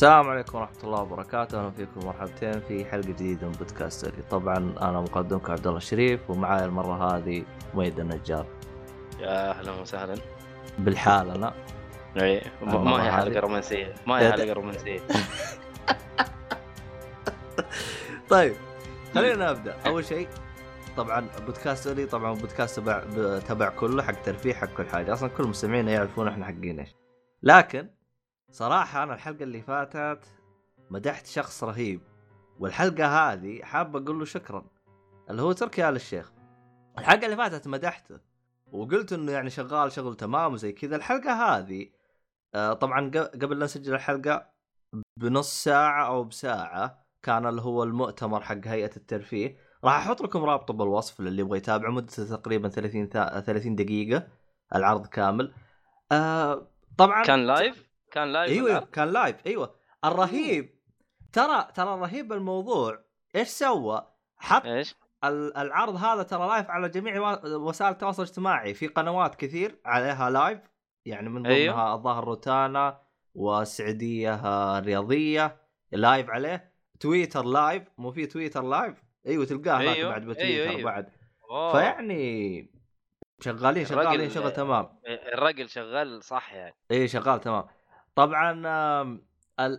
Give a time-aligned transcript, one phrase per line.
[0.00, 5.00] السلام عليكم ورحمة الله وبركاته، أهلا فيكم مرحبتين في حلقة جديدة من بودكاستري، طبعا أنا
[5.00, 7.44] مقدمكم عبد الله الشريف ومعاي المرة هذه
[7.74, 8.46] ميد النجار.
[9.18, 10.14] يا أهلا وسهلا
[10.78, 11.54] بالحال أنا.
[12.22, 13.16] إي ما هي هذه.
[13.16, 15.00] حلقه رومانسية ما هي يا حلقة رومانسية
[18.30, 18.54] طيب
[19.14, 20.28] خلينا نبدأ، أول شيء
[20.96, 23.04] طبعا بودكاستري طبعا بودكاست تبع
[23.38, 26.96] تبع كله حق ترفيه حق كل حاجة، أصلا كل مستمعينا يعرفون إحنا حقين إيش.
[27.42, 27.99] لكن
[28.50, 30.24] صراحة أنا الحلقة اللي فاتت
[30.90, 32.00] مدحت شخص رهيب
[32.58, 34.64] والحلقة هذه حاب أقول له شكرا.
[35.30, 36.32] اللي هو تركي آل الشيخ.
[36.98, 38.18] الحلقة اللي فاتت مدحته
[38.72, 40.96] وقلت إنه يعني شغال شغل تمام وزي كذا.
[40.96, 41.86] الحلقة هذه
[42.54, 43.10] آه، طبعا
[43.42, 44.50] قبل لا نسجل الحلقة
[45.16, 49.56] بنص ساعة أو بساعة كان اللي هو المؤتمر حق هيئة الترفيه.
[49.84, 54.28] راح أحط لكم رابطه بالوصف للي يبغى يتابع مدته تقريبا 30 تا- 30 دقيقة
[54.74, 55.54] العرض كامل.
[56.12, 59.74] آه طبعا كان live كان live إيوه العرض؟ كان live إيوه.
[60.04, 60.80] الرهيب.
[61.32, 62.98] ترى ترى الرهيب الموضوع
[63.36, 64.06] إيش سوى؟
[64.38, 68.74] حط إيش؟ ال- العرض هذا ترى live على جميع وسائل التواصل الاجتماعي.
[68.74, 70.58] في قنوات كثير عليها live
[71.04, 71.94] يعني من ضمنها أيوه.
[71.94, 73.00] الظاهر روتانا
[73.34, 75.56] والسعودية آه، الرياضية
[75.92, 76.72] live عليه.
[77.00, 78.94] تويتر live مو في تويتر live
[79.26, 80.82] إيوه تلقاه أيوه، بعد بتويتر أيوه، أيوه.
[80.90, 81.10] بعد.
[81.50, 81.72] أوه.
[81.72, 82.70] فيعني
[83.40, 84.88] شغالين شغالين شغل تمام.
[85.06, 86.74] الراجل شغال صح يعني.
[86.90, 87.64] اي شغال تمام.
[88.14, 88.52] طبعا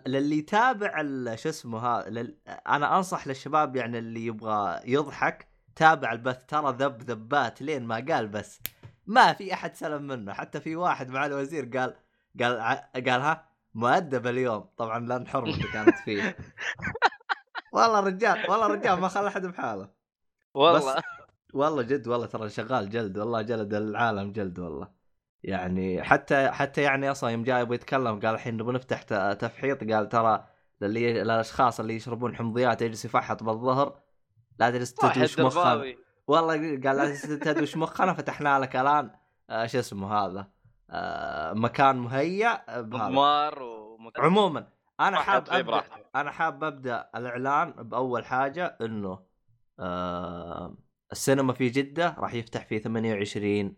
[0.08, 1.02] للي يتابع
[1.36, 2.38] شو اسمه هذا لل...
[2.48, 8.28] أنا أنصح للشباب يعني اللي يبغى يضحك تابع البث ترى ذب ذبات لين ما قال
[8.28, 8.60] بس.
[9.08, 11.96] ما في أحد سلم منه حتى في واحد مع الوزير قال
[12.42, 14.70] قال ع- قال ها مؤدب اليوم.
[14.78, 16.38] طبعا لأن حرمته كانت فيه.
[17.74, 19.90] والله رجال والله رجال ما خلى أحد بحاله.
[20.54, 20.96] والله.
[21.54, 25.01] والله جد والله ترى شغال جلد والله جلد العالم جلد والله.
[25.44, 29.02] يعني حتى حتى يعني أصلا يوم جاي يبغى يتكلم قال الحين نبغى نفتح
[29.34, 30.48] تفحيط قال ترى
[30.82, 34.00] للي للأشخاص اللي يشربون حمضيات يجلس يفحط بالظهر
[34.60, 35.98] لا تجلس تدوش درباوي
[36.28, 39.12] والله قال لا تجلس تدوش مخنا فتحنا لك الان
[39.50, 40.48] آه شو اسمه هذا
[40.90, 43.04] آه مكان مهيأ بهذا.
[43.08, 44.68] مضمار ومكان عموما
[45.00, 45.96] أنا حاب براحته.
[46.16, 49.20] أنا حاب أبدأ الإعلان بأول حاجة إنه
[49.80, 50.76] آه
[51.12, 53.76] السينما في جدة راح يفتح في 28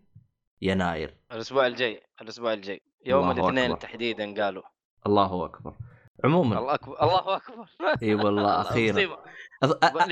[0.64, 1.16] يناير.
[1.32, 2.82] الأسبوع الجاي الأسبوع الجاي.
[3.06, 3.80] يوم الاثنين.
[3.80, 4.64] تحديدا قالوا.
[5.06, 5.76] الله أكبر.
[6.24, 6.60] عموما.
[6.60, 7.68] الله أكبر الله أكبر.
[8.04, 9.18] إي والله أخيرا.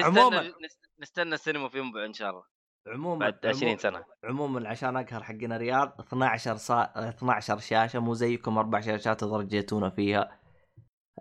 [0.03, 0.41] عموما.
[0.41, 2.43] نست- نستنى السينما في ينبع إن شاء الله.
[2.87, 4.05] عموما بعد 20 عموما, سنة.
[4.23, 6.81] عموما عشان أقهر حقنا رياض 12 صا...
[6.95, 10.39] 12 شاشة مو زيكم أربع شاشات ترجيتونا فيها.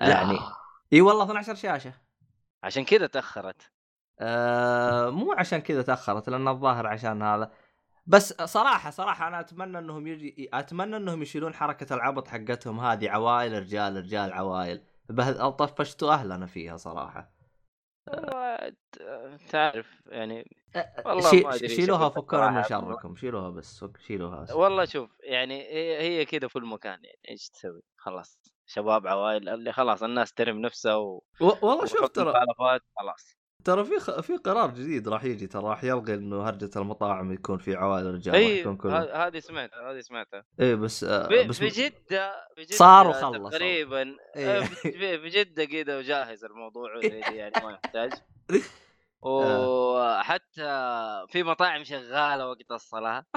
[0.00, 0.38] يعني.
[0.92, 1.92] إي والله 12 شاشة.
[2.62, 3.70] عشان كذا تأخرت.
[4.20, 7.52] آه مو عشان كذا تأخرت لأن الظاهر عشان هذا.
[8.10, 13.52] بس صراحة صراحة أنا أتمنى إنهم يجي أتمنى إنهم يشيلون حركة العبط حقتهم هذه عوائل
[13.52, 14.84] رجال رجال عوائل.
[15.58, 17.32] طفشتوا أهلنا فيها صراحة.
[19.48, 20.50] تعرف يعني
[21.04, 22.62] والله شي ما أدري شيلوها فكونا من.
[22.62, 24.52] شركم شيلوها بس شيلوها.
[24.52, 28.40] والله شوف يعني هي هي كذا في المكان يعني إيش تسوي؟ خلاص.
[28.66, 31.24] شباب عوائل اللي خلاص الناس ترم نفسها و...
[31.40, 32.32] والله شوف ترى
[32.96, 33.39] خلاص.
[33.64, 34.20] ترى في خ...
[34.20, 38.34] في قرار جديد راح يجي ترى راح يلغي إنه هرجة المطاعم يكون في عوائل رجال
[38.34, 38.64] اي
[39.12, 43.52] هذه سمعتها هذه سمعتها إيه بس آه بس في جده في جده صار وخلص.
[43.52, 44.58] تقريبا إيه.
[44.58, 46.90] آه، في في جده كذا وجاهز الموضوع
[47.40, 48.12] يعني ما يحتاج
[49.24, 49.68] آه.
[49.68, 53.24] وحتى في مطاعم شغالة وقت الصلاة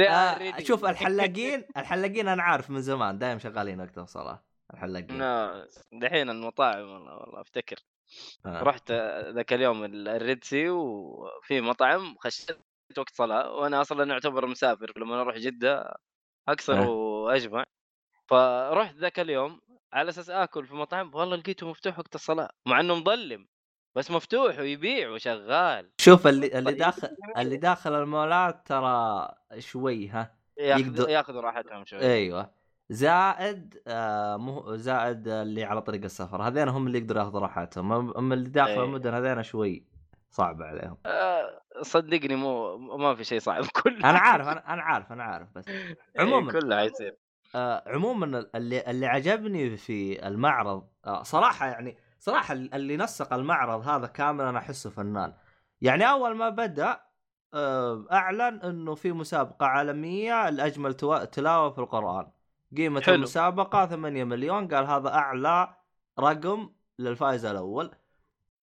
[0.00, 0.60] آه.
[0.60, 6.88] شوف الحلاقين الحلاقين أنا عارف من زمان دايم شغالين وقت الصلاة الحلاقين لا دحين المطاعم
[6.88, 7.76] والله والله أفتكر
[8.46, 8.62] آه.
[8.62, 8.92] رحت
[9.34, 12.58] ذاك اليوم ال- الريدسي وفي مطعم خشيت
[12.98, 15.94] وقت صلاة وأنا أصلا اعتبر مسافر لما أروح جدة
[16.48, 16.88] أكثر أه.
[16.88, 17.64] وأجمع
[18.28, 19.60] فرحت ذاك اليوم
[19.92, 23.48] على أساس آكل في مطعم والله لقيته مفتوح وقت الصلاة مع إنه مظلم
[23.94, 26.78] بس مفتوح ويبيع وشغال شوف اللي اللي طيب.
[26.78, 34.36] داخل اللي داخل المولات ترى شوي ها ياخذ يقدر- ياخذوا راحتهم شوي أيوه زائد آه
[34.36, 36.42] مو زائد اللي على طريق السفر.
[36.42, 37.92] هذين هم اللي يقدروا ياخذوا راحتهم.
[38.16, 38.84] اما اللي داخل إيه.
[38.84, 39.86] المدن هذين شوي
[40.30, 40.96] صعب عليهم.
[41.06, 44.10] آه، صدقني مو ما في شيء صعب كله.
[44.10, 46.52] أنا عارف أنا أنا عارف أنا عارف بس إيه، عموماً.
[46.52, 47.16] كله حيصير.
[47.54, 54.06] آه عموما اللي اللي عجبني في المعرض آه صراحة يعني صراحة اللي نسق المعرض هذا
[54.06, 55.32] كامل أنا أحسه فنان.
[55.80, 57.00] يعني أول ما بدأ
[57.54, 60.94] آه أعلن إنه في مسابقة عالمية لأجمل
[61.32, 62.30] تلاوة في القرآن.
[62.76, 63.14] قيمة حلو.
[63.14, 65.74] المسابقة 8 مليون قال هذا أعلى
[66.20, 67.90] رقم للفائز الأول.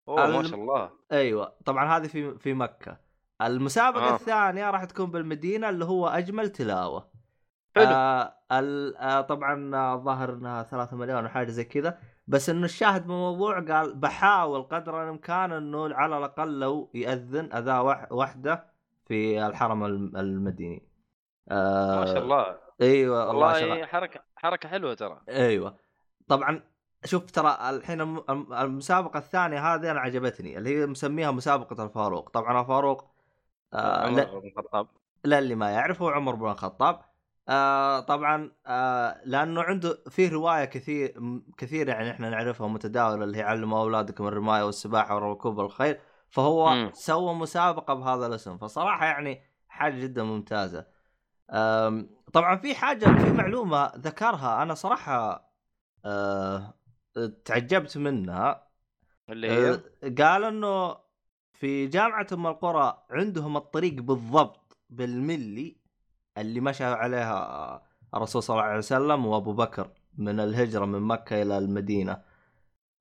[0.07, 0.89] أوه ما الم- شاء الله.
[1.11, 2.97] أيوه طبعا هذه في في مكة.
[3.41, 4.15] المسابقة آه.
[4.15, 7.09] الثانية راح تكون بالمدينة اللي هو أجمل تلاوة.
[7.75, 7.85] حلو.
[7.87, 11.97] آه ال- آه طبعا آه، الظاهر انها 3 مليون وحاجه زي كذا.
[12.27, 18.11] بس إنه الشاهد بالموضوع قال بحاول قدر الإمكان إنه على الأقل لو يأذن اذان وح-
[18.11, 18.65] واحدة
[19.05, 20.89] في الحرم الم- المديني.
[21.49, 22.68] آه ما شاء الله.
[22.81, 25.21] أيوه والله والله شغال حركة حركة حلوة ترى.
[25.29, 25.75] أيوه.
[26.27, 26.63] طبعا
[27.05, 32.29] شوف ترى الحين الم- الم- المسابقة الثانية هذه أنا عجبتني اللي هي مسميها مسابقة الفاروق.
[32.29, 33.11] طبعا الفاروق
[33.73, 34.87] آه عمر بن الخطاب.
[35.23, 37.01] لا اللي ما يعرف هو عمر بن الخطاب.
[37.49, 43.37] آه طبعا آه لأنه عنده في رواية كثير م- كثير يعني إحنا نعرفها متداولة اللي
[43.37, 45.97] هي علموا اولادكم الرمايه والسباحة وركوب الخيل.
[46.29, 46.91] فهو مم.
[46.93, 48.57] سوى مسابقة بهذا الاسم.
[48.57, 50.85] فصراحة يعني حاجة جدا ممتازة.
[52.33, 55.49] طبعا في حاجة في معلومة ذكرها أنا صراحة
[56.05, 56.73] آه
[57.45, 58.69] تعجبت منها.
[59.29, 59.81] اللي هي؟ آه،
[60.17, 60.97] قال إنه
[61.53, 65.77] في جامعة أم القرى عندهم الطريق بالضبط بالملي
[66.37, 67.81] اللي مشى عليها
[68.13, 72.21] الرسول صلى الله عليه وسلم وأبو بكر من الهجرة من مكة إلى المدينة.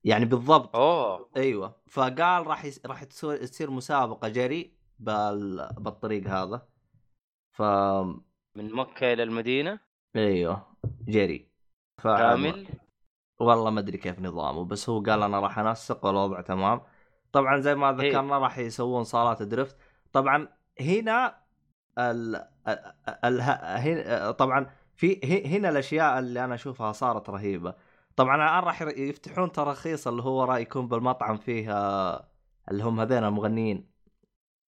[0.05, 0.77] يعني بالضبط.
[0.77, 1.31] أوه.
[1.37, 1.77] أيوه.
[1.87, 2.81] فقال راح يس...
[2.87, 5.69] راح تصير مسابقة جري بال...
[5.79, 6.69] بالطريق هذا.
[7.53, 7.63] ف
[8.59, 9.81] من مكة إلى المدينة؟
[10.17, 10.67] أيوه
[11.09, 11.49] جري.
[11.99, 12.09] ف...
[12.09, 12.69] كامل؟
[13.41, 16.81] والله ما أدري كيف نظامه بس هو قال أنا راح أنسق والوضع تمام.
[17.33, 18.11] طبعا زي ما إيه.
[18.11, 19.77] ذكرنا راح يسوون صالات درفت.
[20.13, 20.49] طبعا
[20.81, 21.43] هنا
[21.99, 22.37] ال...
[22.69, 22.93] ال...
[23.25, 23.41] ال...
[23.41, 27.75] هنا طبعا في هنا الأشياء اللي أنا أشوفها صارت رهيبة.
[28.17, 32.29] طبعا الآن راح يفتحون تراخيص اللي هو راح يكون بالمطعم فيها
[32.71, 33.98] اللي هم هذين المغنيين.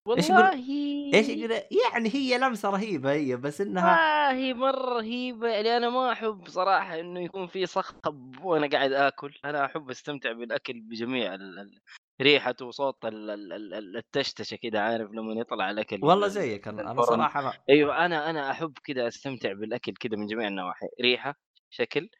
[0.08, 1.60] إيش يقول- والله إيش يقول؟
[1.92, 7.00] يعني هي لمسة رهيبة هي بس إنها والله مرة رهيبة يعني أنا ما أحب صراحة
[7.00, 9.34] إنه يكون في صخب وأنا قاعد آكل.
[9.44, 11.58] أنا أحب أستمتع بالأكل بجميع ال...
[11.58, 11.80] ال...
[12.22, 13.30] ريحته وصوت ال...
[13.30, 13.52] ال...
[13.52, 17.02] ال- ال- التشتشة كده عارف لما يطلع الأكل والله ال- زيك أنا أنا.
[17.02, 17.52] صراحة أنا...
[17.70, 21.34] أيوه أنا أنا أحب كذا أستمتع بالأكل كذا من جميع النواحي ريحة
[21.70, 22.10] شكل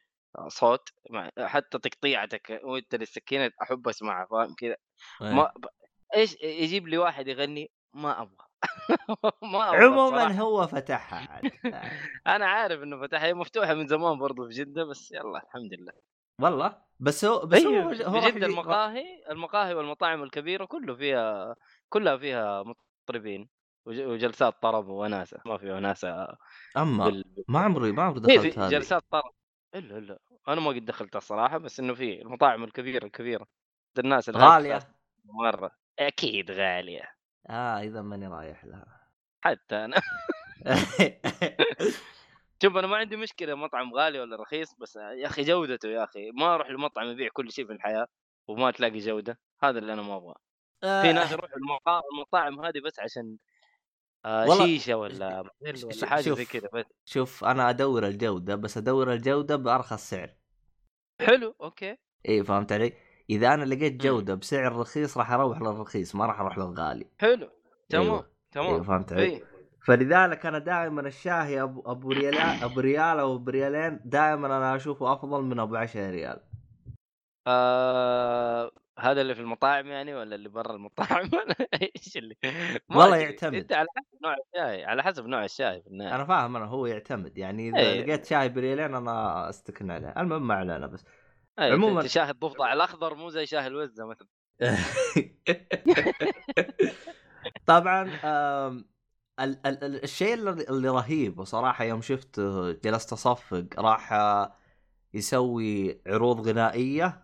[0.47, 0.89] صوت
[1.39, 4.75] حتى تقطيعتك وأنت للسكينة أحب أسمعها فاهم كذا
[5.21, 5.65] ما ب...
[6.15, 8.45] إيش يجيب لي واحد يغني ما أبغى.
[9.53, 10.33] ما أبغى عموما صراحة.
[10.33, 11.51] هو فتحها عاد
[12.27, 15.93] أنا عارف إنه فتح هي مفتوحة من زمان برضو في جدة بس يلا الحمد لله.
[16.41, 21.55] والله؟ بس هو بس هو, أيوه هو جدة المقاهي المقاهي والمطاعم الكبيرة كله فيها
[21.89, 22.63] كلها فيها
[23.07, 23.49] مطربين
[23.85, 26.27] وج- وجلسات طرب وناسة ما في وناسة
[26.77, 27.25] أما بال...
[27.47, 28.69] ما عمري ما عمري دخلت هذه.
[28.69, 29.31] جلسات طرب.
[29.75, 30.19] إلا إلا.
[30.47, 33.47] أنا ما قد دخلتها الصراحه بس إنه في المطاعم الكبيرة الكبيرة
[33.99, 34.79] الناس غالية.
[35.25, 35.71] مرة.
[35.99, 37.15] أكيد غالية.
[37.49, 39.07] آه إذا ماني رايح لها.
[39.41, 40.01] حتى أنا.
[42.63, 46.31] شوف أنا ما عندي مشكلة مطعم غالي ولا رخيص بس يا أخي جودته يا أخي.
[46.31, 48.07] ما أروح لمطعم يبيع كل شيء في الحياة
[48.47, 49.39] وما تلاقي جودة.
[49.63, 50.41] هذا اللي أنا ما أبغاه.
[50.81, 51.57] في ناس يروحوا
[52.13, 53.37] المطاعم هذه بس عشان
[54.25, 56.33] آه والله شيشة ولا ولا حاجة.
[56.33, 56.85] زي كذا بس.
[57.05, 60.35] شوف أنا أدور الجودة بس أدور الجودة بأرخص سعر.
[61.21, 61.97] حلو أوكي.
[62.29, 62.93] إي فهمت علي؟
[63.31, 64.01] إذا أنا لقيت.
[64.01, 67.49] جودة بسعر رخيص راح أروح للرخيص ما راح أروح للغالي حلو
[67.89, 68.29] تمام أيوة.
[68.51, 69.43] تمام فهمت علي؟ اي
[69.85, 75.43] فلذلك أنا دائما الشاهي أبو أبو ريال أبو ريال أو بريالين دائما أنا أشوفه أفضل
[75.43, 76.39] من أبو 10 ريال
[77.47, 82.35] آه هذا اللي في المطاعم يعني ولا اللي برا المطاعم ولا إيش اللي
[82.89, 83.17] والله.
[83.17, 83.55] يعتمد.
[83.55, 86.85] أنت على حسب نوع الشاي على حسب نوع الشاي في النهاية أنا فاهم أنا هو
[86.85, 88.01] يعتمد يعني إذا إيه.
[88.01, 91.05] لقيت شاي بريالين أنا أستكن عليه المهم ما علينا بس
[91.61, 94.27] عموماً- أنت شاهي الضفدع الأخضر مو زي شاهي الوزه مثلا.
[97.65, 98.03] طبعا
[99.39, 104.53] ال- ال- ال- الشيء اللي اللي رهيب وصراحه يوم شفته جلست أصفق راح آه،
[105.13, 107.23] يسوي عروض غنائية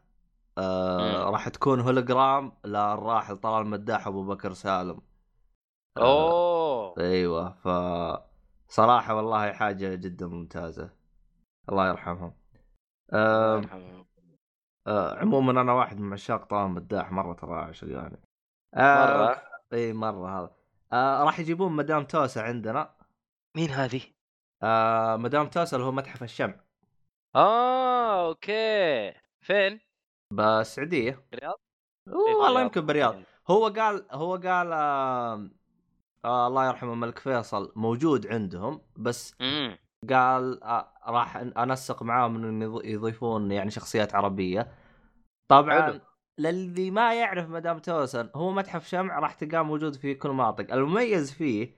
[0.58, 1.30] آه،.
[1.30, 5.02] راح تكون هولوجرام للراحل طلال المداح ابو بكر سالم.
[5.98, 6.96] آه، أوه.
[6.98, 7.68] أيوه ف
[8.70, 10.90] صراحة والله حاجة جدا ممتازة.
[11.70, 12.34] الله يرحمهم.
[13.14, 14.06] الله آم، يرحمه.
[14.88, 18.20] آه عموما أنا واحد من عشاق طعام مداح مرة ترى عشق يعني.
[18.74, 19.42] آه مرة؟
[19.74, 20.52] إي مرة هذا.
[20.94, 22.96] آه راح يجيبون مدام توسا عندنا.
[23.56, 24.02] مين هذه؟
[24.64, 26.56] آه مدام توسا اللي هو متحف الشمع
[27.36, 29.14] آه أوكي.
[29.42, 29.80] فين؟
[30.34, 31.26] بالسعودية.
[31.34, 31.60] الرياض؟
[32.08, 32.62] أوه، إيه، والله.
[32.62, 33.16] يمكن بالرياض.
[33.48, 35.50] هو قال هو قال آه
[36.26, 39.78] آه الله يرحمه الملك فيصل موجود عندهم بس امم
[40.10, 44.72] قال آه راح انسق معاهم انه يض- يضيفون يعني شخصيات عربية
[45.48, 46.00] طبعا حلو.
[46.40, 51.34] للي ما يعرف مدام توسن هو متحف شمع راح تلقاه موجود في كل مناطق المميز
[51.34, 51.76] فيه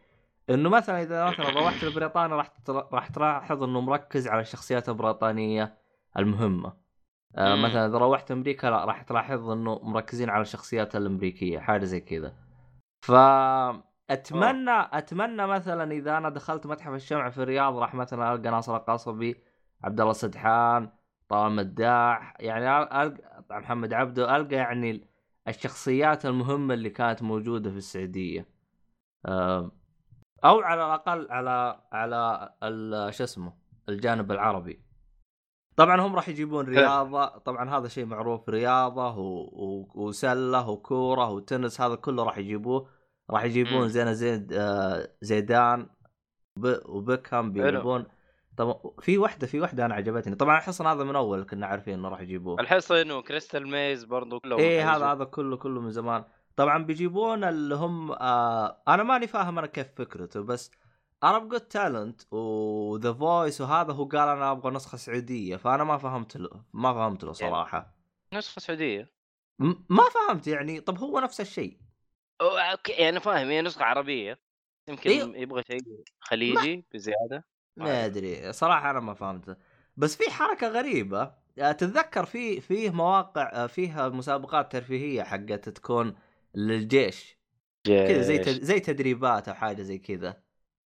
[0.49, 5.77] إنه مثلا إذا مثلا روحت لبريطانيا راح راح تلاحظ إنه مركز على الشخصيات البريطانية
[6.17, 6.73] المهمة
[7.35, 7.55] آه.
[7.55, 12.33] مثلا إذا روحت أمريكا لا راح تلاحظ إنه مركزين على الشخصيات الأمريكية حاجة زي كذا
[13.05, 13.11] ف
[14.09, 19.43] اتمنى أتمنى مثلا إذا أنا دخلت متحف الشمع في الرياض راح مثلا ألقى ناصر القصبي
[19.83, 20.89] عبد الله سدحان
[21.29, 25.07] طه مداح يعني القى محمد عبده ألقى يعني
[25.47, 28.47] الشخصيات المهمة اللي كانت موجودة في السعودية.
[30.45, 33.53] أو على الأقل على على شو اسمه
[33.89, 34.83] الجانب العربي.
[35.75, 39.39] طبعا هم راح يجيبون رياضة طبعا هذا شيء معروف رياضة و...
[39.41, 39.87] و...
[39.95, 42.98] وسلة وكورة وتنس هذا كله راح يجيبوه.
[43.29, 45.89] راح يجيبون زين زيد آه زيدان.
[46.85, 48.05] وبيكهام بيجيبون.
[48.57, 50.35] طبعا في واحدة في واحدة أنا عجبتني.
[50.35, 52.59] طبعا الحصن هذا من أول كنا عارفين إنه راح يجيبوه.
[52.59, 56.23] الحصن و Crystal Maze برضو كله إيه هذا هذا كله كله من زمان.
[56.55, 60.71] طبعا بيجيبون اللي هم آه أنا ماني فاهم أنا كيف فكرته بس
[61.23, 65.97] Arabs Got Talent و The Voice وهذا هو قال أنا أبغى نسخة سعودية فأنا ما
[65.97, 67.95] فهمت له ما فهمت له يعني صراحة.
[68.33, 69.11] نسخة سعودية؟
[69.89, 70.79] ما فهمت يعني.
[70.79, 71.88] طب هو نفس الشيء.
[72.41, 74.39] أوكي يعني أنا فاهم هي نسخة عربية
[74.87, 75.79] يمكن إيه؟ يبغى شيء
[76.19, 76.83] خليجي ما...
[76.93, 77.45] بزيادة
[77.77, 78.53] ما أدري.
[78.53, 79.57] صراحة أنا ما فهمت
[79.97, 86.15] بس في حركة غريبة تتذكر في فيه مواقع فيها مسابقات ترفيهية حقت تكون
[86.55, 87.39] للجيش
[87.83, 90.43] كذا زي زي تدريبات أو حاجة زي كذا.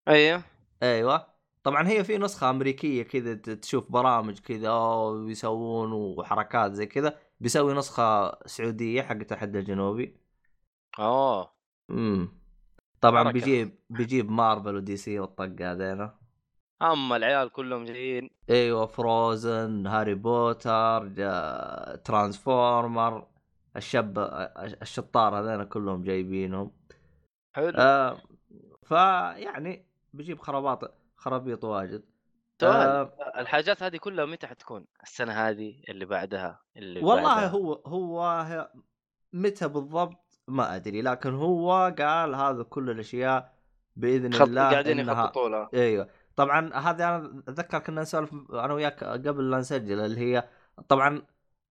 [0.08, 0.42] أيوه.
[0.82, 1.34] أيوه.
[1.62, 8.38] طبعا هي في نسخة أمريكية كذا تشوف برامج كذا ويسوون وحركات زي كذا بيسوي نسخة
[8.46, 10.23] سعودية حق التحدي الجنوبي.
[10.98, 11.54] اوه
[11.90, 12.28] إمم.
[13.00, 13.32] طبعا حركة.
[13.32, 16.18] بيجيب بيجيب Marvel و DC والطقة هذينا.
[16.82, 18.30] أما العيال كلهم جايين.
[18.50, 21.08] أيوه Frozen Harry Potter
[21.96, 23.26] Transformers
[23.76, 24.18] الشاب
[24.82, 26.72] الشطار هذين كلهم جايبينهم.
[27.52, 27.72] حلو.
[27.76, 28.18] آه
[28.82, 32.04] فيعني بيجيب خراباط خرابيط واجد.
[32.62, 33.12] آه.
[33.38, 37.48] الحاجات هذه كلها متى حتكون؟ السنة هذه اللي بعدها اللي والله بعدها.
[37.48, 38.70] هو هو
[39.32, 43.54] متى بالضبط؟ ما أدري لكن هو قال هذا كل الأشياء
[43.96, 44.42] بإذن خط...
[44.42, 46.08] الله قاعدين يخططوا إيوه.
[46.36, 50.48] طبعا هذه أنا أتذكر كنا نسولف أنا وياك قبل لا نسجل اللي هي
[50.88, 51.22] طبعا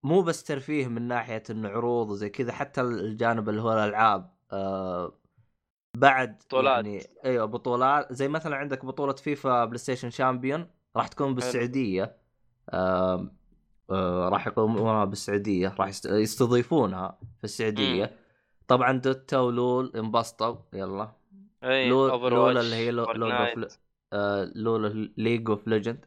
[0.03, 5.13] مو بس ترفيه من ناحية إنه عروض وزي كذا حتى الجانب اللي هو الألعاب آه
[5.98, 6.86] بعد بطولات.
[6.86, 8.13] يعني إيوه بطولات.
[8.13, 12.18] زي مثلا عندك بطولة FIFA PlayStation champion راح تكون بالسعودية
[12.70, 13.32] آه
[13.92, 18.23] آه راح يقومونها بالسعودية راح يستضيفونها في السعودية.
[18.67, 21.12] طبعا Dota و LoL انبسطوا يلا.
[21.63, 23.79] اي LoL, LoL اللي هي LoL of
[24.13, 26.05] آه LoL League of Legends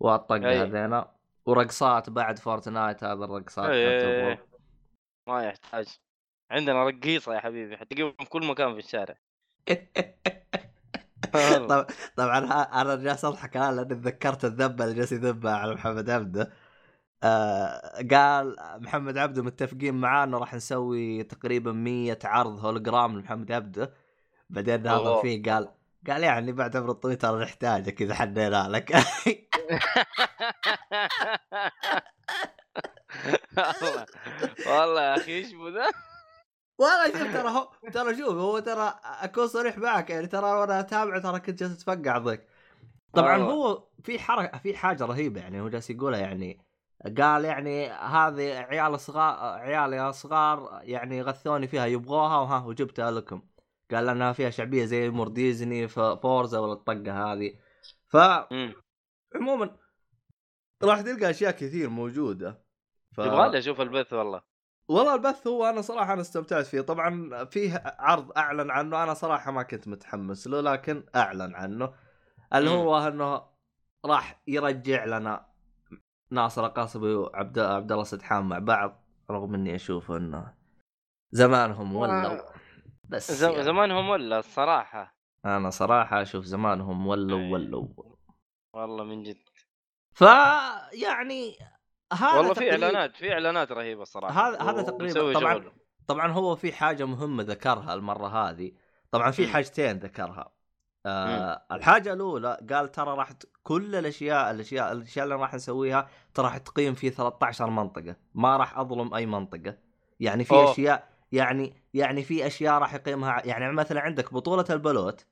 [0.00, 1.12] والطقه هذينا.
[1.46, 4.38] ورقصات بعد Fortnite هذا الرقصات أي أي
[5.28, 5.98] ما يحتاج.
[6.50, 9.14] عندنا رقيصة يا حبيبي حتلاقيهم في كل مكان في الشارع.
[11.32, 11.86] طبعا
[12.16, 12.38] طبعا
[12.82, 16.52] أنا جالس أضحك الان لأني تذكرت الذبة اللي جالس يذبها على محمد عبده
[17.22, 23.94] آه قال محمد عبده متفقين معاه إنه راح نسوي تقريبا 100 عرض هولوجرام لمحمد عبده.
[24.50, 25.68] بعدين هذا فيه قال
[26.08, 28.94] قال يعني بعد عمر الطويل ترى نحتاجك إذا حدينا لك.
[33.66, 34.06] والله
[34.66, 35.86] والله يا أخي إيش ذا؟
[36.78, 41.20] والله شوف ترى هو ترى شوف هو ترى أكون صريح معك يعني ترى وأنا أتابعه
[41.20, 42.40] ترى كنت جالس أتفقع ضيق.
[43.12, 43.38] طبعا.
[43.38, 46.71] هو في حركه في حاجة رهيبة يعني هو جالس يقولها يعني.
[47.04, 53.42] قال يعني هذه عيال صغار عيالي صغار يعني غثوني فيها يبغوها وها وجبتها لكم.
[53.90, 57.54] قال انها فيها شعبية زي امور ديزني فورزا ولا الطقه هذه.
[58.06, 58.16] ف
[59.36, 59.76] عموما
[60.82, 62.64] راح تلقى أشياء كثير موجودة.
[63.12, 63.18] ف...
[63.18, 64.42] يبغى أشوف البث والله.
[64.88, 66.80] والله البث هو أنا صراحة أنا استمتعت فيه.
[66.80, 71.94] طبعا فيه عرض أعلن عنه أنا صراحة ما كنت متحمس له لكن أعلن عنه.
[72.54, 73.42] اللي هو أنه
[74.04, 75.51] راح يرجع لنا
[76.32, 80.54] ناصر القاصبي وعبد عبد الله سدحان مع بعض رغم إني أشوف إنه
[81.30, 82.38] زمانهم ولوا
[83.04, 83.50] بس زم...
[83.50, 83.62] يعني.
[83.62, 87.52] زمانهم ولا الصراحة أنا صراحة أشوف زمانهم ولوا إيه.
[87.52, 87.88] ولوا
[88.74, 89.48] والله من جد
[90.12, 90.20] ف
[90.92, 91.56] يعني
[92.12, 95.72] هذا والله في اعلانات في إعلانات رهيبة الصراحه هذا هذا تقريبا طبعا شغل.
[96.06, 98.72] طبعا هو في حاجة مهمة ذكرها المرة هذه
[99.10, 100.52] طبعا في حاجتين ذكرها
[101.06, 103.32] آه الحاجة الأولى قال ترى راح
[103.62, 108.78] كل الأشياء الأشياء الأشياء اللي راح نسويها ترى راح تقيم في 13 منطقة ما راح
[108.78, 109.76] أظلم أي منطقة
[110.20, 110.72] يعني في أوه.
[110.72, 115.26] أشياء يعني يعني في أشياء راح يقيمها يعني مثلا عندك بطولة البلوت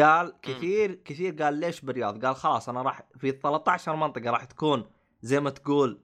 [0.00, 4.84] قال كثير كثير قال ليش بالرياض؟ قال خلاص أنا راح في 13 منطقة راح تكون
[5.22, 6.00] زي ما تقول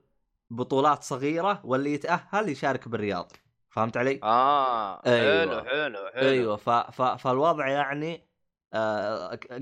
[0.50, 3.33] بطولات صغيرة واللي يتأهل يشارك بالرياض
[3.71, 5.62] فهمت علي؟ آه أيوة.
[5.62, 6.71] حلو حلو حلو أيوه ف...
[6.71, 7.02] ف...
[7.02, 8.32] فالوضع يعني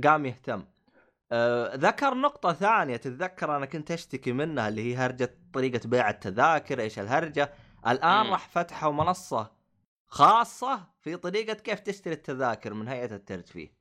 [0.04, 0.64] قام يهتم.
[1.32, 6.80] آه ذكر نقطة ثانية تتذكر أنا كنت أشتكي منها اللي هي هرجة طريقة بيع التذاكر
[6.80, 7.52] إيش الهرجة؟
[7.86, 9.50] الآن راح فتحوا منصة
[10.06, 13.72] خاصة في طريقة كيف تشتري التذاكر من هيئة الترفيه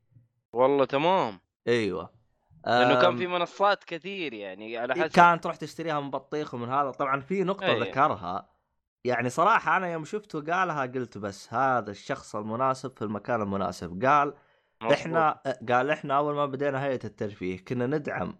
[0.53, 1.39] والله تمام.
[1.67, 2.19] أيوه.
[2.65, 6.91] لأنه كان في منصات كثير يعني على حسب كان تروح تشتريها من بطيخ ومن هذا.
[6.91, 7.79] طبعا في نقطة أي.
[7.79, 8.49] ذكرها.
[9.03, 14.05] يعني صراحة أنا يوم شفته قالها قلت بس هذا الشخص المناسب في المكان المناسب.
[14.05, 14.33] قال
[14.81, 14.93] مظبوط.
[14.97, 18.39] إحنا قال إحنا أول ما بدينا هيئة الترفيه كنا ندعم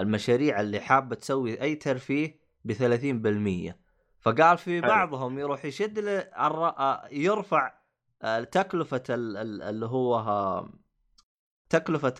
[0.00, 3.78] المشاريع اللي حابة تسوي أي ترفيه ب 30%
[4.20, 4.80] فقال في.
[4.80, 7.72] بعضهم يروح يشد الر- آه، يرفع
[8.22, 10.64] آه، تكلفة ال- ال- اللي هو
[11.70, 12.14] تكلفة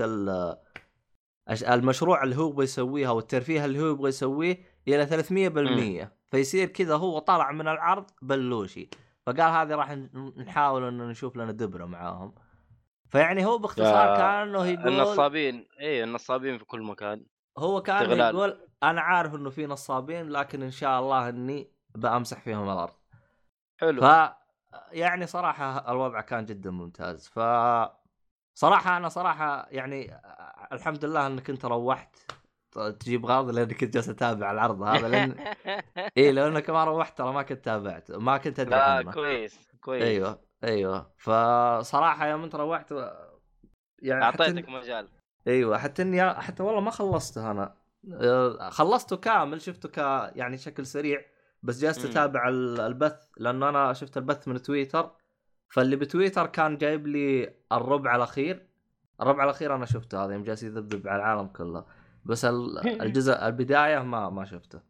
[1.51, 4.59] المشروع اللي هو بيسويه أو الترفيه اللي هو يبغى يسويه
[4.89, 8.91] إلى 300% فيصير كذا هو طلع من العرض بلوشي
[9.27, 9.93] فقال هذه راح
[10.37, 12.35] نحاول إنه نشوف لنا دبرة معاهم.
[13.11, 17.27] فيعني هو باختصار كانه يقول النصابين اي النصابين في كل مكان
[17.59, 18.35] هو كان استغلال.
[18.35, 22.95] يقول أنا عارف إنه في نصابين لكن إن شاء الله إني بأمسح فيهم الأرض.
[23.81, 24.01] حلو.
[24.01, 24.31] ف
[24.93, 27.29] يعني صراحة الوضع كان جدا ممتاز.
[27.29, 27.39] ف
[28.55, 30.21] صراحة أنا صراحة يعني
[30.73, 32.17] الحمد لله إنك أنت روحت
[33.01, 35.55] تجيب غاضي لأنك كنت جالس اتابع العرض هذا لأن
[36.19, 39.13] اي لو إنك ما روحت ترى ما كنت تابعت ما كنت أدري لا عنه.
[39.13, 40.03] كويس كويس.
[40.03, 40.48] أيوه.
[40.65, 41.13] أيوه.
[41.17, 42.95] فصراحة يوم أنت روحت
[44.03, 45.09] يعني حتى أعطيتك مجال.
[45.47, 45.79] أيوه.
[45.79, 47.75] حتى إني حتى والله ما خلصته أنا.
[48.13, 49.99] آه، خلصته كامل شفته ك
[50.37, 51.21] يعني شكل سريع
[51.63, 52.05] بس جالس.
[52.05, 55.11] أتابع ال- البث لأنه أنا شفت البث من تويتر.
[55.69, 58.69] فاللي بتويتر كان جايب لي الربع الأخير.
[59.21, 61.85] الربع الأخير أنا شفته هذا يوم جالس يذبذب على العالم كله.
[62.25, 64.81] بس ال- الجزء البداية ما ما شفته.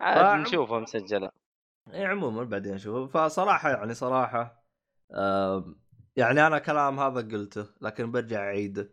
[0.00, 1.30] عاد نشوفها مسجلة.
[1.92, 4.57] اي عموما بعدين نشوف فصراحة يعني صراحة
[6.16, 8.90] يعني أنا كلام هذا قلته لكن برجع اعيده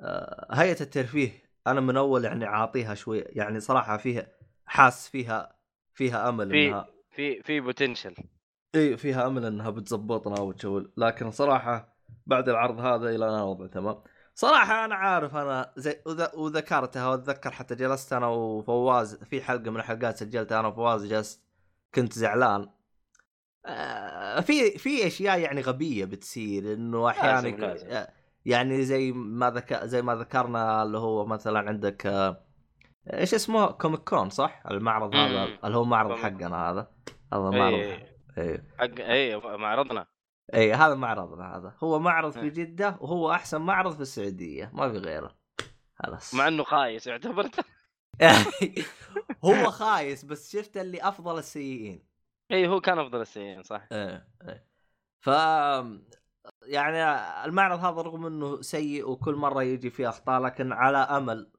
[0.00, 1.30] آه، هيئة الترفيه
[1.66, 4.26] أنا من أول يعني عاطيها شوي يعني صراحة فيها
[4.66, 5.56] حاس فيها
[5.94, 8.14] فيها أمل في- إنها في في بوتنشل
[8.74, 11.96] إي فيها أمل إنها بتزبطنا وتشول لكن صراحة
[12.26, 14.02] بعد العرض هذا إلى الان الوضع تمام.
[14.34, 19.76] صراحة أنا عارف أنا زي وذ- وذكرتها واتذكر حتى جلست أنا وفواز في حلقة من
[19.76, 21.42] الحلقات سجلتها أنا وفواز جلست
[21.94, 22.68] كنت زعلان.
[24.42, 27.88] في في أشياء يعني غبية بتصير إنه أحيانا لازم- يكون- لازم.
[27.90, 28.08] آه،
[28.44, 29.74] يعني زي ما ذك...
[29.84, 32.44] زي ما ذكرنا اللي هو مثلا عندك آه،
[33.12, 35.48] إيش اسمه؟ Comic Con صح؟ المعرض هذا.
[35.64, 36.16] اللي هو معرض.
[36.18, 36.90] حقنا هذا.
[37.32, 40.06] هذا معرض اي أيوه حق اي معرضنا.
[40.54, 41.74] اي هذا معرضنا هذا.
[41.82, 42.48] هو معرض في إيه.
[42.48, 44.70] جدة وهو أحسن معرض في السعودية.
[44.74, 45.36] ما في غيره.
[45.94, 46.34] خلاص.
[46.34, 47.64] مع إنه خايس اعتبرته
[49.44, 52.11] هو خايس بس شفت اللي أفضل السيئين.
[52.52, 53.86] اي هو كان أفضل السيئين صح.
[53.92, 54.66] إيه إيه.
[55.20, 55.26] ف
[56.62, 57.04] يعني
[57.44, 61.50] المعرض هذا رغم إنه سيء وكل مرة يجي فيه أخطاء لكن على أمل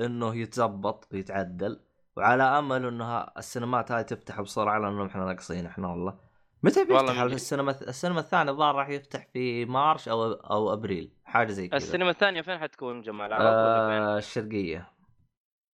[0.00, 1.80] إنه يتزبط ويتعدل
[2.16, 6.18] وعلى أمل إنه السينمات هاي تفتح بسرعة لأنه إحنا ناقصين إحنا والله.
[6.62, 11.52] متى والله بيفتح السينما السينما الثانية الظاهر راح يفتح في مارش أو أو أبريل حاجة
[11.52, 11.76] زي كذا.
[11.76, 14.92] السينما الثانية فين حتكون جماعة العرب؟ آه الشرقية.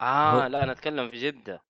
[0.02, 1.62] آه هو- لا أنا أتكلم في جدة.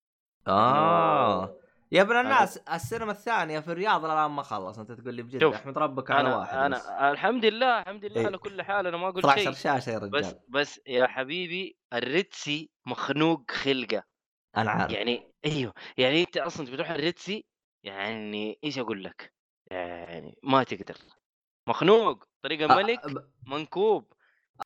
[0.48, 1.56] آه.
[1.92, 5.56] يا ابن أنا- الناس السينما الثانية في الرياض الآن ما خلص أنت تقول لي شوف،
[5.56, 6.86] أحمد ربك على أنا واحد بس.
[6.88, 8.26] أنا الحمد لله الحمد لله إيه.
[8.26, 9.52] على كل حال أنا ما أقول 12 شيء.
[9.52, 10.40] شاشه يا بس رجال.
[10.50, 14.04] بس يا حبيبي الريتسي مخنوق خلقة.
[14.58, 14.92] أنا عارف.
[14.92, 17.46] يعني أيوه يعني أنت أصلا بتروح الريتسي
[17.84, 19.34] يعني إيش أقول لك؟
[19.72, 20.96] يعني ما تقدر.
[21.68, 23.02] مخنوق طريقة آه، ملك
[23.48, 24.14] منكوب.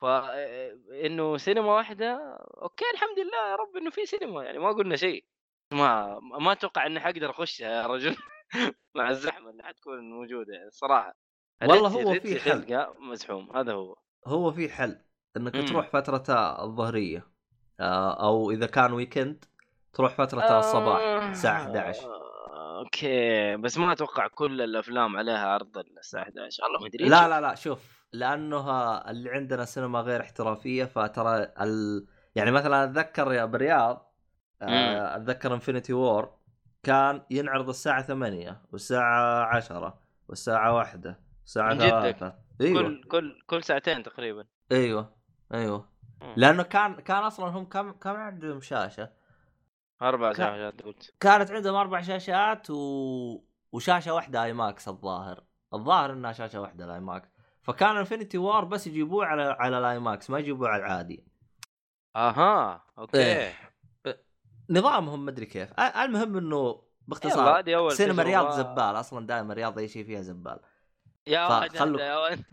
[0.00, 5.24] فانه سينما واحدة okay الحمد لله يا رب إنه في سينما يعني ما قلنا شيء.
[5.72, 8.16] ما ما أتوقع إني حقدر اخشها يا رجل.
[8.96, 11.16] مع الزحمة اللي حتكون موجودة يعني الصراحه
[11.62, 12.86] والله هو في حل.
[12.98, 13.96] مزحوم هذا هو.
[14.26, 14.98] هو في حل.
[15.36, 15.64] إنك مم.
[15.64, 16.24] تروح فترة
[16.64, 17.26] الظهرية
[17.80, 19.44] آه، أو إذا كان weekend
[19.92, 23.56] تروح فترة الصباح الساعة 11 آه، okay.
[23.56, 27.54] بس ما أتوقع كل الأفلام عليها عرض الساعة 11 والله ما أدري لا لا لا
[27.54, 32.06] شوف لأنه اللي عندنا سينما غير احترافية فترى ال...
[32.34, 34.11] يعني مثلا أتذكر يا بالرياض
[34.68, 36.30] آه، أتذكر Infinity War
[36.82, 39.98] كان ينعرض الساعة 8 والساعة 10
[40.28, 41.88] والساعة 1 والساعة من جدك.
[41.90, 42.82] 3 أيوه.
[42.82, 44.44] كل كل كل ساعتين تقريبا.
[44.72, 45.14] أيوه
[45.54, 45.88] أيوه.
[46.22, 46.34] مم.
[46.36, 49.10] لأنه كان كان أصلا هم كم كم عندهم شاشة؟
[50.02, 51.14] أربع كان- شاشات قلت.
[51.20, 53.44] كانت عندهم أربع شاشات و...
[53.72, 55.44] وشاشة واحدة IMAX الظاهر.
[55.74, 57.28] الظاهر إنها شاشة واحدة ال IMAX
[57.62, 61.24] فكان Infinity War بس يجيبوه على على ال IMAX ما يجيبوه على العادي.
[62.16, 63.18] أها okay.
[63.18, 63.52] إيه.
[64.72, 68.28] نظامهم مدري كيف المهم إنه باختصار أول سينما تجربة.
[68.30, 70.60] رياض زبال أصلا دائما رياض أي شيء فيها زبال
[71.26, 72.44] يا واحد هذا يا ولد.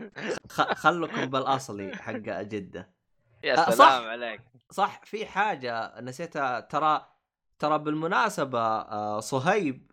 [0.50, 0.60] خ...
[0.62, 2.90] خلكم بالأصلي حق جدة
[3.44, 3.84] يا سلام صح.
[3.92, 7.06] عليك صح في حاجة نسيتها ترى
[7.58, 9.92] ترى بالمناسبة صهيب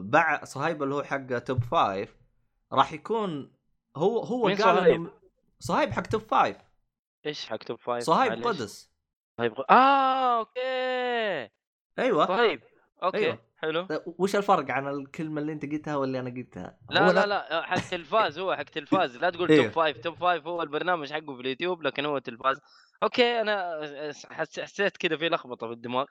[0.00, 2.16] باع صهيب اللي هو حق Top Five
[2.72, 3.52] راح يكون
[3.96, 5.10] هو هو قال
[5.60, 6.56] صهيب؟ حق توب فايف
[7.26, 8.46] إيش حق Top Five صهيب.
[8.46, 8.87] قدس
[9.40, 11.50] ق- آه okay
[11.98, 12.60] أيوه طيب
[13.02, 13.38] okay أيوة.
[13.56, 17.88] حلو وش الفرق عن الكلمة اللي أنت قلتها واللي أنا قلتها؟ لا لا لا حق
[17.90, 19.48] تلفاز هو حق تلفاز لا تقول.
[19.48, 22.60] Top Five Top Five هو البرنامج حقه في اليوتيوب لكن هو تلفاز
[23.02, 23.80] okay أنا
[24.30, 26.04] حس- حسيت كذا في لخبطة في الدماغ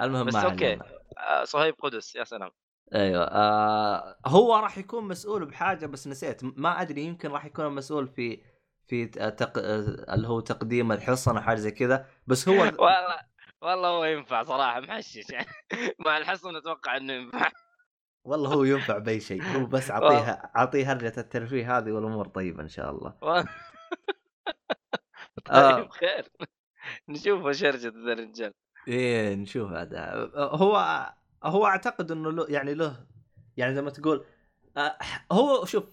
[0.00, 0.36] المهم بس.
[0.36, 0.84] علينا.
[1.18, 2.50] آه صهيب قدس يا سلام
[2.94, 8.08] أيوه آه هو راح يكون مسؤول بحاجة بس نسيت ما أدري يمكن راح يكون مسؤول
[8.08, 8.40] في
[8.88, 9.52] في تق...
[10.12, 13.18] اللي هو تقديم الحصن أو حاجة زي كذا بس هو والله
[13.62, 15.30] والله هو ينفع صراحة محشش.
[15.30, 15.46] يعني
[16.06, 17.50] مع الحصن أتوقع إنه ينفع.
[18.24, 19.42] والله هو ينفع بأي شيء.
[19.42, 23.14] هو بس اعطيها أعطيه هرجة الترفيه هذه والأمور طيبة إن شاء الله.
[23.22, 23.44] و-
[25.50, 25.76] آه.
[25.76, 26.28] طيب خير.
[27.08, 28.52] نشوف شرجة ذا الرجال
[28.88, 30.30] إيه نشوف هذا.
[30.36, 30.76] هو
[31.44, 33.06] هو أعتقد إنه له يعني له
[33.56, 34.24] يعني زي ما تقول
[34.76, 34.98] آه،
[35.32, 35.84] هو شوف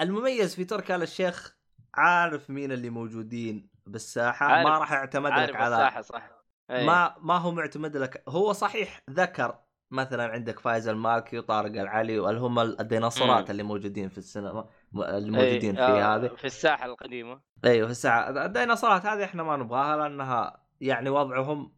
[0.00, 1.56] المميز في تركي آل الشيخ
[1.98, 6.30] عارف مين اللي موجودين بالساحة؟ عارف- ما راح يعتمد عارف لك على الساحة صح.
[6.70, 6.86] أي.
[6.86, 9.58] ما ما هو معتمد لك هو صحيح ذكر
[9.90, 13.50] مثلا عندك فايز المالكي وطارق العلي واللي هم الديناصورات.
[13.50, 16.28] اللي موجودين في السينما م- اللي أي، موجودين في آه، هذه.
[16.28, 17.40] في الساحة القديمة.
[17.64, 21.72] إيوه في الساعة الديناصورات هذه إحنا ما نبغاها لأنها يعني وضعهم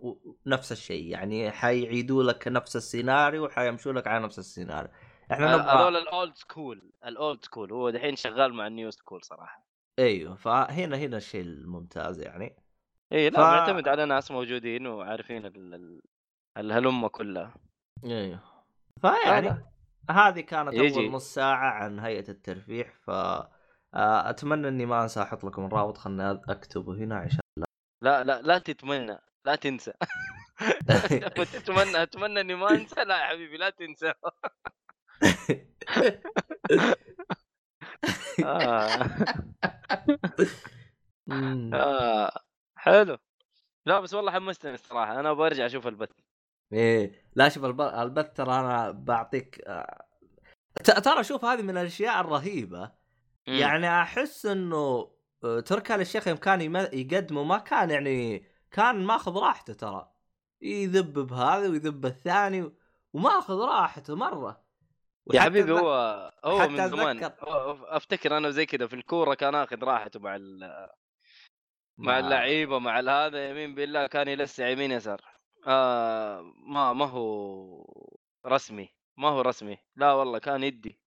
[0.46, 1.04] نفس الشيء.
[1.10, 4.90] يعني حيعيدوا لك نفس السيناريو وحيمشوا لك على نفس السيناريو.
[5.32, 7.72] إحنا آه، نبغى هذول ال old school ال old school.
[7.72, 9.65] هو دحين شغال مع ال new school صراحة.
[9.98, 12.56] أيوه فهنا هنا الشيء الممتاز يعني.
[13.12, 16.00] اي لا ف- معتمد على ناس موجودين وعارفين ال- ال-
[16.56, 17.54] الهلمه كلها.
[18.04, 18.40] أيوه.
[19.00, 19.64] فيعني.
[20.10, 20.94] هذه كانت يجي.
[20.96, 23.10] أول نص ساعة عن هيئة الترفيه ف
[23.94, 27.40] آه، أتمنى إني ما أنسى أحط لكم الرابط خلني أكتبه هنا عشان
[28.02, 29.92] لا لا لا تتمنى لا تنسى.
[31.52, 33.04] تتمنى أتمنى إني ما أنسى.
[33.04, 34.12] لا يا حبيبي لا تنسى.
[38.44, 39.08] آه.
[41.74, 42.40] آه.
[42.76, 43.18] حلو.
[43.86, 45.20] لا بس والله حمستني الصراحة.
[45.20, 46.08] أنا برجع أشوف البث.
[46.72, 47.24] إيه.
[47.34, 50.04] لا شوف الب- البث ترى أنا بعطيك آه،
[50.84, 52.92] ت- ترى شوف هذه من الأشياء الرهيبة.
[53.46, 55.12] يعني أحس إنه
[55.44, 60.12] آه، تركي آل الشيخ يوم كان يم- يقدمه ما كان يعني كان ماخذ راحته ترى.
[60.62, 62.72] يذب بهذا ويذب بالثاني
[63.12, 64.65] وماخذ راحته مرة.
[65.34, 65.92] يا حبيبي هو
[66.44, 67.30] هو حتى من زمان.
[67.88, 70.88] أفتكر أنا زي كذا في الكورة كان آخذ راحته مع ال-
[71.98, 75.20] مع اللعيبة مع هذا يمين بالله كان يلسع يمين يسار.
[75.66, 77.84] آه ما ما هو
[78.46, 79.78] رسمي ما هو رسمي.
[79.96, 81.00] لا والله كان يدي.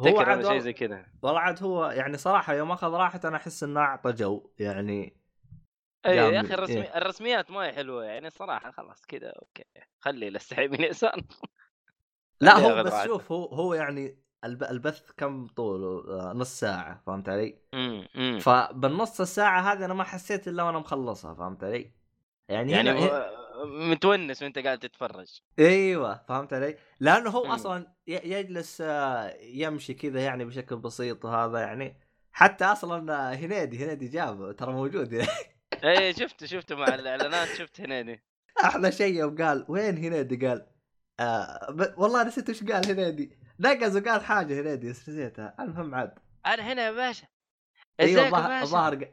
[0.00, 1.06] هو عاد شيء زي كذا.
[1.22, 5.16] والله عاد هو يعني صراحة يوم أخذ راحته أنا أحس إنه أعطى جو يعني
[6.06, 6.96] اي يا أخي الرسمي إيه.
[6.96, 9.64] الرسميات ما هي حلوة يعني الصراحه خلاص كذا أوكي.
[10.00, 11.20] خلي يلسع يمين يسار.
[12.40, 13.04] لا هو بس.
[13.04, 19.72] شوف هو هو يعني الب- البث كم طوله نص ساعة فهمت علي؟ امم فبالنص الساعة
[19.72, 21.92] هذه أنا ما حسيت إلا وأنا مخلصها فهمت علي؟
[22.48, 23.30] يعني, يعني هنا
[23.64, 27.86] متونس وأنت قاعد تتفرج أيوه فهمت علي؟ لأنه هو مم.
[28.06, 32.00] ي- يجلس آه، يمشي كذا يعني بشكل بسيط وهذا يعني
[32.32, 35.26] حتى أصلا آه، هنيدي هنيدي جابه ترى موجود
[35.84, 38.22] اي شفت شفت مع الإعلانات شفت هنيدي
[38.64, 40.66] أحلى شيء يوم قال وين هنيدي قال
[41.20, 41.94] آه ب...
[41.96, 43.38] والله نسيت وش قال هنيدي.
[43.60, 45.54] نقز وقال حاجة هنيدي بس نسيتها.
[45.60, 46.14] المهم عاد.
[46.46, 47.26] أنا هنا يا باشا.
[48.00, 48.62] أيوه الظاهر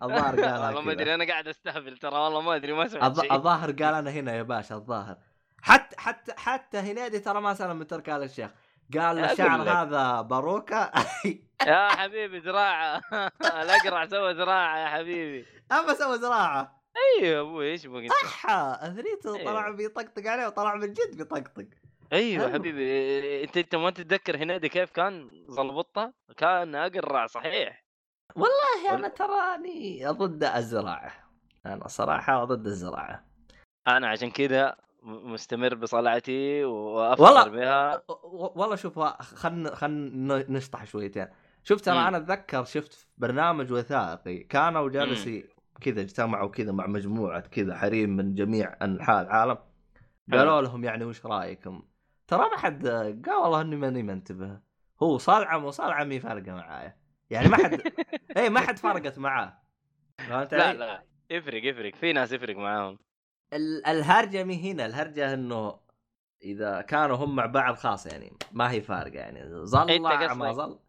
[0.03, 0.91] الظاهر قالها والله ما.
[0.91, 4.43] أدري أنا قاعد أستهبل ترى والله ما أدري ما سمعت الظاهر قال أنا هنا يا
[4.43, 5.17] باشا الظاهر.
[5.61, 8.51] حتى حتى حتى هنيدي ترى ما سلم من ترك آل الشيخ.
[8.97, 9.61] قال الشعر.
[9.69, 10.91] هذا باروكه
[11.67, 13.01] يا حبيبي زراعة.
[13.61, 15.45] الأقرع سوى زراعة يا حبيبي.
[15.71, 16.83] أما سوى زراعة.
[17.21, 19.45] أيوه أبوي إيش بقى انت صح اثريته.
[19.45, 21.65] طلع بيطقطق عليه وطلع من جد بيطقطق.
[22.13, 22.53] أيوه حلو.
[22.53, 27.85] حبيبي أنت أنت ما تتذكر هنيدي كيف كان زلبطه كان أقرع صحيح.
[28.35, 31.11] والله أنا تراني ضد الزراعة
[31.65, 33.25] أنا صراحة ضد الزراعة.
[33.87, 38.03] أنا عشان كذا مستمر بصلعتي والله وأفخر بها.
[38.33, 41.27] والله شوف خلنا خلنا نشطح شويتين
[41.63, 42.07] شوف ترى.
[42.07, 45.43] أنا أتذكر شفت برنامج وثائقي كانوا جالسين
[45.81, 49.57] كذا اجتمعوا كذا مع مجموعة كذا حريم من جميع أنحاء العالم.
[50.31, 51.83] قالوا لهم يعني وش رأيكم؟
[52.27, 54.59] ترى ما حد قال والله إني ماني منتبه.
[55.03, 56.97] هو صلعه وصلعه مي فارقة معايا
[57.29, 57.81] يعني ما حد
[58.37, 59.61] اي ما حد فرقت معاه.
[60.17, 61.95] فهمت لا علي؟ لا يفرق يفرق.
[61.95, 62.99] في ناس يفرق معاهم.
[63.53, 64.85] ال- الهرجة مي هنا.
[64.85, 65.79] الهرجة إنه
[66.43, 69.65] إذا كانوا هم مع بعض خلاص يعني ما هي فارقة يعني.
[69.65, 70.79] زرع ما زرع.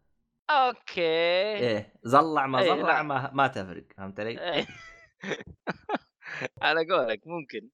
[0.49, 1.01] okay.
[1.01, 3.01] إيه زرع ما إيه، زرع.
[3.01, 3.83] ما, ما تفرق.
[3.97, 4.67] فهمت علي؟ إيه.
[6.61, 7.69] على قولك ممكن.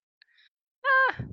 [0.84, 1.28] لا.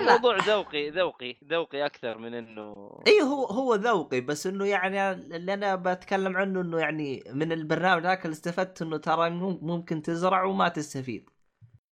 [0.00, 5.54] الموضوع ذوقي ذوقي ذوقي أكثر من إنه إي هو هو ذوقي بس إنه يعني اللي
[5.54, 10.44] أنا بتكلم عنه إنه يعني من البرنامج ذاك اللي استفدت إنه ترى مم- ممكن تزرع
[10.44, 11.30] وما تستفيد.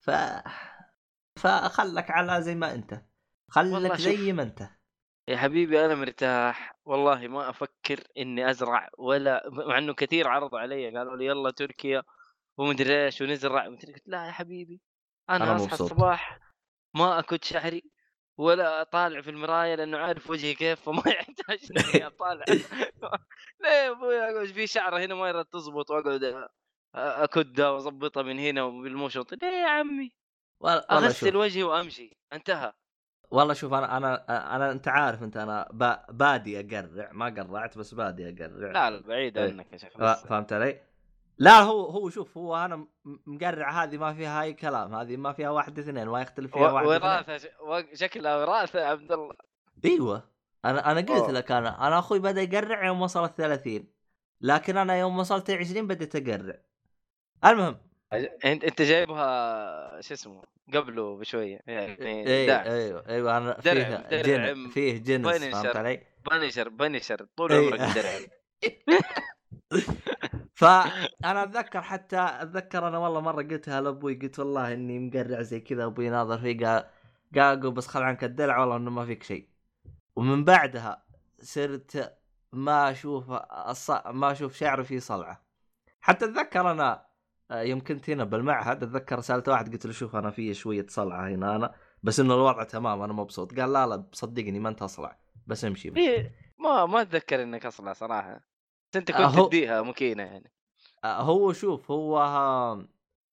[0.04, 0.10] ف
[1.38, 3.02] فخلك على زي ما أنت.
[3.50, 3.96] خلك.
[3.96, 4.68] زي ما أنت.
[5.28, 6.76] يا حبيبي أنا مرتاح.
[6.84, 12.02] والله ما أفكر إني أزرع ولا مع إنه كثير عرضوا علي قالوا لي يلا تركيا
[12.58, 13.66] ومدري إيش ونزرع.
[13.66, 14.80] قلت لا يا حبيبي
[15.30, 15.72] أنا, أنا أصحى.
[15.72, 16.38] الصباح
[16.94, 17.83] ما اكد شعري
[18.38, 22.44] ولا أطالع في المراية لأنه عارف وجهي كيف فما يحتاج إني أطالع
[23.61, 26.48] ليه يا أبوي في شعرة هنا ما يرد تزبط وأقعد
[26.94, 30.12] أكدها وأظبطها من هنا بالمشط ليه يا عمي
[30.64, 32.72] أغسل وجهي وأمشي انتهى
[33.30, 37.94] والله شوف أنا أنا أنا أنت عارف أنت أنا با- بادي أقرع ما قرعت بس
[37.94, 39.50] بادي أقرع لا لا بعيد إيه.
[39.50, 39.92] عنك يا شيخ.
[40.28, 40.80] فهمت علي؟
[41.38, 42.86] لا هو هو شوف هو أنا
[43.26, 46.86] مقرع هذه ما فيها اي كلام هذه ما فيها واحد اثنين ما يختلف فيها واحد
[46.86, 47.50] وراثة
[47.94, 49.34] شكلها وراثه يا عبد الله
[49.84, 50.22] أيوه
[50.64, 51.30] أنا أنا قلت.
[51.30, 53.84] لك أنا أنا أخوي بدأ يقرع يوم وصل ال 30
[54.40, 56.58] لكن أنا يوم وصلت 20 بديت أقرع
[57.44, 57.76] المهم
[58.44, 60.42] أنت أنت جايبها شو اسمه
[60.74, 65.44] قبله بشوية يعني أيوه أيوه أيوه أنا فيه درع جن فيه جنس.
[65.44, 67.66] فهمت علي؟ بنشر بنشر طول إيه.
[67.66, 68.10] عمرك درع
[70.55, 75.85] فأنا أتذكر حتى أتذكر أنا والله مرة قلتها لأبوي قلت والله إني مقرع زي كذا
[75.85, 76.85] أبوي ناظر فيه قال
[77.35, 79.48] قال بس خل عنك الدلع والله إنه ما فيك شيء.
[80.16, 81.05] ومن بعدها
[81.40, 82.18] صرت
[82.53, 83.31] ما أشوف
[83.68, 83.90] الص...
[83.90, 85.44] ما أشوف شعري فيه صلعة.
[86.00, 87.07] حتى أتذكر أنا
[87.50, 91.29] آه، يوم كنت هنا بالمعهد أتذكر سألت واحد قلت له شوف أنا في شوية صلعة
[91.29, 95.18] هنا أنا بس إنه الوضع تمام أنا مبسوط قال لا لا صدقني ما أنت أصلع
[95.46, 95.98] بس امشي بس.
[95.98, 98.53] إيه، ما ما أتذكر إنك أصلا صراحة.
[98.96, 99.48] أنت كنت أهو.
[99.48, 100.52] تديها مكينه يعني.
[101.04, 102.18] آه، هو شوف هو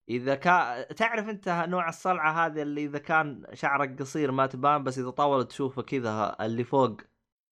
[0.10, 5.00] إذا كان تعرف أنت نوع الصلعة هذه اللي إذا كان شعرك قصير ما تبان بس
[5.00, 7.02] إذا طول تشوفه كذا اللي فوق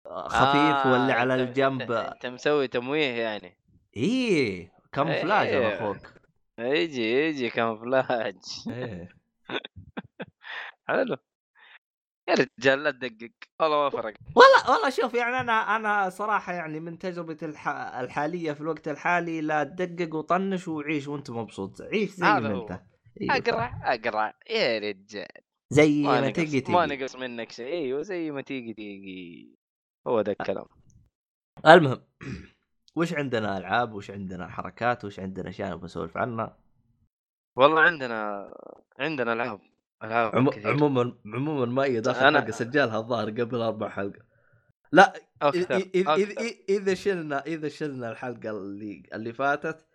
[0.06, 3.58] آه، خفيف آه، واللي على الجنب أنت, مسوي تمويه يعني.
[3.98, 5.67] إيه كاموفلاج إيه.
[5.67, 6.13] أنا أخوك
[6.60, 8.36] يجي يجي كامفلاج
[8.67, 9.10] إيه.
[10.88, 11.17] حلو.
[12.30, 13.32] يا رجال لا تدقق.
[13.60, 14.13] والله ما فرق.
[14.36, 17.70] والله والله شوف يعني أنا أنا صراحة يعني من تجربتي الح...
[17.70, 21.82] الحالية في الوقت الحالي لا تدقق وطنش وعيش وأنت مبسوط.
[21.82, 22.38] عيش زي ما.
[22.38, 22.82] أنت.
[23.22, 23.38] أيوة.
[23.38, 25.28] اقرع اقرع يا رجال.
[25.74, 27.04] زي ما ما نقص تيجي ما تيجي.
[27.04, 27.68] نقص منك شيء.
[27.74, 29.56] أيوه زي ما تيجي تيجي.
[30.08, 30.65] هو ذا الكلام.
[31.68, 32.04] المهم
[32.98, 36.58] وش عندنا ألعاب؟ وش عندنا حركات؟ وش عندنا أشياء بنسولف عنها؟
[37.58, 38.52] والله عندنا
[39.00, 39.62] عندنا العاب
[40.01, 44.19] عموما عموما ما هي داخل أنا- حلقة سجلها الظاهر قبل أربع حلقة.
[44.91, 46.35] لا إذ- أكثر إذ- إذ- إذ- أكثر.
[46.49, 49.85] إذ- إذا شلنا إذا شلنا الحلقة اللي اللي فاتت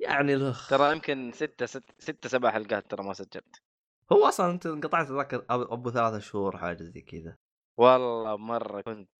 [0.00, 0.70] يعني الأخ.
[0.70, 3.62] ترى يمكن ستة ست ستة سبع حلقات ترى ما سجلت.
[4.12, 7.36] هو أصلا أنت انقطعت اتذكر أب- أبو ثلاثة شهور حاجة زي كذا.
[7.80, 9.10] والله مرة كنت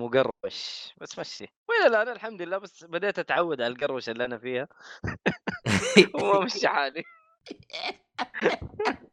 [0.00, 1.46] مقروش بس مشي.
[1.68, 4.68] ولا لا أنا الحمد لله بس بديت أتعود على القروشة اللي أنا فيها.
[6.14, 7.02] وما مشي حالي.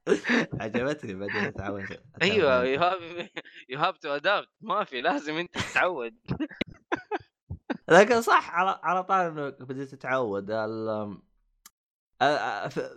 [0.62, 1.86] عجبتني بعدين اتعود
[2.21, 3.30] أيوه you have
[3.69, 6.15] you have to adapt ما في لازم أنت تتعود.
[7.89, 10.45] لكن صح على على طال انك بديت تتعود.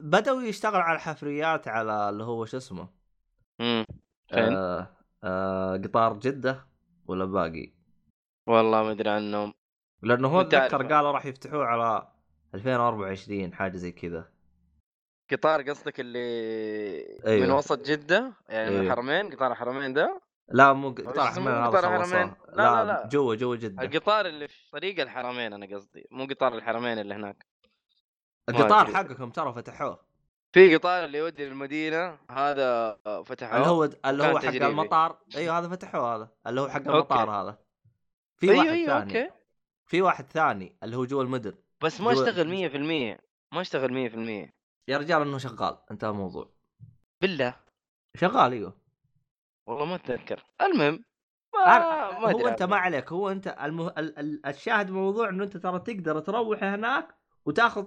[0.01, 2.89] بدأوا يشتغلوا على الحفريات على اللي هو شو اسمه؟
[3.61, 3.85] امم؟
[4.33, 6.67] آه آه قطار جدة
[7.07, 7.73] ولا باقي؟
[8.47, 9.55] والله ما أدري عنهم.
[10.03, 10.41] لأنه هو.
[10.41, 12.13] اتذكر قالوا راح يفتحوه على
[12.55, 14.38] 2024 حاجة زي كذا.
[15.33, 16.19] قطار قصدك اللي
[17.27, 17.47] أيوه.
[17.47, 18.93] من وسط جدة؟ يعني من أيوه.
[18.93, 23.09] الحرمين قطار الحرمين ده؟ لا مو قطار هذا قطار الحرمين؟ لا، لا، لا.
[23.13, 23.83] جوا جوا جدة.
[23.83, 27.47] القطار اللي في طريق الحرمين أنا قصدي مو قطار الحرمين اللي هناك.
[28.49, 28.95] القطار.
[28.95, 30.09] حقكم ترى فتحوه.
[30.53, 33.57] في قطار اللي يودي للمدينة هذا فتحوه.
[33.57, 34.45] اللي هو اللي هو حق.
[34.49, 35.19] المطار.
[35.37, 36.29] أيوه هذا فتحوه هذا.
[36.47, 36.91] اللي هو حق okay.
[36.91, 37.59] المطار هذا.
[38.37, 39.21] في أيوه واحد أيوه ثاني.
[39.21, 39.33] okay.
[39.85, 41.55] في واحد ثاني اللي هو جوا المدن.
[41.81, 43.21] بس ما أشتغل 100%
[43.53, 44.58] ما أشتغل 100%
[44.89, 46.53] يا رجال إنه شغال انتهى الموضوع.
[47.23, 47.57] بالله.
[48.17, 48.81] شغال إيوه.
[49.67, 50.45] والله ما أتذكر.
[50.61, 51.05] المهم
[51.55, 52.63] ما, ما هو أنت.
[52.63, 53.89] ما عليك هو أنت المه...
[53.89, 54.19] ال...
[54.19, 54.47] ال...
[54.47, 57.15] الشاهد بالموضوع إنه أنت ترى تقدر تروح هناك
[57.47, 57.87] وتاخذ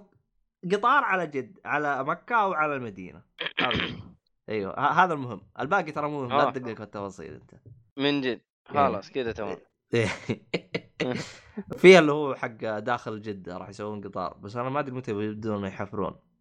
[0.72, 3.22] قطار على جد على مكة أو على المدينة.
[4.48, 5.40] إيوه ه- هذا المهم.
[5.60, 6.50] الباقي ترى مو مهم لا آه.
[6.50, 7.54] تدقق في التفاصيل أنت.
[7.96, 8.40] من جد.
[8.64, 9.56] خلاص كذا تمام.
[11.78, 15.64] في اللي هو حق داخل جدة راح يسوون قطار بس أنا ما أدري متى يبدون
[15.64, 16.31] يحفرون.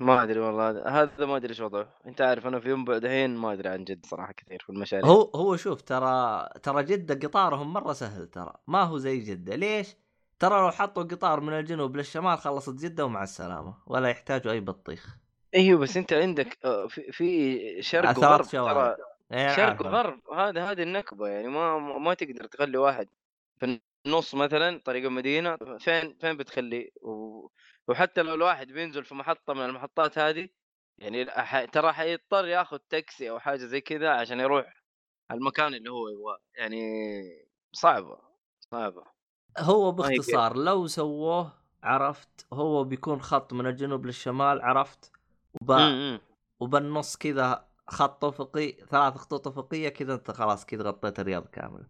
[0.00, 1.88] ما أدري والله هذا- هذا ما أدري إيش وضعه.
[2.06, 5.06] أنت عارف أنا في يوم دحين ما أدري عن جد صراحة كثير في المشاريع.
[5.06, 8.52] هو هو شوف ترى ترى جده قطارهم مرة سهل ترى.
[8.66, 9.56] ما هو زي جدة.
[9.56, 9.96] ليش؟
[10.38, 13.74] ترى لو حطوا قطار من الجنوب للشمال خلصت جدة ومع السلامة.
[13.86, 15.16] ولا يحتاجوا أي بطيخ.
[15.54, 18.44] إيوه بس أنت عندك آه، في في شرق وغرب.
[18.44, 18.96] ترى.
[19.32, 19.86] إيه، شرق.
[19.86, 23.08] وغرب هذا هذه النكبة يعني ما ما تقدر تخلي واحد
[23.60, 25.56] في النص مثلا طريق المدينة.
[25.78, 27.46] فين فين بتخليه و...
[27.88, 30.48] وحتى لو الواحد بينزل في محطة من المحطات هذه
[30.98, 31.24] يعني
[31.66, 34.82] ترى حيضطر ياخذ تاكسي أو حاجة زي كذا عشان يروح
[35.30, 36.38] المكان اللي هو يبغاه.
[36.54, 36.78] يعني
[37.72, 38.18] صعبة
[38.60, 39.04] صعبة.
[39.58, 45.12] هو باختصار لو سووه عرفت هو بيكون خط من الجنوب للشمال عرفت
[45.62, 45.70] وب...
[45.70, 46.20] إمم
[46.60, 51.86] وبالنص كذا خط افقي ثلاث خطوط افقيه كذا أنت خلاص كذا غطيت الرياض كامله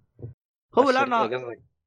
[0.79, 1.27] هو لأنه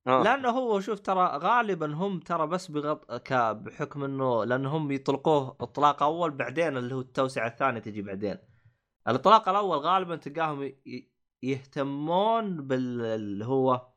[0.07, 0.23] آه.
[0.23, 3.31] لأنه هو شوف ترى غالبا هم ترى بس بغط.
[3.31, 8.37] بحكم إنه لأنه هم يطلقوه إطلاق أول بعدين اللي هو التوسعة الثانية تجي بعدين
[9.07, 10.71] الإطلاق الأول غالبا تلقاهم.
[11.43, 13.87] يهتمون بال هو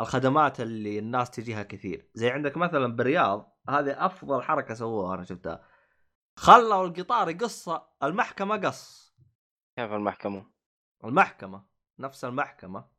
[0.00, 5.64] الخدمات اللي الناس تجيها كثير زي عندك مثلا بالرياض هذه أفضل حركة سووها أنا شفتها
[6.38, 7.68] خلوا القطار يقص
[8.02, 9.14] المحكمة قص
[9.76, 10.46] كيف المحكمة؟
[11.04, 11.64] المحكمة
[11.98, 12.95] نفس المحكمة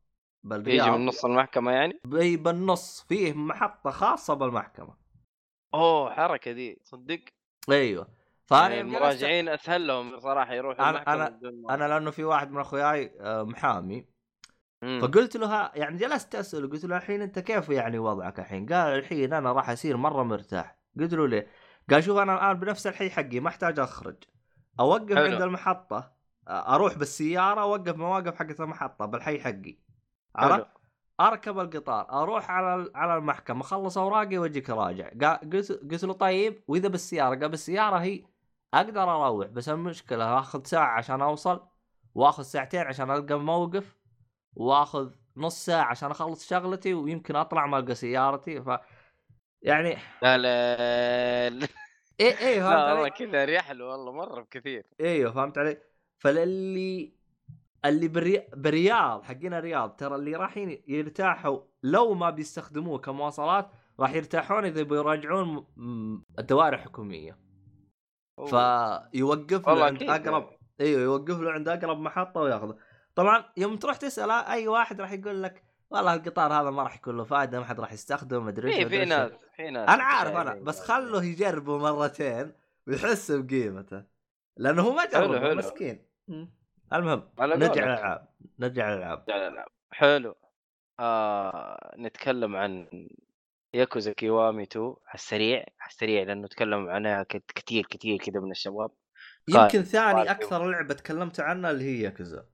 [0.56, 4.96] يجي بالرياض من نص المحكمة يعني؟ بي بالنص فيه محطة خاصة بالمحكمة
[5.74, 7.20] أوه حركة دي صدق
[7.70, 8.08] أيوه
[8.46, 12.60] فأنا يعني المراجعين أسهل لهم صراحة يروحوا أنا- المحكمة أنا- أنا لأنه في واحد من
[12.62, 14.06] أخوياي آه، محامي
[14.82, 15.00] مم.
[15.02, 19.00] فقلت له ها يعني جلست أسأله قلت له الحين أنت كيف يعني وضعك الحين؟ قال
[19.00, 21.48] الحين أنا راح أصير مرة مرتاح قلت له ليه؟
[21.90, 24.16] قال شوف أنا الآن بنفس الحي حقي ما أحتاج أخرج
[24.80, 25.34] أوقف حلو.
[25.34, 29.78] عند المحطة آه، أروح بالسيارة اوقف مواقف حقت المحطة بالحي حقي.
[30.36, 30.68] عرفت؟
[31.20, 35.10] أركب القطار أروح على على المحكمة أخلص أوراقي وأجيك راجع
[35.54, 38.24] قلت قلت له طيب وإذا بالسيارة قال بالسيارة هي
[38.74, 41.68] أقدر أروح بس المشكلة أخذ ساعة عشان أوصل
[42.16, 43.98] وأخذ ساعتين عشان ألقى موقف
[44.56, 48.70] وأخذ نص ساعة عشان أخلص شغلتي ويمكن أطلع ما ألقى سيارتي ف
[49.62, 51.68] يعني لا لا لا
[52.20, 55.78] إيه إيه فهمت لا والله علي؟ كذا ريحل والله مرة بكثير أيوه فهمت علي؟
[56.20, 57.17] فاللي
[57.86, 58.48] اللي بري...
[58.54, 65.66] برياض حقين الرياض ترى اللي رايحين يرتاحوا لو ما بيستخدموه كمواصلات راح يرتاحون إذا بيراجعون
[66.40, 67.38] الدوائر الحكومية
[68.38, 70.58] فيوقف له عند أقرب يعني.
[70.82, 72.78] إيوه يوقف له عند أقرب محطة وياخذه
[73.16, 77.18] طبعا يوم تروح تسال أي واحد راح يقول لك والله القطار هذا ما راح يكون
[77.18, 79.06] له فائده ما حد راح يستخدمه ما أدري إيش في أدري في.
[79.06, 81.02] ناس في ناس أنا عارف أنا متشائمين بس يعني.
[81.10, 82.54] خله يجربه مرتين
[82.88, 84.04] ويحس بقيمته
[84.58, 85.54] لأنه هو ما جربه.
[85.54, 86.06] مسكين.
[86.94, 87.86] المهم نرجع.
[87.86, 88.28] للألعاب.
[88.60, 89.24] نرجع للألعاب.
[89.28, 90.36] لا لا لا حلو.
[91.00, 92.88] آه نتكلم عن
[93.74, 98.52] ياكوزا كيوامي 2 على السريع على السريع لأنه تكلم عنها كت- كثير كثير كذا من
[98.52, 98.92] الشباب.
[99.48, 102.46] يمكن ثاني أكثر لعبة تكلمت عنها اللي هي ياكوزا.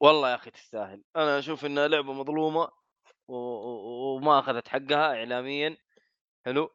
[0.00, 1.02] والله يا أخي تستاهل.
[1.16, 2.68] أنا أشوف إنها لعبة مظلومة
[3.28, 3.34] و...
[3.36, 4.16] و...
[4.16, 5.76] وما أخذت حقها اعلاميا.
[6.46, 6.70] حلو.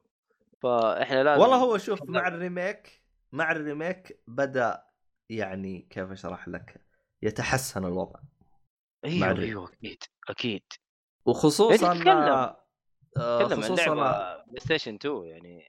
[0.61, 3.01] فإحنا لازم والله هو شوف مع ال remake
[3.31, 4.83] مع ال remake بدأ
[5.29, 6.81] يعني كيف أشرح لك؟
[7.21, 8.19] يتحسن الوضع.
[9.05, 9.39] أيوه.
[9.39, 10.63] أيوه أكيد أكيد.
[11.25, 12.55] وخصوصا تتكلم.
[13.17, 15.63] آه، تكلم عن لعبة بلاي ستيشن 2 يعني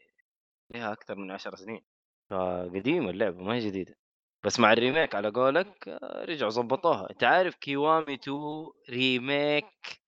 [0.74, 1.84] لها أكثر من 10 سنين.
[2.30, 3.98] فقديمة اللعبة ما هي جديدة.
[4.44, 7.10] بس مع ال remake على قولك آه، رجعوا ظبطوها.
[7.10, 10.02] أنت عارف كيوامي 2 remake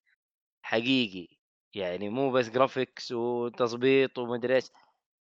[0.63, 1.29] حقيقي.
[1.75, 4.71] يعني مو بس graphics وتظبيط ومدري إيش.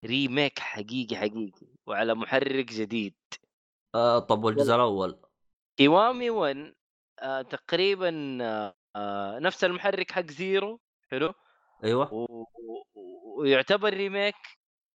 [0.05, 1.67] remake حقيقي حقيقي.
[1.87, 3.15] وعلى محرك جديد.
[3.95, 5.21] آه طب والجزء الأول؟
[5.79, 6.73] كيوامي 1
[7.19, 8.37] آه تقريبا
[8.95, 10.79] آه نفس المحرك حق زيرو
[11.11, 11.33] حلو؟
[11.83, 12.13] أيوه.
[12.13, 12.23] و...
[12.23, 14.35] و- ويعتبر remake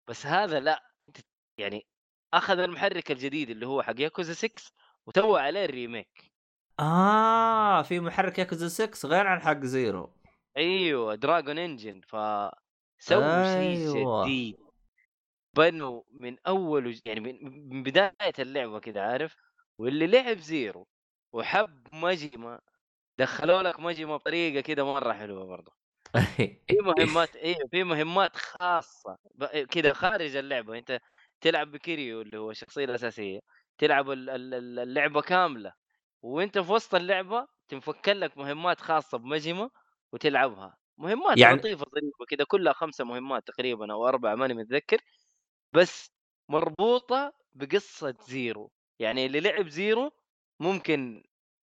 [0.08, 0.82] بس هذا لا
[1.58, 1.86] يعني
[2.34, 4.62] أخذ المحرك الجديد اللي هو حق ياكوزا 6
[5.06, 6.32] وسوى عليه ال remake.
[6.80, 10.12] آه في محرك ياكوزا 6 غير عن حق زيرو.
[10.56, 12.16] أيوه Dragon Engine ف
[12.98, 14.24] سووا شيء أيوة.
[14.24, 14.56] جديد.
[15.56, 17.00] بنوا من أول.
[17.04, 19.36] يعني من بداية اللعبة كذا عارف؟
[19.82, 20.86] واللي لعب زيرو
[21.34, 22.60] وحب ماجيما
[23.18, 25.72] دخلوا لك ماجيما بطريقة كذا مرة حلوة برضه.
[26.68, 29.18] في مهمات أيوه في مهمات خاصة
[29.70, 30.78] كذا خارج اللعبة.
[30.78, 31.00] أنت
[31.40, 33.40] تلعب بكيريو اللي هو الشخصيه الأساسية
[33.78, 35.72] تلعب ال- ال- ال- اللعبة كاملة
[36.22, 39.70] وأنت في وسط اللعبة تنفك لك مهمات خاصة بماجيما
[40.12, 40.76] وتلعبها.
[40.98, 41.58] مهمات يعني- يعني...
[41.58, 44.98] لطيفة ظريفه كذا كلها خمسة مهمات تقريبا أو أربعة ماني متذكر
[45.74, 46.10] بس
[46.50, 48.72] مربوطة بقصة زيرو.
[48.98, 50.12] يعني اللي لعب زيرو
[50.60, 51.22] ممكن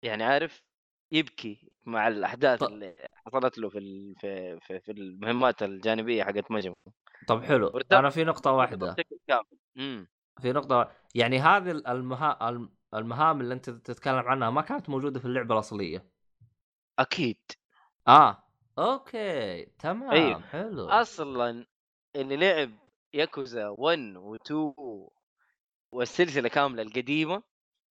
[0.03, 0.63] يعني عارف
[1.11, 6.51] يبكي مع الأحداث ط- اللي حصلت له في ال- في في, في المهمات الجانبية حقت
[6.51, 6.73] ماجيما
[7.27, 8.95] طب حلو أنا في نقطة واحدة.
[9.77, 10.07] إمم.
[10.41, 12.49] في نقطة يعني هذه المها...
[12.49, 16.05] الم- المهام اللي أنت تتكلم عنها ما كانت موجودة في اللعبة الأصلية؟
[16.99, 17.37] أكيد.
[18.07, 18.43] آه.
[18.79, 19.65] أوكي.
[19.65, 20.11] تمام.
[20.11, 20.41] أيوه.
[20.41, 20.89] حلو.
[20.89, 21.65] أصلا
[22.15, 22.71] اللي لعب
[23.13, 24.53] ياكوزا 1 و2
[25.91, 27.43] والسلسلة كاملة القديمة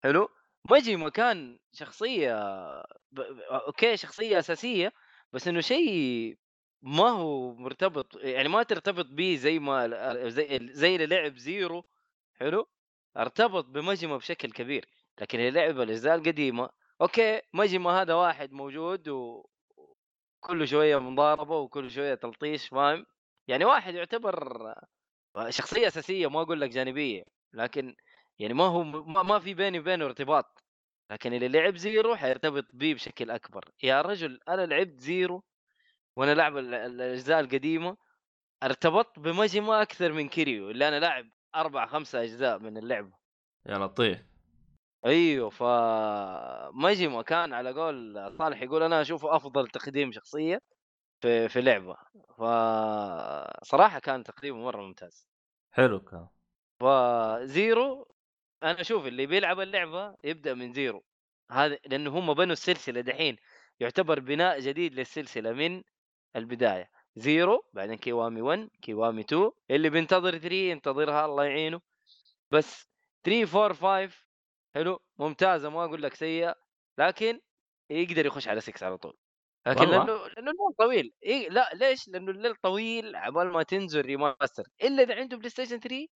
[0.05, 0.29] حلو؟
[0.71, 2.35] ماجيما كان شخصية
[3.13, 3.21] ب...
[3.51, 4.93] أوكي شخصية أساسية
[5.33, 6.37] بس إنه شيء
[6.83, 9.89] ما هو مرتبط يعني ما ترتبط به زي ما
[10.29, 11.85] زي زي اللي لعب زيرو
[12.35, 12.69] حلو؟
[13.17, 14.87] ارتبط بماجيما بشكل كبير
[15.21, 16.71] لكن اللي لعب الاجزاء القديمه
[17.01, 23.07] أوكي ماجيما هذا واحد موجود وكل شوية مضاربة وكل شوية تلطيش فاهم؟
[23.49, 24.75] يعني واحد يعتبر
[25.49, 27.40] شخصية أساسية ما أقول لك جانبية.
[27.53, 27.97] لكن
[28.39, 30.65] يعني ما هو ما, ما في بيني وبينه ارتباط.
[31.11, 33.65] لكن اللي لعب زيرو حيرتبط بيه بشكل أكبر.
[33.83, 35.45] يا رجل أنا لعبت زيرو
[36.17, 37.97] وأنا لاعب الأجزاء القديمة
[38.63, 43.13] ارتبطت بماجيما أكثر من كيريو اللي أنا لاعب أربع خمسة أجزاء من اللعبة.
[43.67, 44.19] يا لطيف.
[45.07, 45.63] أيوه ف
[46.75, 50.61] ماجيما كان على قول صالح يقول أنا أشوفه أفضل تقديم شخصية
[51.21, 51.97] في في لعبة.
[52.39, 52.43] ف
[53.65, 55.27] صراحة كان تقديمه مرة ممتاز.
[55.73, 56.29] حلو كان
[56.81, 58.09] فزيرو
[58.63, 61.05] أنا أشوف اللي بيلعب اللعبة يبدأ من زيرو.
[61.51, 63.37] هذا لأنه هم بنوا السلسلة دحين
[63.81, 65.83] يعتبر بناء جديد للسلسلة من
[66.37, 66.91] البداية.
[67.17, 71.81] زيرو بعدين كيوامي 1 كيوامي 2 اللي بينتظر 3 ينتظرها الله يعينه.
[72.51, 72.87] بس
[73.25, 74.17] 3 4 5
[74.75, 76.55] حلو ممتازة ما أقول لك سيئة
[76.99, 77.41] لكن
[77.91, 79.17] يقدر يخش على 6 على طول.
[79.67, 81.13] لكن والله؟ لأنه لأنه الليل طويل.
[81.23, 85.81] إيه لا ليش؟ لأنه الليل طويل عبال ما تنزل remaster إلا إذا عنده بلاي ستيشن
[85.81, 86.07] 3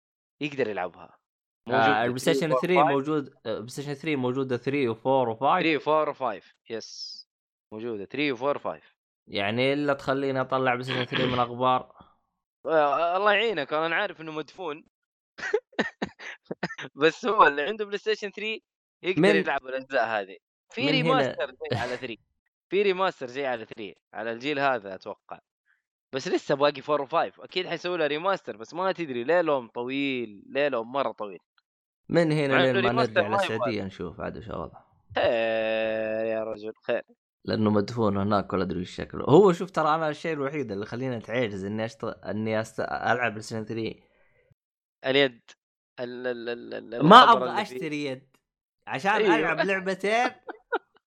[0.40, 1.18] يقدر يلعبها.
[1.68, 6.02] آه البلاي ستيشن 3 4 موجود آه، البلاي ستيشن 3 موجوده 3 و4 و5 3
[6.02, 7.28] 4 5 yes
[7.72, 8.80] موجوده 3 و4 5
[9.28, 11.92] يعني إلا تخليني أطلع بلاي ستيشن 3 من أخبار.
[12.66, 13.72] آه، الله يعينك.
[13.72, 14.84] أنا عارف إنه مدفون.
[16.94, 18.60] بس هو اللي عنده بلاي ستيشن 3
[19.02, 20.36] يقدر من- يلعب الأجزاء هذه.
[20.72, 22.16] في من هنا- remaster جاي على 3
[22.68, 25.38] في remaster جاي على 3 على الجيل هذا أتوقع.
[26.14, 30.42] بس لسه باقي 4 و5 أكيد حيسوي لها remaster بس ما تدري ليه لهم طويل
[30.46, 31.38] ليه لهم مرة طويل.
[32.08, 33.28] من هنا لين ما نرجع.
[33.28, 34.86] للسعودية نشوف عاد وش وضعه
[35.16, 35.24] خير
[36.26, 37.02] يا رجل خير.
[37.44, 39.24] لأنه مدفون هناك ولا أدري وش شكله.
[39.24, 42.04] هو شوف ترى أنا الشيء الوحيد اللي خليني أتعجز إني أشت...
[42.04, 42.80] إني أست...
[42.80, 43.94] ألعب ستيشن 3
[45.06, 45.40] اليد
[46.00, 47.62] ال ال ال ال ما أبغى.
[47.62, 48.36] أشتري يد.
[48.86, 49.36] عشان أيوه.
[49.36, 50.30] ألعب لعبتين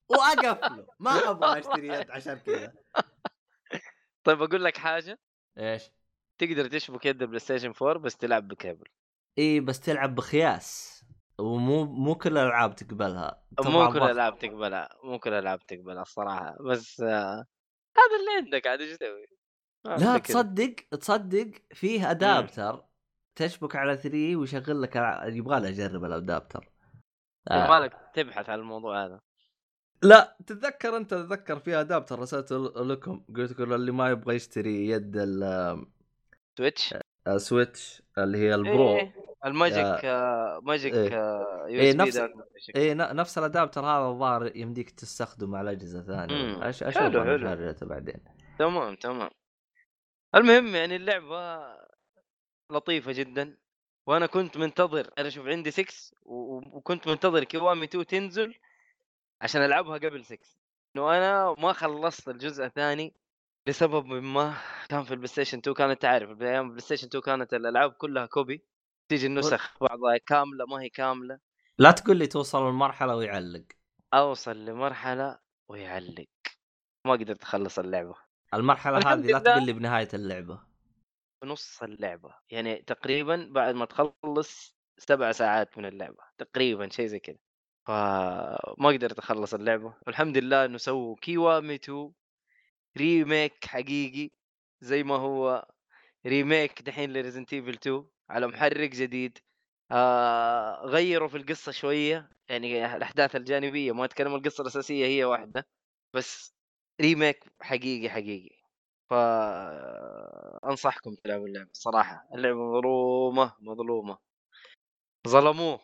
[0.10, 0.88] وأقفله.
[1.00, 2.74] ما أبغى أشتري يد عشان كذا.
[4.28, 5.20] طيب أقول لك حاجة
[5.58, 5.92] إيش؟
[6.38, 8.88] تقدر تشبك يد بلاي ستيشن 4 بس تلعب بكيبل
[9.38, 10.98] إي بس تلعب بخياس
[11.40, 13.98] ومو مو كل الألعاب تقبلها مو كل.
[13.98, 17.46] الألعاب تقبلها مو كل الألعاب تقبلها الصراحة بس آه
[17.98, 19.26] هذا اللي عندك عاد إيش تسوي؟
[19.86, 20.18] لا.
[20.18, 22.86] تصدق تصدق فيه adapter
[23.36, 26.70] تشبك على 3 ويشغل لك يبغى لي اجرب الادابتر
[27.52, 27.64] آه.
[27.64, 29.22] يبغالك تبحث عن الموضوع هذا
[30.04, 35.18] لا تتذكر أنت تتذكر في adapter رسلته لكم قلت لكم اللي ما يبغى يشتري يد
[36.58, 36.96] سويتش؟
[37.28, 38.96] السويتش اللي هي ال Pro.
[38.98, 39.14] إيه
[39.46, 41.20] ال Magic آه Magic إيه.
[41.22, 42.22] آه USB نفس-
[42.76, 46.70] اي نفس ال adapter هذا الظاهر يمديك تستخدمه على أجهزة ثانية.
[46.70, 47.74] أشوف حلو، حلو.
[47.82, 48.20] بعدين.
[48.60, 49.30] تمام تمام.
[50.36, 51.60] المهم يعني اللعبة
[52.72, 53.58] لطيفة جدا
[54.08, 58.56] وأنا كنت منتظر أنا شوف عندي 6 و- و- وكنت منتظر كيوامي 2 تنزل
[59.42, 60.38] عشان ألعبها قبل 6
[60.96, 63.14] إنه أنا ما خلصت الجزء الثاني
[63.68, 64.54] لسبب ما
[64.90, 68.66] كان في البلاي ستيشن 2 كانت تعرف أيام البلاي ستيشن 2 كانت الألعاب كلها كوبي
[69.10, 71.40] تيجي النسخ بعضها كاملة ما هي كاملة.
[71.78, 73.66] لا تقول لي توصل المرحله ويعلق.
[74.14, 76.28] أوصل لمرحلة ويعلق.
[77.06, 78.16] ما قدرت أخلص اللعبة.
[78.54, 79.40] المرحلة هذه لا.
[79.40, 80.60] تقول لي بنهاية اللعبة.
[81.44, 82.36] نص اللعبة.
[82.50, 86.24] يعني تقريبا بعد ما تخلص سبع ساعات من اللعبة.
[86.38, 87.38] تقريبا شيء زي كذا.
[87.88, 89.94] فما قدرت أخلص اللعبة.
[90.08, 92.14] والحمد لله إنه سووا كيوامي 2
[92.98, 94.32] remake حقيقي
[94.82, 95.68] زي ما هو
[96.28, 99.38] remake دحين لريزنت إيفل 2 على محرك جديد.
[99.92, 105.68] آه غيروا في القصة شوية يعني الأحداث الجانبية ما أتكلم القصة الأساسية هي واحدة
[106.14, 106.56] بس
[107.02, 108.58] remake حقيقي حقيقي.
[109.10, 112.28] فانصحكم تلعبوا اللعبة صراحة.
[112.36, 114.18] اللعبة مظلومة مظلومة.
[115.28, 115.80] ظلموه.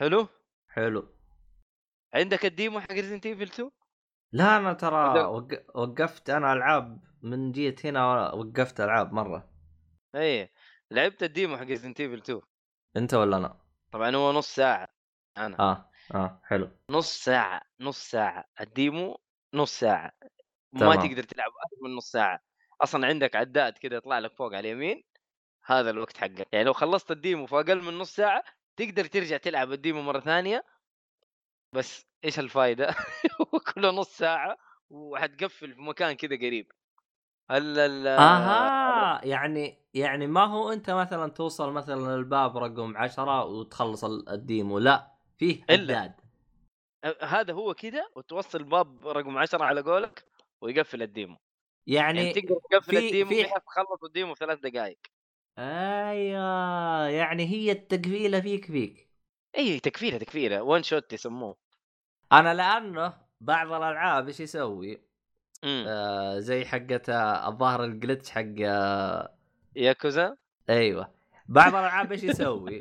[0.00, 0.26] حلو؟
[0.68, 1.13] حلو.
[2.14, 3.70] عندك ال demo حق ريزنت ايفل 2
[4.32, 5.48] لا أنا ترى وق...
[5.74, 9.50] وقفت أنا ألعاب من جيت هنا وقفت ألعاب مرة.
[10.14, 10.52] إيه
[10.90, 12.40] لعبت ال demo حق ريزنت ايفل 2
[12.96, 13.60] أنت ولا أنا؟
[13.92, 14.88] طبعا هو نص ساعة
[15.38, 15.58] أنا.
[15.60, 16.70] آه آه حلو.
[16.90, 18.44] نص ساعة نص ساعة.
[18.60, 19.18] ال demo
[19.54, 20.12] نص ساعة.
[20.72, 21.08] ما تمام.
[21.08, 22.40] تقدر تلعب أكثر من نص ساعة.
[22.80, 25.04] أصلا عندك عداد كذا يطلع لك فوق على اليمين.
[25.66, 26.48] هذا الوقت حقك.
[26.52, 28.44] يعني لو خلصت ال demo في أقل من نص ساعة
[28.76, 30.64] تقدر ترجع تلعب ال demo مرة ثانية.
[31.74, 32.86] بس إيش الفايدة؟
[33.40, 34.56] هو كله نص ساعة
[34.90, 36.72] وحتقفل في مكان كذا قريب.
[37.50, 39.24] ال ال أها!
[39.24, 44.78] يعني يعني ما هو أنت مثلا توصل مثلا الباب رقم عشرة وتخلص ال- ال demo
[44.78, 45.62] لا فيه.
[45.70, 46.12] حداد.
[47.22, 50.24] هذا هو كذا وتوصل الباب رقم 10 على قولك
[50.62, 51.36] ويقفل الديمو.
[51.86, 54.98] يعني, يعني تقدر تقفل في- الديمو في- تخلص الديمو في ثلاث دقائق
[55.58, 59.10] أيوه يعني هي التقفيلة فيك فيك.
[59.56, 61.63] إي تكفيله تكفيله وان شوت يسموه.
[62.32, 65.00] أنا لأنه بعض الألعاب إيش يسوي؟
[65.64, 65.84] إمم.
[65.88, 69.34] آه زي حقة آه، الظاهر الجلتش حق آه
[69.76, 70.36] ياكوزا؟
[70.70, 71.14] أيوه.
[71.46, 72.78] بعض الألعاب إيش يسوي؟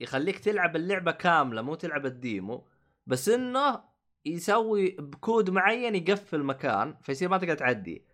[0.00, 2.66] يخليك تلعب اللعبة كاملة مو تلعب ال demo
[3.06, 3.80] بس إنه
[4.24, 8.04] يسوي بكود معين يقفل مكان فيصير ما تقدر تعدي.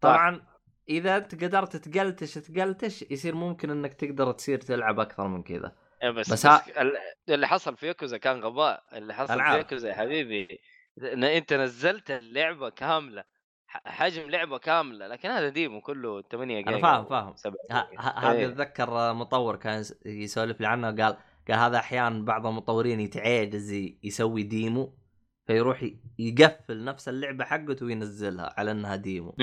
[0.00, 0.42] طبعا
[0.88, 5.76] إذا أنت قدرت تقلتش تقلتش يصير ممكن إنك تقدر تصير تلعب أكثر من كذا.
[6.04, 6.96] بس, بس بس, ها- ال-
[7.28, 9.64] اللي حصل في ياكوزا كان غباء اللي حصل أنا في عارف.
[9.64, 10.60] ياكوزا يا حبيبي
[11.02, 13.24] إن أنت نزلت اللعبة كاملة
[13.68, 18.00] حجم لعبة كاملة لكن هذا demo كله 8 جيجا أنا فاهم فاهم 7 ه- جيجا.
[18.02, 18.46] ه- هذا إيه.
[18.46, 21.16] اتذكر مطور كان يس- يسولف لي عنه قال
[21.48, 23.72] قال هذا أحيانا بعض المطورين يتعجز
[24.02, 24.98] يسوي demo
[25.46, 25.84] فيروح
[26.18, 29.36] يقفل نفس اللعبة حقته وينزلها على إنها demo.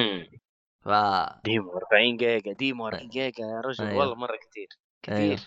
[0.86, 0.90] ف
[1.46, 4.00] demo 40 giga demo 40 جيجا يا رجل أيوه.
[4.00, 4.68] والله مرة كثير
[5.04, 5.40] كثير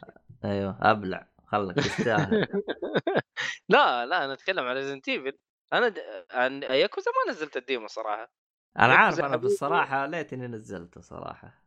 [0.44, 2.46] أيوه أبلع خلك تستاهل.
[3.68, 5.38] لا لا أنا أتكلم عن ريزنت ايفل
[5.72, 5.98] أنا د...
[6.30, 8.32] عن ياكوزا ما نزلت ال demo صراحة.
[8.78, 9.36] أنا عارف أنا.
[9.36, 11.62] بالصراحة ليتني نزلته صراحة.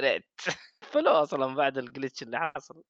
[0.00, 0.24] ريت
[0.92, 2.84] فلو أصلا بعد ال glitch اللي حصل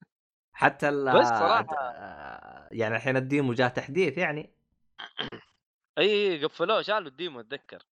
[0.52, 4.54] حتى ال بس آه، يعني الحين ال demo جاء تحديث يعني.
[5.98, 7.82] إي قفلوه شالوا ال demo أتذكر.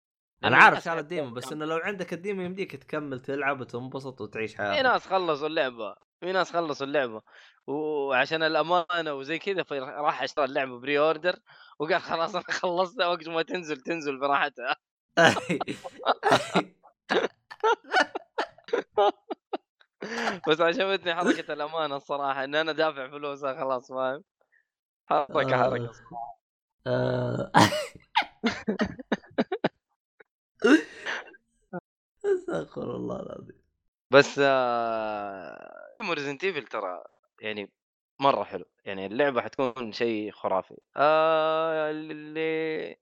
[0.44, 4.20] أنا عارف حتى- ال demo بس إنه لو عندك ال demo يمديك تكمل تلعب وتنبسط
[4.20, 7.22] وتعيش في حياتك ناس خلصوا اللعبة في ناس خلصوا اللعبة.
[7.66, 11.36] وعشان الأمانة وزي كذا فراح اشترى اللعبة pre-order
[11.78, 14.76] وقال خلاص أنا خلصتها وقت ما تنزل تنزل براحتها.
[20.48, 24.24] بس عجبتني حركة الأمانة الصراحة إن أنا دافع فلوسها خلاص فاهم؟
[25.06, 25.62] حركة آه.
[25.70, 25.92] حركه
[26.86, 27.52] آه.
[32.88, 33.58] استغفر الله العظيم.
[34.10, 34.38] بس
[36.14, 37.04] ريزنت ايفل ترى
[37.40, 37.72] يعني
[38.20, 38.64] مرة حلو.
[38.84, 40.76] يعني اللعبة حتكون شيء خرافي.
[40.96, 42.96] آه اللي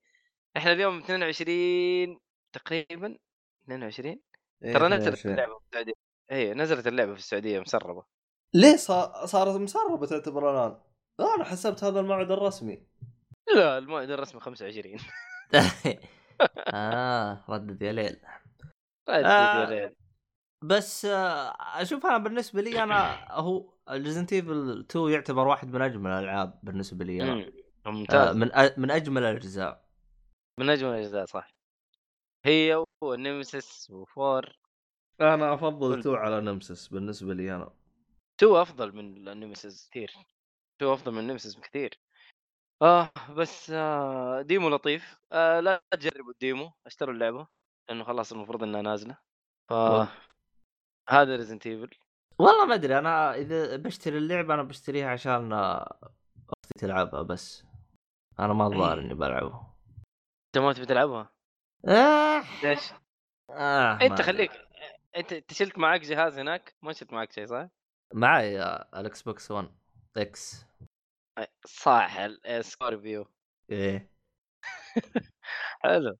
[0.57, 2.19] إحنا اليوم 22
[2.53, 3.17] تقريبا
[3.63, 4.19] 22
[4.61, 5.93] ترى نزلت اللعبة في السعودية.
[6.31, 8.03] اي نزلت اللعبة في السعودية مسربة.
[8.53, 10.79] ليه صار صارت مسربة تعتبر الآن؟
[11.19, 12.87] أنا حسبت هذا الموعد الرسمي.
[13.55, 14.97] لا الموعد الرسمي 25
[16.73, 18.19] آه ردد يا ليل.
[19.09, 19.59] آه.
[19.61, 19.95] يا ليل.
[20.63, 22.97] بس آه، أشوف أنا بالنسبة لي أنا
[23.31, 27.33] هو ريزنت ايفل 2 يعتبر واحد من أجمل الألعاب بالنسبة لي أنا.
[27.35, 27.51] مم.
[27.85, 28.35] آه، ممتاز.
[28.35, 29.87] من أ- من أجمل الأجزاء.
[30.59, 31.49] من أجمل الأجزاء صح.
[32.45, 34.57] هي ونيمسيس و four
[35.21, 37.73] أنا أفضل كل- 2 على نمسس بالنسبة لي أنا.
[38.37, 40.11] two أفضل من النيمسيس كثير
[40.81, 41.99] two أفضل من النيمسيس بكثير
[42.81, 45.17] آه بس آه demo لطيف.
[45.31, 47.47] آه لا تجربوا ال demo اشتروا اللعبة.
[47.89, 49.17] لأنه خلاص المفروض إنها نازلة
[49.69, 49.73] ف.
[51.09, 51.89] هذا ريزنت ايفل
[52.39, 57.63] والله ما أدري أنا إذا بشتري اللعبة أنا بشتريها عشان أختي تلعبها بس
[58.39, 59.05] أنا ما الظاهر إيه.
[59.05, 59.77] إني بلعبها
[60.47, 61.29] أنت ما تبي تلعبها
[61.87, 62.43] آه.
[62.63, 62.91] ليش؟
[63.49, 64.21] آه أنت.
[64.21, 64.51] خليك
[65.17, 67.67] أنت أنت شلت معك جهاز هناك ما شلت معك شيء صح؟
[68.13, 69.71] معي آه، الاكس بوكس 1
[70.17, 70.65] إكس
[71.65, 73.27] صح ال- سكوربيو
[73.71, 74.11] إيه
[75.83, 76.17] حلو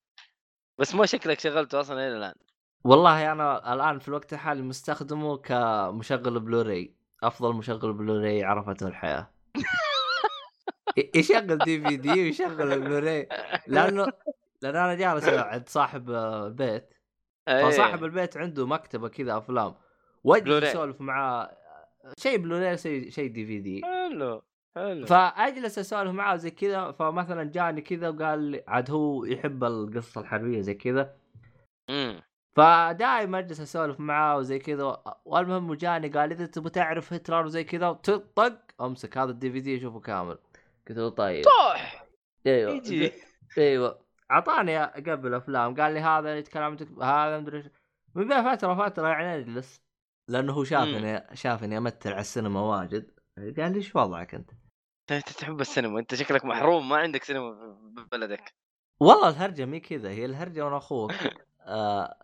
[0.78, 2.36] بس ما شكلك شغلته أصلا إلى الآن.
[2.84, 9.32] والله أنا الآن في الوقت الحالي مستخدمه كمشغل بلوراي أفضل مشغل بلوراي عرفته الحياة.
[11.16, 13.30] يشغل DVD ويشغل البلوراي
[13.68, 14.08] لأنه
[14.62, 16.94] لأن أنا جالس عند صاحب آه، البيت
[17.48, 17.70] إيه.
[17.70, 19.76] فصاحب البيت عنده مكتبة كذا أفلام.
[20.24, 20.64] واجلس.
[20.64, 21.58] أسولف معاه
[22.18, 24.44] شيء بلوراي شيء شيء DVD حلو.
[24.78, 25.06] حلو.
[25.06, 30.62] فأجلس أسولف معاه زي كذا فمثلا جاني كذا وقال لي عاد هو يحب القصة الحربية
[30.62, 31.16] زي كذا.
[31.90, 32.22] امم
[32.58, 37.92] فدائما أجلس أسولف معاه وزي كذا والمهم جاني قال إذا تبغى تعرف هتلر وزي كذا
[37.92, 40.38] طق أمسك هذا الدي في دي شوفه كامل.
[40.88, 41.46] قلت له طيب.
[41.46, 42.06] طاح
[42.48, 42.72] أيوه.
[42.72, 43.12] يجي.
[43.58, 44.00] أيوه.
[44.32, 47.66] أعطاني قبل افلام قال لي هذا يتكلم هذا مدري إيش.
[48.16, 49.82] من بين فترة فتره يعني اجلس
[50.30, 53.12] لأنه هو شافني شافني أمثل على السينما واجد.
[53.38, 54.52] قال لي إيش وضعك أنت؟
[55.12, 58.54] انت تحب السينما أنت شكلك محروم ما عندك سينما في بلدك
[59.00, 61.12] والله الهرجة مي كذا هي الهرجة وأنا أخوك.
[61.62, 62.18] آه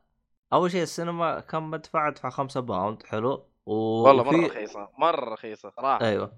[0.53, 3.49] أول شيء السينما كم بدفع أدفع خمسة pound حلو.
[3.65, 3.73] و...
[3.73, 6.05] والله مرة وفي- رخيصة مرة رخيصة صراحة.
[6.05, 6.37] أيوه.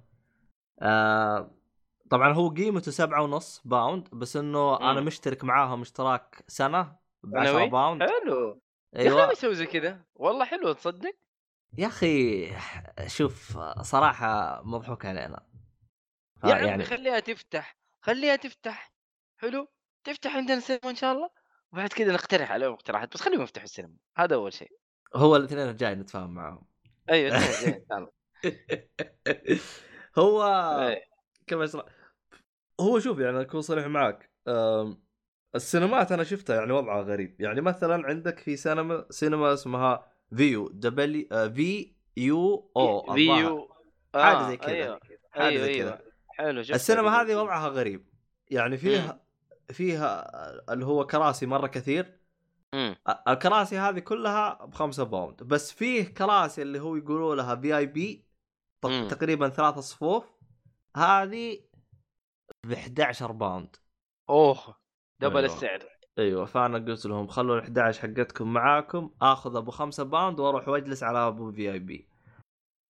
[0.81, 1.51] آه
[2.09, 5.05] طبعا هو قيمته سبعة ونص باوند بس إنه أنا مم.
[5.07, 8.01] مشترك معاهم اشتراك سنة ب 10 سنوي؟ باوند.
[8.03, 8.61] حلو.
[8.93, 10.01] يا أخي زي كذا.
[10.15, 11.15] والله حلو تصدق؟
[11.77, 12.47] يا أخي
[13.07, 15.43] شوف صراحة مضحوك علينا.
[16.49, 18.91] يا عمي يعني خليها تفتح خليها تفتح
[19.37, 19.67] حلو؟
[20.03, 21.29] تفتح عندنا سينما إن شاء الله
[21.73, 24.71] وبعد كذا نقترح عليهم اقتراحات بس خليهم يفتحوا السينما هذا أول شيء.
[25.15, 26.65] هو الاثنين الجاي نتفاهم معاهم.
[27.09, 27.37] أيوه
[30.17, 30.43] هو
[30.89, 31.03] إيه.
[31.47, 31.85] كيف أشرح؟
[32.79, 35.03] هو شوف يعني أكون صريح معك أم،
[35.55, 41.27] السينمات أنا شفتها يعني وضعها غريب يعني مثلا عندك في سينما سينما اسمها فيو دبليو
[41.31, 43.69] آه، في يو أو فيو
[44.15, 44.99] حاجة زي كذا أيوه
[45.31, 46.01] حاجة أيوه زي كذا.
[46.37, 48.05] حلو شفت السينما هذه وضعها غريب.
[48.51, 49.21] يعني فيها
[49.71, 50.31] فيها
[50.73, 52.19] اللي هو كراسي مرة كثير.
[52.73, 52.95] مم.
[53.27, 55.43] الكراسي هذه كلها بخمسة pound.
[55.43, 58.25] بس فيه كراسي اللي هو يقولوا لها VIP
[58.85, 59.07] مم.
[59.07, 60.23] تقريبا ثلاث صفوف.
[60.97, 61.59] هذه
[62.67, 63.75] ب 11 pound.
[64.29, 64.77] أوه
[65.19, 65.53] double أيوة.
[65.53, 65.79] السعر.
[66.17, 71.03] أيوه فأنا قلت لهم خلوا ال 11 حقتكم معاكم آخذ أبو 5 pound وأروح وأجلس
[71.03, 72.09] على أبو VIP.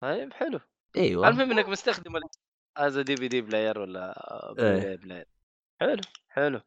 [0.04, 0.60] طيب حلو.
[0.98, 1.28] أيوه.
[1.28, 2.16] المهم إنك مستخدم
[2.78, 4.54] از DVD player ولا.
[4.58, 5.26] play player
[5.82, 6.62] حلو حلو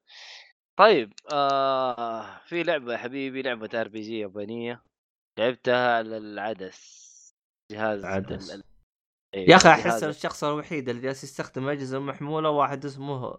[0.76, 4.82] طيب آه في لعبة يا حبيبي لعبة RPG يابانية
[5.38, 7.08] لعبتها على العدس
[7.72, 8.50] جهاز عدس.
[8.50, 8.64] ال-
[9.34, 13.38] أيوة، يا أخي أحس الشخص الوحيد اللي جالس يستخدم أجهزة محمولة واحد اسمه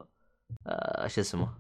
[0.67, 1.59] آه شو اسمه؟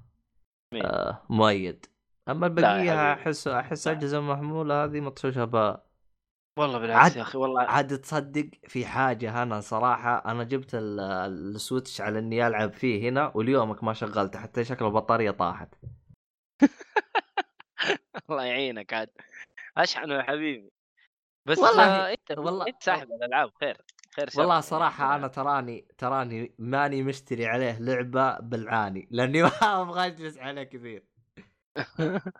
[0.73, 1.85] آه مؤيد
[2.29, 3.87] أما البقية أحس أحس.
[3.87, 5.79] أجهزة محمولة هذه مطشوشة ب
[6.59, 10.99] والله بالعكس عاد- يا أخي والله عاد تصدق في حاجة أنا صراحة أنا جبت ال-
[11.55, 15.75] السويتش على إني ألعب فيه هنا واليومك ما شغلته حتى شكل البطارية طاحت.
[18.29, 19.09] الله يعينك عاد.
[19.77, 20.71] أشحنه يا حبيبي.
[21.45, 23.77] بس والله- آه أنت والله- أنت ساحب الألعاب خير
[24.15, 24.65] خير شر والله يعني.
[24.65, 31.03] صراحة أنا تراني تراني ماني مشتري عليه لعبة بالعاني لأني ما أبغى أجلس عليه كثير.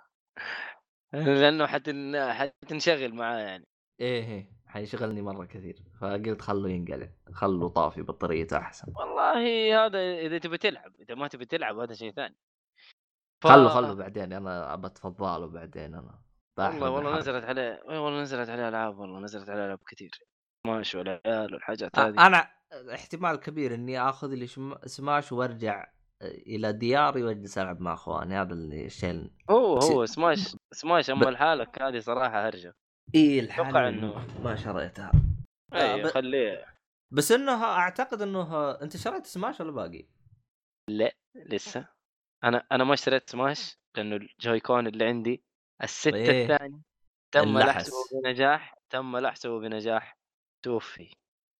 [1.13, 2.15] لأنه حتن...
[2.33, 3.65] حتنشغل معاه يعني.
[4.01, 4.51] إيه إيه.
[4.67, 5.75] حيشغلني مرة كثير.
[6.01, 7.09] فقلت خلوا ينقلع.
[7.33, 8.93] خلوا طافي بطاريته أحسن.
[8.95, 10.95] والله هذا إذا تبي تلعب.
[11.01, 12.35] إذا ما تبي تلعب هذا شيء ثاني.
[13.43, 14.33] ف- خلوا خلوا بعدين.
[14.33, 15.95] أنا بتفضله بعدين.
[15.95, 16.19] أنا
[16.57, 17.17] والله والله.
[17.17, 20.11] نزلت عليه والله نزلت عليه ألعاب والله نزلت عليه ألعاب كثير.
[20.67, 22.27] سماش والعيال والحاجات هذه.
[22.27, 22.51] أنا
[22.93, 24.47] احتمال كبير إني آخذ لي
[24.85, 25.91] سماش وأرجع
[26.21, 28.35] إلى دياري وأجلس ألعب مع أخواني.
[28.35, 32.75] هذا اللي الشيء ال- هو هو سماش سماش اما لحالك هذه صراحة هرجة.
[33.15, 35.11] إيه أتوقع الحال إنه- ما شريتها
[35.73, 36.65] اي ب- خليه
[37.13, 40.05] بس إنه أعتقد إنه أنت شريت سماش ولا باقي؟
[41.35, 41.87] لسه
[42.43, 45.43] أنا أنا ما اشتريت سماش لأنه الجوي كون اللي عندي
[45.83, 46.43] الست إيه.
[46.43, 46.81] الثاني
[47.33, 47.57] تم.
[47.59, 47.93] لحسه
[48.23, 50.17] بنجاح تم لحسه بنجاح
[50.65, 51.13] توفي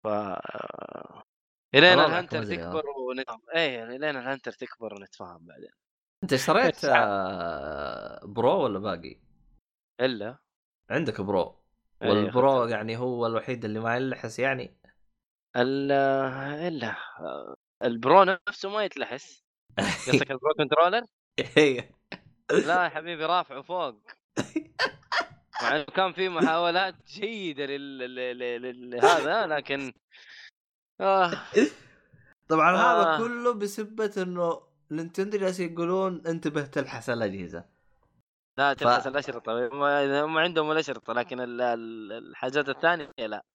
[0.04, 0.08] ف
[1.76, 2.44] الين الهنتر.
[2.44, 5.70] تكبر ونتفاهم إيه الين الهنتر تكبر ونتفاهم بعدين
[6.24, 7.06] أنت اشتريت ساعة.
[7.06, 9.20] آه، برو ولا باقي؟
[10.02, 10.38] إلا
[10.90, 11.56] عندك برو
[12.02, 12.66] والبرو.
[12.66, 14.78] يعني هو الوحيد اللي ما يلحس يعني
[15.56, 16.96] ال إلا
[17.84, 19.44] ال Pro نفسه ما يتلحس
[20.08, 21.06] قصدك ال Pro Controller؟
[21.58, 21.92] إيه.
[22.52, 23.96] لا يا حبيبي رافعه فوق
[25.62, 27.98] مع إنه كان في محاولات جيدة لل...
[27.98, 28.40] لل...
[28.62, 28.90] لل...
[28.90, 29.94] لهذا لكن
[31.02, 31.32] آه.
[32.48, 33.18] طبعا هذا آه.
[33.18, 37.66] كله بسبة إنه Nintendo جالسين يقولون انتبه تلحس الأجهزة
[38.60, 39.84] لا تلحس ف- الاشرطه هم
[40.24, 41.62] هم عندهم الأشرطة لكن ال...
[41.62, 43.46] ال- الحاجات الثانية لا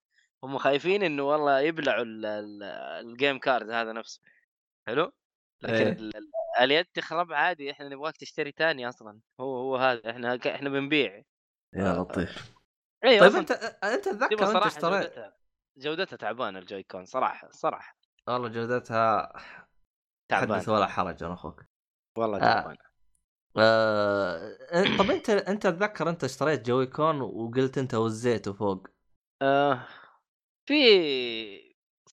[0.45, 2.27] هم خايفين إنه والله يبلعوا ال...
[2.27, 2.63] ال...
[3.07, 4.21] ال game card هذا نفسه.
[4.87, 5.13] حلو؟
[5.63, 5.93] لكن إيه.
[5.93, 6.17] ال...
[6.17, 6.31] ال-
[6.61, 11.23] اليد تخرب عادي إحنا نبغاك تشتري ثاني أصلا هو هو هذا إحنا إحنا بنبيع.
[11.75, 12.55] يا لطيف.
[13.05, 15.37] إي طيب أنت أنت اتذكر أنت اشتريت جودتها
[15.77, 17.97] جودتها تعبانة ال Joy-Con صراحة صراحة.
[18.29, 19.33] والله جودتها
[20.31, 20.55] تعبانة.
[20.55, 21.65] حدث ولا حرج أنا أخوك.
[22.19, 22.41] والله آه.
[22.41, 22.79] تعبانة.
[22.81, 22.94] آه...
[24.99, 28.87] طب انت انت اتذكر انت اشتريت Joy-Con وقلت انت وزيته فوق
[29.43, 29.87] آه
[30.67, 30.75] في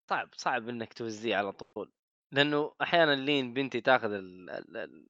[0.09, 1.91] صعب صعب إنك توزيه على طول
[2.31, 5.07] لأنه أحيانا لين بنتي تاخذ ال- ال-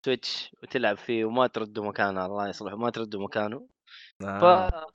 [0.00, 3.68] السويتش وتلعب فيه وما ترده مكانه الله يصلحه ما ترده مكانه
[4.20, 4.86] ف آه.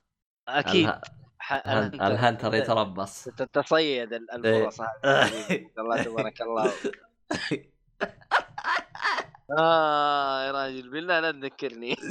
[0.48, 1.00] أكيد اله-
[1.38, 4.80] ح- الهن- الهنتر- يتربص تتصيد ال- الفرص.
[5.78, 6.72] الله تبارك الله
[9.58, 11.96] آه يا راجل بالله لا تذكرني.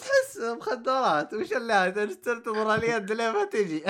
[0.00, 3.84] تحس مخدرات وش اللي تنتظر اليد لين ما تجي؟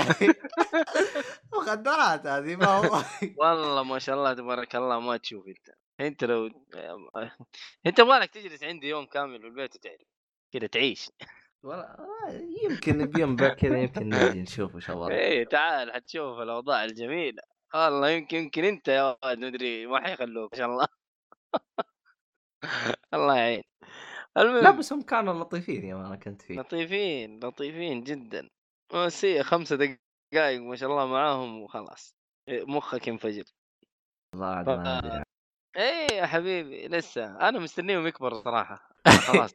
[1.54, 3.02] مخدرات هذه ما هو.
[3.36, 5.68] والله ما شاء الله تبارك الله ما تشوف أنت.
[6.00, 6.50] أنت لو
[7.86, 10.08] أنت مالك تجلس عندي يوم كامل في البيت وتعرف؟
[10.52, 11.10] كذا تعيش.
[11.62, 11.96] ولا
[12.62, 17.42] يمكن بيوم كذا يمكن نجي نشوف وش الوضع إيه تعال حتشوف الأوضاع الجميلة.
[17.74, 20.99] والله يمكن يمكن أنت يا ولد مدري ما حيخلوك ما شاء الله.
[23.14, 23.62] الله يعين.
[24.36, 26.60] المهم لا بس هم كانوا لطيفين يوم أنا كنت فيه.
[26.60, 28.48] لطيفين لطيفين جدا.
[29.22, 32.14] هي خمسة دقائق ما شاء الله معاهم وخلاص.
[32.48, 33.44] مخك ينفجر.
[34.34, 35.22] والله عاد ما أدري
[35.76, 37.48] إيه يا حبيبي لسه.
[37.48, 38.90] أنا مستنيهم يكبروا صراحة.
[39.26, 39.54] خلاص.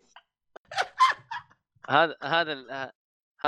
[1.90, 2.92] هذا هذا ال-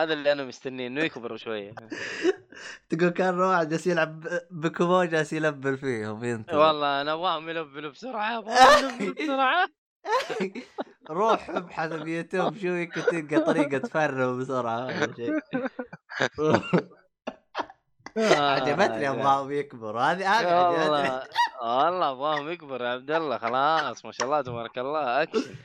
[0.03, 1.75] هذا اللي أنا مستنيه إنه يكبروا شوية.
[2.89, 8.37] تقول كان واحد جالس يلعب بكومو جالس يلبل فيهم ينتظر والله أنا أبغاهم يكبروا بسرعة
[8.37, 9.67] أبغاهم بسرعة.
[11.09, 14.79] روح ابحث بيوتيوب شو يمكن تلقى طريقة تفرم بسرعة
[18.17, 21.23] عجبتني آه، أبغاهم يكبروا هذه هذه عجبتني والله
[21.61, 25.55] والله أبغاهم يكبر يا عبد الله خلاص ما شاء الله تبارك الله أكشن.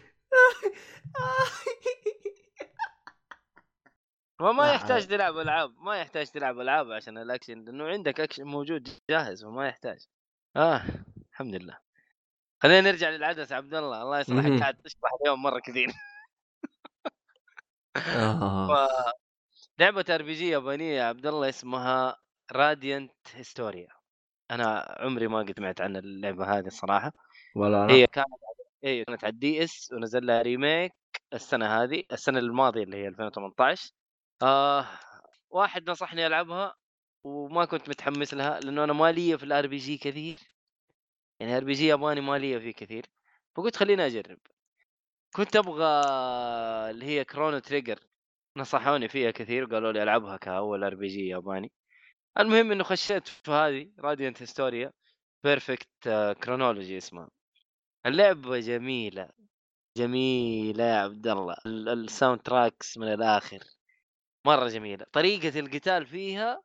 [4.43, 8.88] وما لا، يحتاج تلعب ألعاب ما يحتاج تلعب ألعاب عشان الأكشن لأنه عندك أكشن موجود
[9.11, 10.07] جاهز وما يحتاج.
[10.57, 10.82] آه
[11.32, 11.78] الحمد لله.
[12.62, 14.03] خلينا نرجع للعدس عبد الله.
[14.03, 14.20] الله.
[14.20, 14.61] يصلحك.
[14.61, 15.86] قاعد تسرح اليوم مرة كثير.
[18.16, 19.12] آه.
[19.78, 22.16] لعبه RPG يابانية يا عبد الله اسمها
[22.53, 23.89] Radiant Historia
[24.51, 27.12] أنا عمري ما قد سمعت عن اللعبة هذه الصراحة.
[27.57, 27.93] ولا أنا.
[27.93, 28.26] هي كانت
[28.84, 30.93] هي كانت على ال DS ونزل لها remake
[31.32, 33.93] السنة هذه السنة الماضية اللي هي 2018
[34.43, 34.86] آه
[35.51, 36.74] واحد نصحني ألعبها
[37.24, 40.38] وما كنت متحمس لها لأنه أنا مالي في ال RPG كثير.
[41.40, 43.07] يعني RPG ياباني مالي فيه كثير
[43.57, 44.38] فقلت خليني أجرب.
[45.34, 45.84] كنت أبغى
[46.90, 47.99] اللي هي Chrono Trigger
[48.57, 51.72] نصحوني فيها كثير وقالوا لي ألعبها كأول RPG ياباني.
[52.38, 54.93] المهم إنه خشيت في هذه Radiant Historia
[55.45, 55.89] Perfect
[56.45, 57.28] Chronology اسمها.
[58.07, 59.28] اللعبة جميلة
[59.97, 61.57] جميلة يا عبد الله.
[61.66, 63.59] ال- ال soundtracks من الآخر.
[64.45, 65.07] مرة جميلة.
[65.12, 66.62] طريقة القتال فيها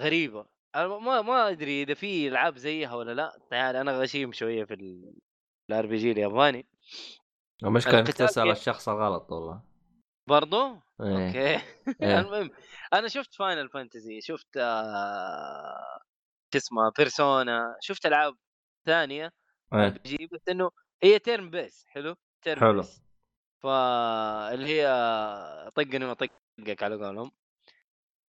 [0.00, 0.46] غريبة.
[0.74, 3.38] أنا ما ما أدري إذا في ألعاب زيها ولا لأ.
[3.50, 4.74] تعال أنا غشيم شوية في
[5.70, 6.66] ال RPG الياباني.
[7.64, 9.62] المشكلة إنك تسأل الشخص الغلط والله.
[10.26, 11.26] برضو؟ إيه.
[11.26, 11.64] أوكي.
[12.02, 12.20] إيه.
[12.20, 12.50] المهم
[12.92, 16.00] أنا شفت Final Fantasy شفت آه...
[16.52, 18.36] شو اسمه Persona شفت ألعاب
[18.86, 19.32] ثانية
[19.74, 20.70] G بس إنه
[21.02, 22.80] هي turn-based حلو؟ turn حلو.
[22.80, 23.02] based
[23.62, 24.86] فاللي هي
[25.74, 26.14] طقني
[26.58, 27.30] وطقك على قولهم.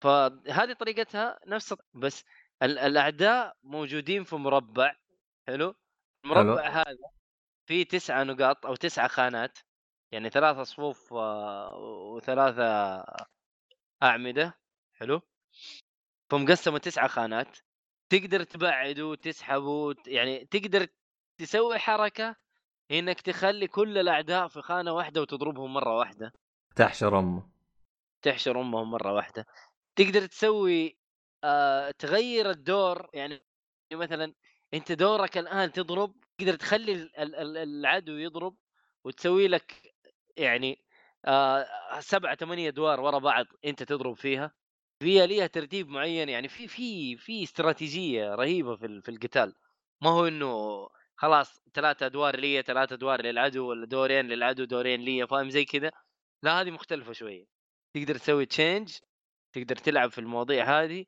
[0.02, 2.24] فهذه طريقتها نفس بس
[2.62, 4.94] ال- الأعداء موجودين في مربع
[5.46, 5.74] حلو؟
[6.24, 6.96] المربع هذا
[7.66, 9.58] فيه تسعة نقاط أو تسعة خانات
[10.12, 11.76] يعني ثلاثة صفوف آه،
[12.14, 13.04] وثلاثة
[14.02, 14.58] أعمدة
[14.94, 15.20] حلو؟
[16.30, 17.58] فمقسمة تسعة خانات.
[18.10, 20.08] تقدر تبعد وتسحب وت...
[20.08, 20.86] يعني تقدر
[21.38, 22.36] تسوي حركة
[22.90, 26.32] إنك تخلي كل الأعداء في خانة واحدة وتضربهم مرة واحدة.
[26.76, 27.57] تحشر أمه.
[28.22, 29.46] تحشر امهم مرة واحدة.
[29.96, 30.98] تقدر تسوي
[31.44, 33.44] آه تغير الدور يعني
[33.92, 34.34] مثلا
[34.74, 38.56] أنت دورك الآن تضرب تقدر تخلي ال- ال- ال- العدو يضرب
[39.04, 39.94] وتسوي لك
[40.36, 40.84] يعني
[41.26, 41.66] آه
[42.00, 44.52] سبعة ثمانية أدوار ورا بعض أنت تضرب فيها.
[45.02, 49.54] فيها ليها ترتيب معين يعني في في في استراتيجية رهيبة في في القتال.
[50.02, 55.26] ما هو إنه خلاص ثلاثة أدوار لي ثلاثة أدوار للعدو ولا دورين للعدو دورين لي
[55.26, 55.90] فاهم؟ زي كذا
[56.44, 57.57] لا هذه مختلفة شوية.
[57.94, 58.98] تقدر تسوي تشينج
[59.54, 61.04] تقدر تلعب في المواضيع هذه.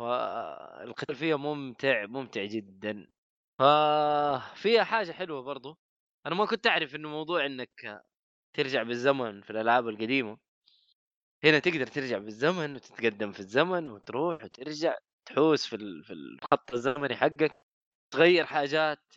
[0.00, 3.06] والقتال فيها ممتع ممتع جدا.
[3.58, 5.78] ففيها حاجة حلوة برضو.
[6.26, 8.04] أنا ما كنت أعرف إنه موضوع إنك
[8.56, 10.38] ترجع بالزمن في الألعاب القديمة.
[11.44, 17.56] هنا تقدر ترجع بالزمن وتتقدم في الزمن وتروح وترجع تحوس في في الخط الزمني حقك
[18.10, 19.14] تغير حاجات.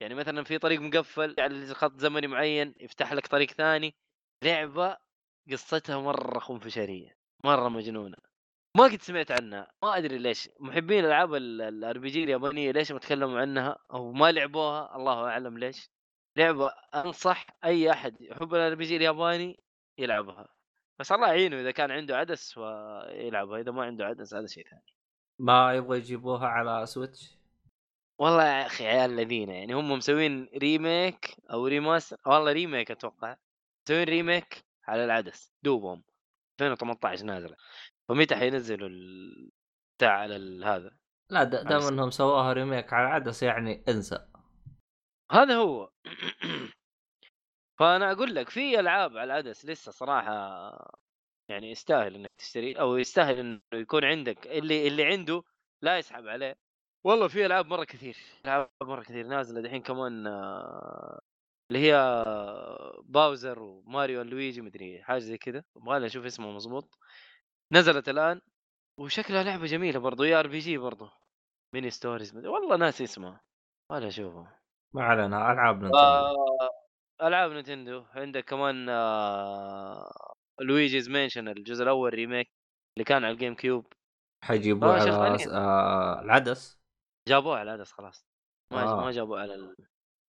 [0.00, 3.94] يعني مثلا في طريق مقفل على خط زمني معين يفتح لك طريق ثاني.
[4.44, 4.96] لعبة
[5.50, 8.16] قصتها مرة خنفشارية مرة مجنونة.
[8.76, 10.48] ما قد سمعت عنها ما أدري ليش.
[10.60, 15.90] محبين ألعاب ال RPG اليابانية ليش ما تكلموا عنها؟ أو ما لعبوها الله أعلم ليش.
[16.36, 19.60] لعبة أنصح أي أحد يحب ال RPG الياباني
[19.98, 20.48] يلعبها.
[20.98, 24.94] بس الله يعينه إذا كان عنده عدس ويلعبها إذا ما عنده عدس هذا شيء ثاني.
[25.38, 27.38] ما يبغى يجيبوها على Switch
[28.18, 33.36] والله يا أخي عيال الذين يعني هم مسوين remake أو remaster والله remake أتوقع.
[33.86, 36.04] مسوين remake على العدس دوبهم
[36.60, 37.56] 2018 نازلة.
[38.08, 39.50] فمتى حينزلوا ال-
[39.98, 40.96] بتاع على هذا؟
[41.30, 44.26] لا دام إنهم سووها remake على عدس يعني انسى.
[45.32, 45.90] هذا هو.
[47.78, 50.32] فأنا أقول لك في ألعاب على العدس لسه صراحة
[51.48, 55.42] يعني يستاهل إنك تشتري أو يستاهل إنه يكون عندك اللي اللي عنده
[55.82, 56.54] لا يسحب عليه.
[57.04, 61.20] والله في ألعاب مرة كثير ألعاب مرة كثير نازلة دحين كمان آه،
[61.72, 62.24] اللي هي
[63.04, 66.98] Bowser و Mario Luigi مدري حاجة زي كذا أبغى أشوف اسمه مضبوط.
[67.72, 68.40] نزلت الآن
[68.98, 71.08] وشكلها لعبة جميلة برضو يا RPG برضو.
[71.74, 73.40] Mini Stories مدري والله ناسي اسمها
[73.90, 74.46] ولا اشوفه
[74.94, 76.70] ما علينا ألعاب ننتظر آه
[77.22, 78.04] ألعاب Nintendo.
[78.14, 80.34] عندك كمان آه...
[80.60, 82.50] Luigi's Mansion الجزء الأول remake
[82.96, 83.92] اللي كان على ال GameCube
[84.44, 85.50] حيجيبوه آه، على شغالين.
[85.50, 86.80] آه العدس؟
[87.28, 88.26] جابوه على العدس خلاص.
[88.72, 89.04] ما آه.
[89.04, 89.76] ما جابوه على ال...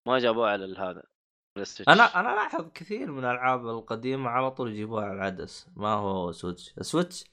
[0.06, 1.11] ما جابوه على هذا.
[1.58, 1.88] ال Switch.
[1.92, 5.68] أنا أنا لاحظ كثير من الألعاب القديمة على طول يجيبوها على العدس.
[5.76, 7.24] ما هو Switch ال Switch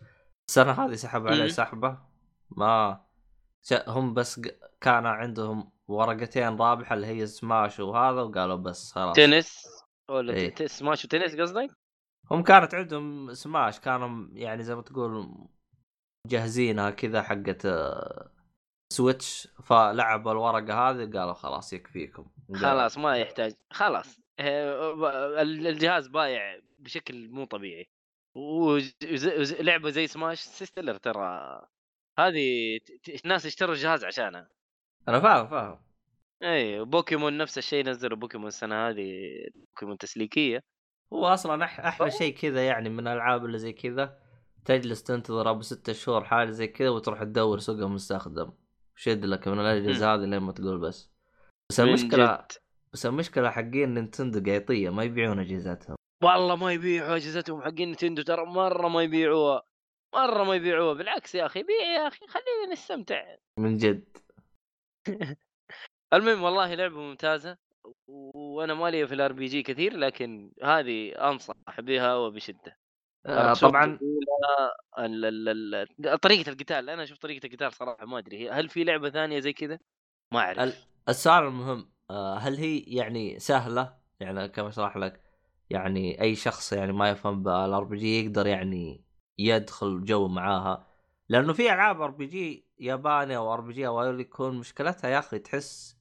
[0.50, 1.48] السنة هذه سحب عليه.
[1.48, 1.98] سحبة.
[2.50, 3.02] ما
[3.88, 4.42] هم بس
[4.82, 9.16] كان عندهم ورقتين رابحة اللي هي سماش وهذا وقالوا بس خلاص.
[9.16, 9.66] تنس؟
[10.10, 11.70] ولا ت- سماش وتنس قصدك؟
[12.32, 15.36] هم كانت عندهم سماش كانوا يعني زي ما تقول
[16.28, 18.32] جاهزينها كذا حقت آه،
[18.94, 22.26] Switch فلعبوا الورقة هذه قالوا خلاص يكفيكم.
[22.56, 27.89] خلاص ما يحتاج خلاص آه، ال- الجهاز بايع بشكل مو طبيعي.
[28.36, 31.62] ولعبه زي سماش سيستلر ترى
[32.20, 32.80] هذه
[33.26, 34.50] الناس اشتروا الجهاز عشانها.
[35.08, 35.80] أنا فاهم فاهم.
[36.43, 40.64] إي بوكيمون نفس الشيء نزلوا بوكيمون السنة هذه بوكيمون تسليكية.
[41.14, 44.20] هو أصلا أح أحلى شيء كذا يعني من الألعاب اللي زي كذا
[44.66, 48.52] تجلس تنتظر أبو ستة شهور حاجة زي كذا وتروح تدور سوق المستخدم
[48.95, 51.12] شد لك من الأجهزة هذه لين ما تقول بس.
[51.70, 52.52] بس المشكلة جد.
[52.94, 55.96] بس المشكلة حقين Nintendo قيطيه ما يبيعون أجهزتهم.
[56.24, 59.64] والله ما يبيعوا أجهزتهم حقين Nintendo ترى مرة ما يبيعوها
[60.16, 60.94] مرة ما يبيعوها.
[60.94, 63.36] بالعكس يا أخي بيع يا أخي خلينا نستمتع.
[63.60, 64.18] من جد.
[66.14, 67.58] المهم والله لعبة ممتازة
[68.08, 72.78] وأنا مالي في ال RPG كثير لكن هذه أنصح بها وبشدة.
[73.26, 73.86] آه طبعا.
[73.86, 78.84] جميلة، ال- ال- ال- طريقة القتال أنا أشوف طريقة القتال صراحة ما أدري هل في
[78.84, 79.80] لعبة ثانية زي كذا؟
[80.34, 80.88] ما أعرف.
[81.10, 85.24] السؤال المهم آه هل هي يعني سهلة؟ يعني كما أشرح لك؟
[85.70, 89.03] يعني أي شخص يعني ما يفهم بال RPG يقدر يعني
[89.38, 90.88] يدخل جو معاها.
[91.30, 95.20] لأنه في ألعاب ار بي جي ياباني أو ار بي جي أو يكون مشكلتها يا
[95.20, 95.97] أخي تحس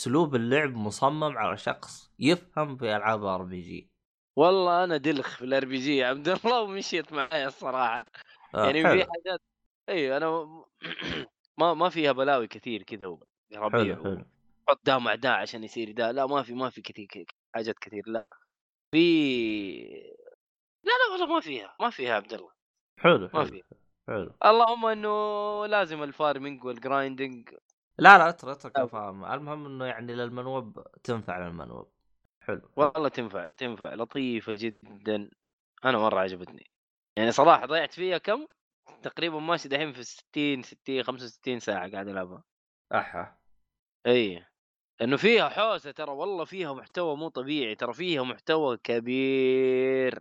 [0.00, 3.90] أسلوب اللعب مصمم على شخص يفهم في ألعاب RPG.
[4.36, 8.04] والله أنا دلخ في ال RPG يا عبد الله ومشيت معي الصراحة.
[8.54, 9.04] آه يعني حلو.
[9.04, 9.40] في حاجات
[9.88, 10.28] اي أنا
[11.58, 13.18] ما ما فيها بلاوي كثير كذا
[13.54, 14.24] ربيع حلو حلو.
[14.68, 18.02] حط ده مع ده عشان يصير ده لا ما في ما في كثير حاجات كثير
[18.06, 18.26] لا.
[18.90, 20.14] في
[20.84, 22.50] لا لا والله ما فيها ما فيها عبد الله.
[23.00, 23.62] حلو ما حلو في
[24.08, 24.32] حلو.
[24.44, 27.50] اللهم إنه لازم ال farming وال grinding
[27.98, 28.78] لا لا اترك اترك.
[28.78, 31.92] الفهم المهم إنه يعني لل noob تنفع لل noob.
[32.40, 32.70] حلو.
[32.76, 35.30] والله تنفع تنفع لطيفة جدا.
[35.84, 36.70] أنا مرة عجبتني.
[37.16, 38.46] يعني صراحة ضيعت فيها كم؟
[39.02, 42.44] تقريبا ماشي دحين في 60 60 65 ساعة قاعد ألعبها.
[42.92, 43.38] أحا.
[44.06, 44.46] اي
[45.00, 50.20] لأنه فيها حوسة ترى والله فيها محتوى مو طبيعي ترى فيها محتوى كبير.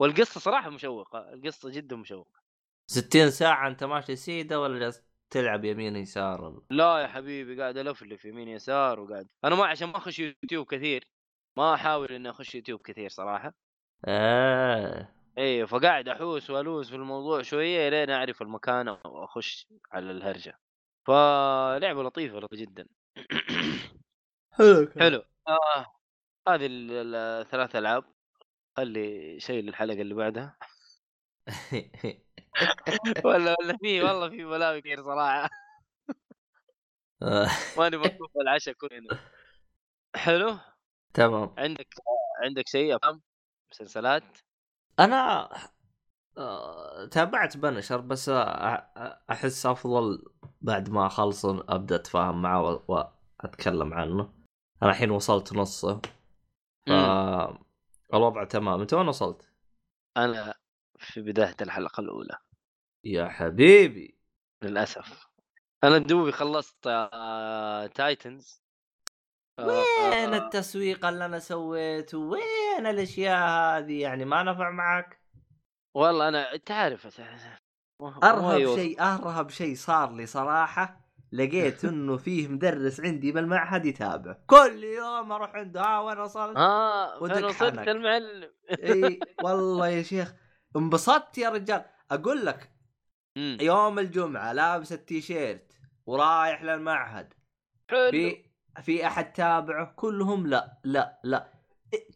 [0.00, 2.40] والقصة صراحة مشوقة القصة جدا مشوقة.
[2.86, 7.76] 60 ساعة أنت ماشي سيدة ولا جالس تلعب يمين يسار ولا؟ لا يا حبيبي قاعد
[7.76, 9.28] ألفلف يمين يسار وقاعد.
[9.44, 11.04] أنا ما عشان ما أخش يوتيوب كثير
[11.56, 13.54] ما أحاول إني أخش يوتيوب كثير صراحة.
[14.08, 20.58] إيه اي فقاعد أحوس والوس في الموضوع شوية لين أعرف المكان وأخش على الهرجة.
[21.06, 22.86] فلعبة لطيفة لطيفة جدا.
[24.60, 25.22] حلو حلو.
[25.48, 25.86] آه.
[26.48, 28.04] هذه ال- ال- الثلاث ألعاب.
[28.76, 30.56] خلي شيء للحلقة اللي بعدها.
[33.24, 35.50] ولا ولا في والله في بلاوي كثير صراحة.
[37.78, 39.18] ماني مكتوب العشاء كلنا
[40.16, 40.58] حلو.
[41.14, 41.54] تمام.
[41.58, 41.94] عندك
[42.44, 43.22] عندك شيء افلام
[43.72, 44.22] مسلسلات؟
[45.00, 45.50] أنا
[46.38, 48.32] آه، تابعت بنشر بس أ-
[49.30, 50.24] أحس أفضل
[50.60, 54.39] بعد ما أخلص أبدأ أتفاهم معه وأتكلم عنه.
[54.82, 56.00] أنا الحين وصلت نصه
[56.86, 56.90] ف.
[58.14, 59.50] الوضع تمام أنت وين وصلت؟
[60.16, 60.54] أنا
[60.98, 62.38] في بداية الحلقة الأولى
[63.04, 64.18] يا حبيبي
[64.62, 65.26] للأسف
[65.84, 67.86] أنا دوبي خلصت آه...
[67.86, 68.62] تايتنز
[69.58, 75.20] آه، وين آه، التسويق اللي أنا سويته؟ وين الأشياء هذه يعني ما نفع معك؟
[75.94, 76.54] والله أنا
[78.00, 78.74] ما أرهب.
[78.76, 80.99] شيء أرهب شيء صار لي صراحة
[81.32, 84.36] لقيت إنه فيه مدرس عندي بالمعهد يتابع.
[84.46, 85.80] كل يوم أروح عنده.
[85.82, 87.88] ها وين وصلت؟ آه ودك فين وصلت.
[87.88, 90.34] المعلم إي والله يا شيخ.
[90.76, 91.84] انبسطت يا رجال.
[92.10, 92.70] أقول لك
[93.36, 93.58] مم.
[93.60, 95.72] يوم الجمعة لابس التيشيرت
[96.06, 97.34] ورايح للمعهد.
[97.90, 98.10] حلو.
[98.10, 98.44] في
[98.82, 101.52] في أحد تابعه؟ كلهم لا لا لا.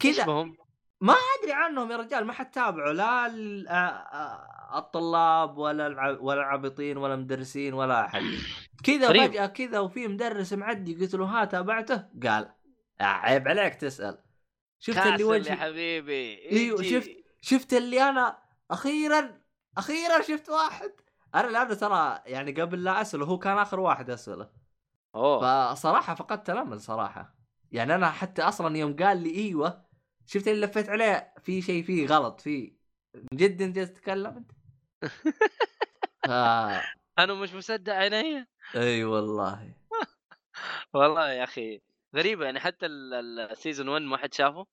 [0.00, 0.26] كذا.
[0.26, 0.56] بهم؟
[1.02, 2.24] أدري عنهم يا رجال.
[2.24, 2.92] ما حد تابعه.
[2.92, 5.86] لا ال- آ- آ- الطلاب ولا
[6.20, 8.22] ولا العابطين ولا المدرسين ولا أحد.
[8.82, 9.08] كذا.
[9.26, 12.52] فجأة كذا وفي مدرس معدي قلت له ها تابعته؟ قال
[13.00, 14.18] عيب عليك تسأل.
[14.78, 15.56] شفت اللي كاسل يا وجهي.
[15.56, 16.50] حبيبي.
[16.50, 16.82] إيوه.
[16.82, 17.10] شفت
[17.40, 18.38] شفت اللي أنا
[18.70, 19.40] أخيرا
[19.78, 20.92] أخيرا شفت واحد.
[21.34, 24.50] أنا لأنه ترى يعني قبل لا أسأله هو كان آخر واحد أسأله.
[25.14, 25.74] أوه.
[25.74, 27.34] فصراحة فقدت الأمل صراحة.
[27.72, 29.84] يعني أنا حتى أصلا يوم قال لي إيوه
[30.26, 32.70] شفت اللي لفيت عليه في شيء فيه غلط من
[33.34, 34.52] جد أنت تتكلم أنت.
[37.18, 38.46] أنا مش مصدق عيني.
[38.76, 39.74] أي والله.
[40.94, 41.80] والله يا أخي
[42.16, 44.66] غريبة يعني حتى السيزون 1 ما حد شافه.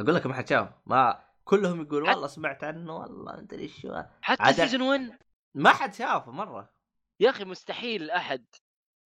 [0.00, 3.80] أقول لك ما حد شاف ما كلهم يقول حت- والله سمعت عنه والله انت إيش
[3.80, 4.02] شو.
[4.22, 5.18] حتى season 1
[5.54, 6.72] ما حد شافه مرة.
[7.20, 8.44] يا أخي مستحيل أحد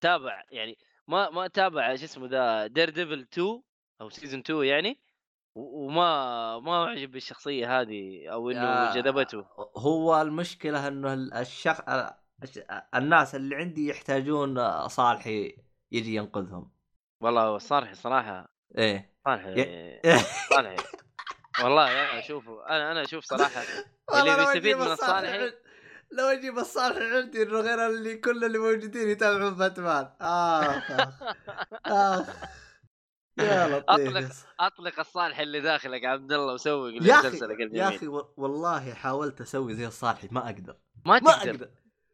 [0.00, 0.78] تابع يعني
[1.08, 3.62] ما ما تابع شو اسمه ذا Daredevil 2
[4.00, 5.00] أو season 2 يعني
[5.54, 9.46] وما ما أعجب بالشخصية هذه أو إنه جذبته.
[9.76, 12.12] هو المشكلة إنه ال- الشخ الش-
[12.94, 15.56] الناس اللي عندي يحتاجون صالحي
[15.92, 16.72] يجي ينقذهم.
[17.20, 18.54] والله صالح صراحة.
[18.78, 19.12] إيه.
[19.24, 20.00] صالح ي-
[20.54, 20.76] صالح
[21.64, 23.62] والله يا شوفوا أنا أنا أشوف صراحة
[24.14, 25.52] اللي بيستفيد من الصالحي
[26.12, 30.08] لو أجيب الصالح عندي إنه غير اللي كل اللي موجودين يتابعون باتمان.
[30.20, 30.90] آخ
[31.86, 32.28] آخ
[33.38, 37.38] يا لطيف أطلق- أطلق الصالح اللي داخلك عبد الله وسوي يا أخي
[37.72, 40.76] يا أخي والله حاولت أسوي زي الصالحي ما أقدر.
[41.06, 41.50] ما ما تقدر.
[41.50, 41.70] أقدر.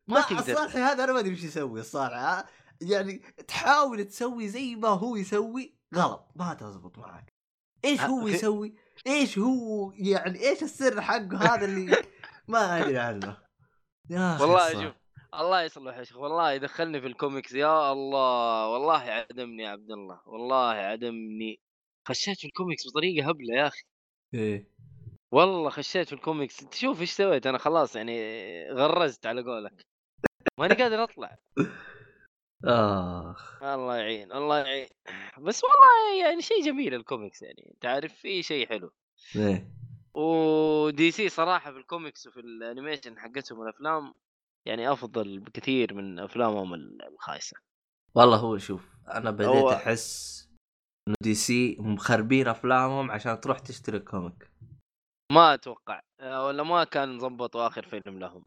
[0.08, 0.38] ما تقدر.
[0.38, 2.44] الصالحي هذا أنا ما أدري إيش يسوي الصالح؟
[2.80, 7.32] يعني تحاول تسوي زي ما هو يسوي غلط ما تزبط معك
[7.84, 8.28] إيش هو.
[8.28, 8.74] يسوي؟
[9.06, 11.96] إيش هو يعني إيش السر حقه هذا اللي
[12.48, 13.36] ما أدري عنه
[14.10, 14.72] يا والله.
[14.72, 14.94] شوف
[15.34, 20.20] الله يصلح يا شيخ والله يدخلني في الكوميكس يا الله والله عدمني يا عبد الله
[20.26, 21.60] والله عدمني
[22.08, 23.82] خشيت في الكوميكس بطريقة هبلة يا أخي
[24.34, 24.70] إيه
[25.32, 28.18] والله خشيت في الكوميكس انت شوف إيش سويت أنا خلاص يعني
[28.72, 29.86] غرزت على قولك
[30.58, 31.38] ماني قادر أطلع.
[32.64, 33.62] آخ.
[33.62, 34.88] الله يعين الله يعين.
[35.38, 38.92] بس والله يعني شيء جميل الكوميكس يعني انت عارف في شيء حلو.
[39.36, 39.70] إيه.
[40.14, 44.14] و DC صراحة في الكوميكس وفي ال animation حقتهم الأفلام
[44.66, 47.56] يعني أفضل بكثير من أفلامهم الخايسة.
[48.14, 50.38] والله هو شوف أنا بديت هو- أحس
[51.08, 54.50] إنه DC مخربين أفلامهم عشان تروح تشتري comic
[55.32, 58.44] ما أتوقع آه، ولا ما كان ظبطوا آخر فيلم لهم.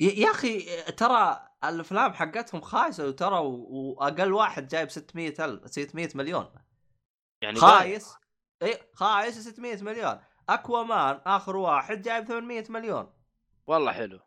[0.00, 3.66] يا أخي ترى الأفلام حقتهم خايسة وترى و-
[3.98, 6.46] وأقل واحد جايب 600 ألف 600 مليون.
[7.42, 8.14] يعني خايس.
[8.62, 10.20] اي خايس 600 مليون.
[10.48, 13.12] اكوا مان آخر واحد جايب 800 مليون.
[13.66, 14.20] والله حلو.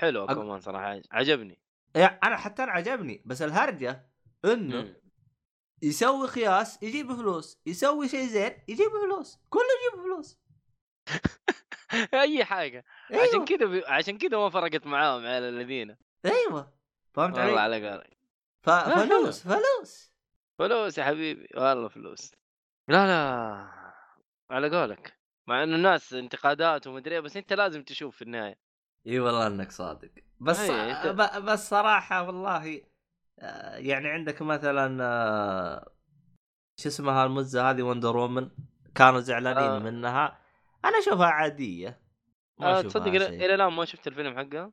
[0.00, 1.58] حلو أق- أكوامان صراحة عجبني.
[1.94, 4.10] يعني أنا حتى أنا عجبني بس الهرجة
[4.44, 4.96] إنه مم.
[5.82, 10.38] يسوي قياس يجيب فلوس يسوي شيء زين يجيب فلوس كله يجيب فلوس.
[12.14, 12.84] اي حاجة.
[13.10, 13.22] أيوة.
[13.22, 13.86] عشان كذا بي...
[13.86, 15.96] عشان كذا ما فرقت معاهم على الذين.
[16.24, 16.72] أيوه.
[17.14, 18.16] فهمت والله علي؟ على قولك
[18.62, 18.70] ف...
[18.70, 20.12] فلوس فلوس.
[20.58, 21.48] فلوس يا حبيبي.
[21.54, 22.32] والله فلوس.
[22.88, 23.68] لا لا.
[24.50, 25.16] على قولك.
[25.46, 28.58] مع إنه الناس انتقادات ومدري إيه، بس أنت لازم تشوف في النهاية.
[29.06, 30.10] إي والله إنك صادق.
[30.40, 31.44] بس أي، أنت- ب...
[31.44, 32.82] بس صراحة والله
[33.40, 35.92] آه، يعني عندك مثلا آه،
[36.80, 38.50] شو اسمها المزه هذه Wonder Woman
[38.94, 39.78] كانوا زعلانين آه.
[39.78, 40.45] منها.
[40.84, 42.00] أنا أشوفها عادية.
[42.58, 44.72] ما آه أشوفها تصدق إلى الآن ما شفت الفيلم حقها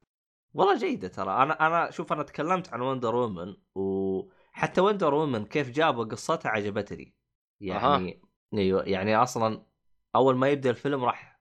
[0.53, 1.43] والله جيدة ترى.
[1.43, 7.15] أنا أنا شوف أنا تكلمت عن Wonder Woman وحتى Wonder Woman كيف جابوا قصتها عجبتني.
[7.59, 8.21] يعني
[8.53, 9.65] أيوه يعني أصلا
[10.15, 11.39] أول ما يبدأ الفيلم راح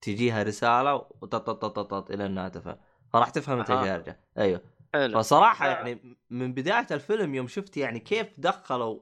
[0.00, 2.76] تجيها رسالة وتططططط إلى إنها تفهم.
[3.12, 4.60] فراح تفهم أنت يرجع أيوه.
[4.94, 5.18] حلو.
[5.18, 5.72] فصراحة لا.
[5.72, 9.00] يعني من بداية الفيلم يوم شفت يعني كيف دخلوا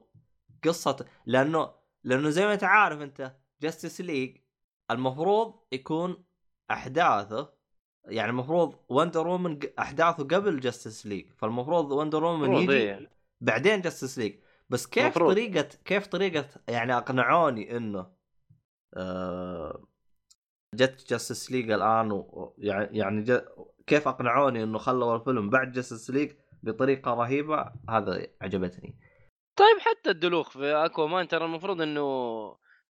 [0.63, 1.71] قصة لأنه
[2.03, 4.37] لأنه زي ما أنت عارف أنت Justice League
[4.91, 6.23] المفروض يكون
[6.71, 7.53] أحداثه
[8.05, 13.09] يعني المفروض Wonder Woman أحداثه قبل Justice League فالمفروض Wonder Woman يجي إيه.
[13.41, 15.31] بعدين Justice League بس كيف مفروض.
[15.31, 18.11] طريقه كيف طريقة يعني أقنعوني إنه
[18.93, 19.87] آه
[20.75, 23.41] جت Justice League الآن و- يعني يعني
[23.87, 26.31] كيف أقنعوني إنه خلوا الفيلم بعد Justice League
[26.63, 28.95] بطريقة رهيبة هذا عجبتني
[29.55, 32.01] طيب حتى الدلوخ في Aquaman ترى المفروض إنه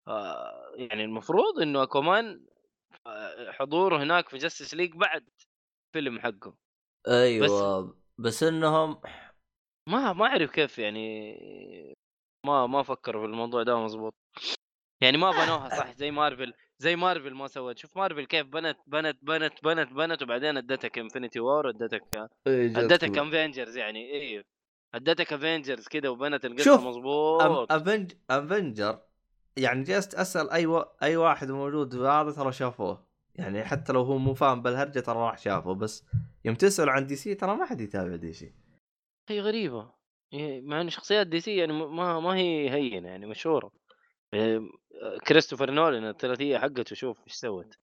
[0.07, 2.45] آه يعني المفروض إنه Aquaman
[3.07, 5.25] آه حضوره هناك في Justice League بعد
[5.93, 6.55] فيلم حقه.
[7.07, 9.01] أيوه بس, بس إنهم
[9.89, 11.35] ما ما أعرف كيف يعني
[12.45, 14.13] ما ما فكروا في الموضوع ده مزبوط
[15.01, 17.77] يعني ما بنوها صح؟ زي مارفل زي مارفل ما سوت.
[17.77, 22.03] شوف مارفل كيف بنت بنت بنت بنت بنت وبعدين ادتك Infinity War ادتك
[22.47, 24.43] ادتك Avengers يعني أيوه
[24.95, 28.99] ادتك Avengers كذا وبنت القصة شوف، مزبوط Aveng- Avenger
[29.57, 30.83] يعني جلست أسأل أي.
[31.03, 33.11] أي واحد موجود هذا ترى شافوه.
[33.35, 36.05] يعني حتى لو هو مو فاهم بالهرجه ترى راح شافه بس
[36.45, 38.53] يوم تسأل عن DC ترى ما حد يتابع DC.
[39.29, 39.91] هي غريبة.
[40.61, 43.71] مع إن شخصيات DC يعني ما ما هي هينة يعني مشهورة.
[44.33, 44.59] إيه،
[45.27, 47.75] كريستوفر نولان الثلاثية حقته شوف إيش سوت.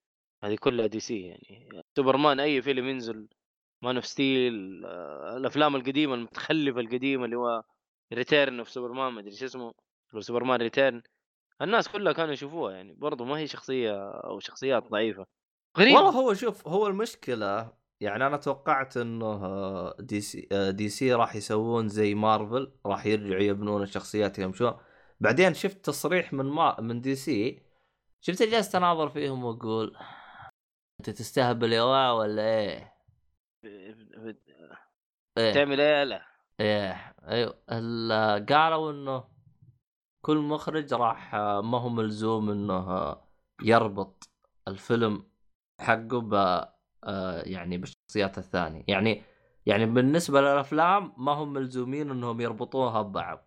[0.44, 1.68] هذه كلها DC يعني.
[1.96, 3.28] سوبرمان أي فيلم ينزل
[3.82, 4.54] Man of Steel
[5.36, 7.62] الأفلام القديمة المتخلفة القديمة اللي هو
[8.12, 9.72] Return of Superman ما أدري شو اسمه.
[10.18, 11.02] Superman Return
[11.62, 15.26] الناس كلها كانوا يشوفوها يعني برضو ما هي شخصية أو شخصيات ضعيفة.
[15.78, 15.94] غريب.
[15.96, 22.72] والله هو شوف هو المشكلة يعني أنا توقعت إنه DC DC راح يسوون زي مارفل
[22.86, 24.78] راح يرجعوا يبنون الشخصيات يمشون.
[25.20, 27.62] بعدين شفت تصريح من ما من DC
[28.20, 29.96] شفت جالس تناظر فيهم وأقول
[31.00, 32.94] أنت تستهبل يا ولا إيه؟
[35.38, 35.52] إيه.
[35.54, 36.26] تعمل إيه لا؟
[36.60, 37.14] إيه.
[37.28, 39.24] أيوه ال- قالوا إنه
[40.20, 43.16] كل مخرج راح ما هو ملزوم إنه
[43.62, 44.28] يربط
[44.68, 45.24] الفيلم
[45.80, 46.34] حقه ب
[47.04, 49.22] آه، يعني بالشخصيات الثانية يعني
[49.66, 53.46] يعني بالنسبة للأفلام ما هم ملزومين إنهم يربطوها ببعض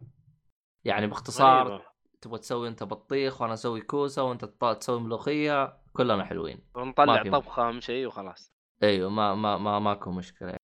[0.85, 1.83] يعني باختصار غريبة.
[2.21, 4.45] تبغى تسوي أنت بطيخ وأنا أسوي كوسة وأنت
[4.79, 8.53] تسوي ملوخية كلنا حلوين ونطلع طبخة اهم شيء وخلاص
[8.83, 10.55] أيوه ما ما ما ماكو مشكلة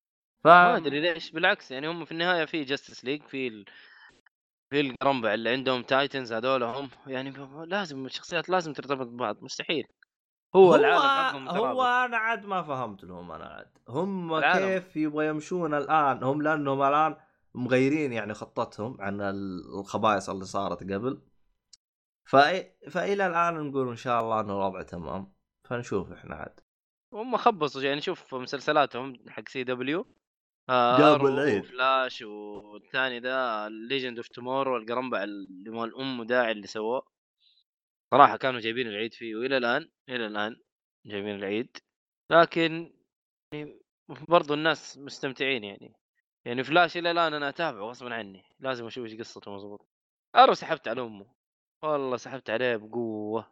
[0.43, 3.65] ف ما أدري ليش بالعكس يعني هم في النهاية في Justice League في.
[4.69, 7.33] في القرنبع اللي عندهم Titans هذول هم يعني
[7.65, 9.87] لازم الشخصيات لازم ترتبط ببعض مستحيل.
[10.55, 11.83] هو, هو العالم هو.
[11.83, 13.77] أنا عاد ما فهمت لهم أنا عاد.
[13.89, 14.65] هم العالم.
[14.65, 17.15] كيف يبغى يمشون الآن؟ هم لأنهم الآن
[17.55, 21.21] مغيرين يعني خطتهم عن الخبايص اللي صارت قبل.
[22.25, 22.63] فإ...
[22.89, 25.33] فإلى الآن نقول إن شاء الله انه الوضع تمام.
[25.63, 26.59] فنشوف إحنا عاد.
[27.13, 30.05] هم خبصوا يعني شوف مسلسلاتهم حق CW
[30.69, 31.63] جابوا العيد.
[31.63, 37.07] فلاش والثاني The Legend of Tomorrow القرنبع اللي ما له أم داعي اللي سووه.
[38.13, 40.55] صراحة كانوا جايبين العيد فيه وإلى الآن إلى الآن
[41.05, 41.77] جايبين العيد.
[42.31, 42.93] لكن
[43.53, 45.93] يعني برضو الناس مستمتعين يعني.
[46.45, 48.43] يعني فلاش إلى الآن أنا أتابعه غصبا عني.
[48.59, 49.87] لازم أشوف إيش قصته مضبوط
[50.35, 51.25] Arrow سحبت على أمه.
[51.83, 53.51] والله سحبت عليه بقوة.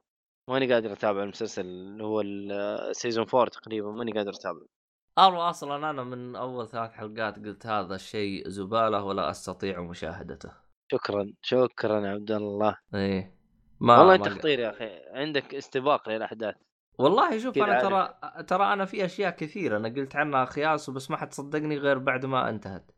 [0.50, 4.68] ماني قادر أتابع المسلسل اللي هو ال season 4 تقريبا ماني قادر أتابعه.
[5.18, 10.52] Arrow أصلا أنا من أول ثلاث حلقات قلت هذا الشيء زبالة ولا أستطيع مشاهدته.
[10.92, 12.78] شكرا شكرا عبد الله.
[12.96, 13.36] إيه.
[13.80, 14.90] ما والله أنت خطير يا أخي.
[15.14, 16.56] عندك استباق للأحداث.
[17.00, 18.14] والله شوف أنا ترى
[18.44, 19.78] ترى أنا في أشياء كثيرة.
[19.78, 22.92] أنا قلت عنها خياس وبس ما حتصدقني غير بعد ما انتهت.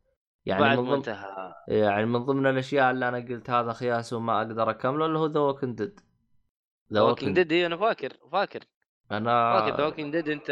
[0.46, 1.54] يعني بعد من ما ضمن انتهى.
[1.68, 5.40] يعني من ضمن الأشياء اللي أنا قلت هذا خياس وما أقدر أكمله اللي هو The
[5.40, 6.00] Walking Dead
[6.94, 8.64] The Walking Dead أنا فاكر فاكر.
[9.12, 10.52] أنا فاكر The Walking Dead أنت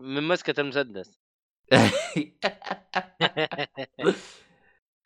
[0.00, 1.18] من مسكة المسدس.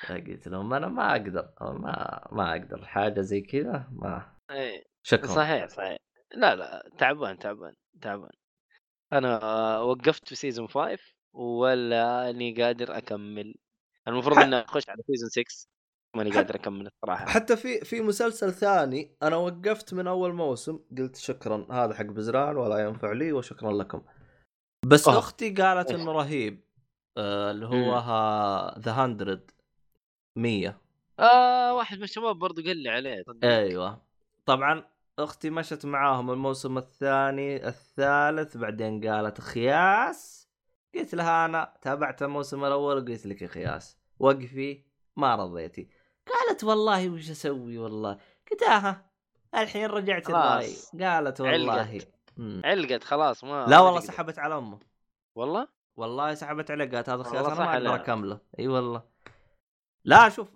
[0.08, 4.26] قلت لهم أنا ما أقدر ما ما أقدر حاجة زي كذا ما
[5.02, 5.26] شكرا.
[5.26, 5.98] صحيح صحيح.
[6.34, 8.30] لا لا تعبان تعبان تعبان.
[9.12, 9.38] أنا
[9.78, 10.98] وقفت في season 5
[11.32, 13.54] ولا أني قادر أكمل.
[14.08, 15.68] المفروض إني أخش على season 6
[16.16, 21.16] ماني قادر أكمل الصراحة حتى في في مسلسل ثاني أنا وقفت من أول موسم قلت
[21.16, 24.02] شكرا هذا حق بزران ولا ينفع لي وشكرا لكم
[24.86, 25.18] بس آه.
[25.18, 26.64] أختي قالت إيش؟ إنه رهيب
[27.16, 27.66] آه اللي.
[27.66, 29.40] هو ذا 100
[30.36, 30.80] 100
[31.20, 33.44] آه واحد من الشباب برضو قال لي عليه صدق.
[33.44, 34.02] أيوه
[34.46, 34.84] طبعا
[35.18, 40.48] أختي مشت معاهم الموسم الثاني الثالث بعدين قالت خياس
[40.94, 44.84] قلت لها أنا تابعت الموسم الأول وقلت لك خياس وقفي
[45.16, 45.88] ما رضيتي
[46.26, 48.18] قالت والله وش أسوي والله؟
[48.50, 49.04] قلت أها
[49.54, 50.74] الحين رجعت الرأي.
[51.00, 52.00] قالت والله.
[52.64, 53.04] علقت.
[53.04, 54.00] خلاص ما لا والله.
[54.00, 54.78] سحبت على أمه.
[55.34, 57.94] والله؟ والله سحبت عليه قالت هذا والله أنا ما أقدر.
[57.94, 58.38] أكمله.
[58.58, 59.02] أي والله.
[60.04, 60.48] لا شوف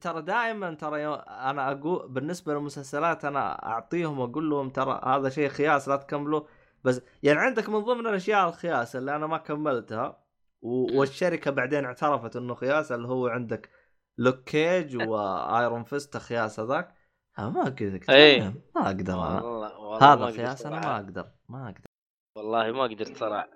[0.00, 5.88] ترى دائما ترى أنا أقول بالنسبة للمسلسلات أنا أعطيهم واقول لهم ترى هذا شيء خياس
[5.88, 6.40] لا تكملوا
[6.84, 10.24] بس يعني عندك من ضمن الأشياء الخياس اللي أنا ما كملتها
[10.62, 13.70] والشركة بعدين اعترفت إنه خياس اللي هو عندك
[14.18, 16.94] Luke Cage و Iron Fist خياس هذاك.
[17.38, 18.54] ما أقدر إيه.
[18.74, 19.14] ما أقدر.
[19.14, 20.80] أنا والله والله ما هذا خياس أنا.
[20.80, 21.86] ما أقدر ما أقدر.
[22.36, 23.50] والله ما قدرت صراحة.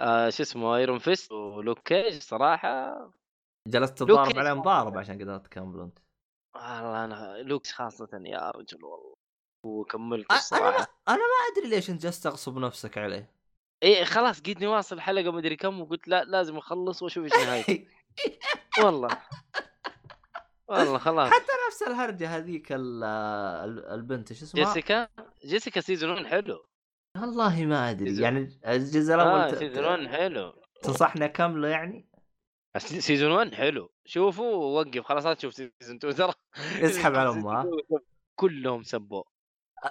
[0.00, 3.10] آه شو اسمه Iron Fist و Luke Cage صراحة.
[3.68, 4.60] جلست تضارب Cage عليه صراحة.
[4.60, 5.98] مضارب عشان قدرت تكمل انت
[6.56, 9.14] والله أنا Luke's خاصة يا رجل والله.
[9.66, 13.30] وكملت أنا ما الصراحه أنا ما أدري ليش أنت جالس تغصب نفسك عليه.
[13.82, 17.86] إيه خلاص قدني واصل الحلقة مدري كم وقلت لا لازم أخلص وأشوف إيش نهايته.
[18.84, 19.08] والله.
[20.70, 21.30] والله خلاص.
[21.30, 25.08] حتى نفس الهرجة هذيك ال- ال- البنت إيش اسمها؟ جيسيكا؟
[25.44, 26.66] جيسيكا season 1 حلو.
[27.16, 30.52] والله ما أدري season- يعني الجزء الأول ت- season 1 حلو.
[30.82, 32.08] تنصحني اكمله يعني؟
[32.78, 33.90] season 1 حلو.
[34.04, 36.32] شوفه ووقف خلاص لا تشوف season 2 ترى
[36.86, 37.70] اسحب على أمه؟
[38.34, 39.22] كلهم سبوا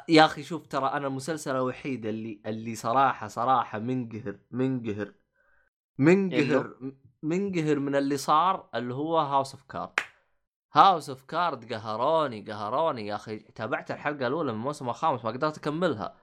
[0.09, 5.13] يا أخي شوف ترى أنا المسلسل الوحيد اللي اللي صراحة صراحة منقهر منقهر
[5.97, 6.93] منقهر
[7.23, 9.99] منقهر من اللي صار اللي هو House of Cards
[10.73, 13.39] House of Cards قهروني قهروني يا أخي.
[13.39, 16.15] تابعت الحلقة الأولى من الموسم الخامس ما قدرت أكملها.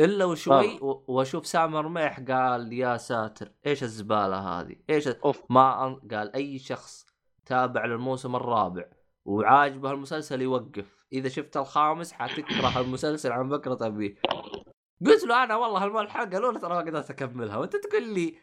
[0.00, 5.42] إلا وشوي و- وأشوف سامر ميح قال يا ساتر إيش الزبالة هذه؟ إيش أوف.
[5.50, 6.00] ما أن...
[6.14, 7.06] قال أي شخص
[7.46, 8.84] تابع للموسم الرابع
[9.24, 10.96] وعاجبه المسلسل يوقف.
[11.12, 14.14] إذا شفت الخامس حتكره المسلسل عن بكره أبيه.
[15.06, 17.56] قلت له أنا والله الحلقة الأولى ترى ما قدرت أكملها.
[17.56, 18.34] وأنت تقول لي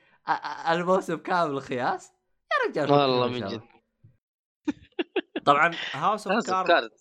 [0.71, 2.11] الموسم كامل خياس؟
[2.51, 3.61] يا رجال والله من جد.
[5.45, 6.91] طبعا House of Cards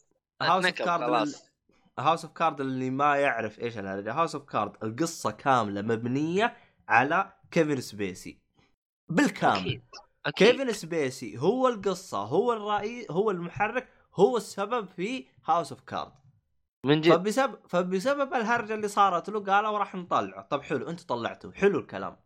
[0.43, 1.35] House of Cards
[1.99, 4.13] House of Cards اللي ما يعرف إيش الهرجة.
[4.13, 6.57] House of Cards القصة كاملة مبنية
[6.89, 8.39] على كيفن سبيسي
[9.09, 9.59] بالكامل.
[9.59, 9.83] أكيد
[10.27, 10.49] أكيد.
[10.49, 16.13] كيفن سبيسي هو القصة هو الرئيس هو المحرك هو السبب في House of Cards
[16.87, 17.13] من جد.
[17.13, 20.43] فبسبب فبسبب الهرجة اللي صارت له قالوا راح نطلعه.
[20.43, 21.53] طب حلو أنتوا طلعتوه.
[21.53, 22.17] حلو الكلام.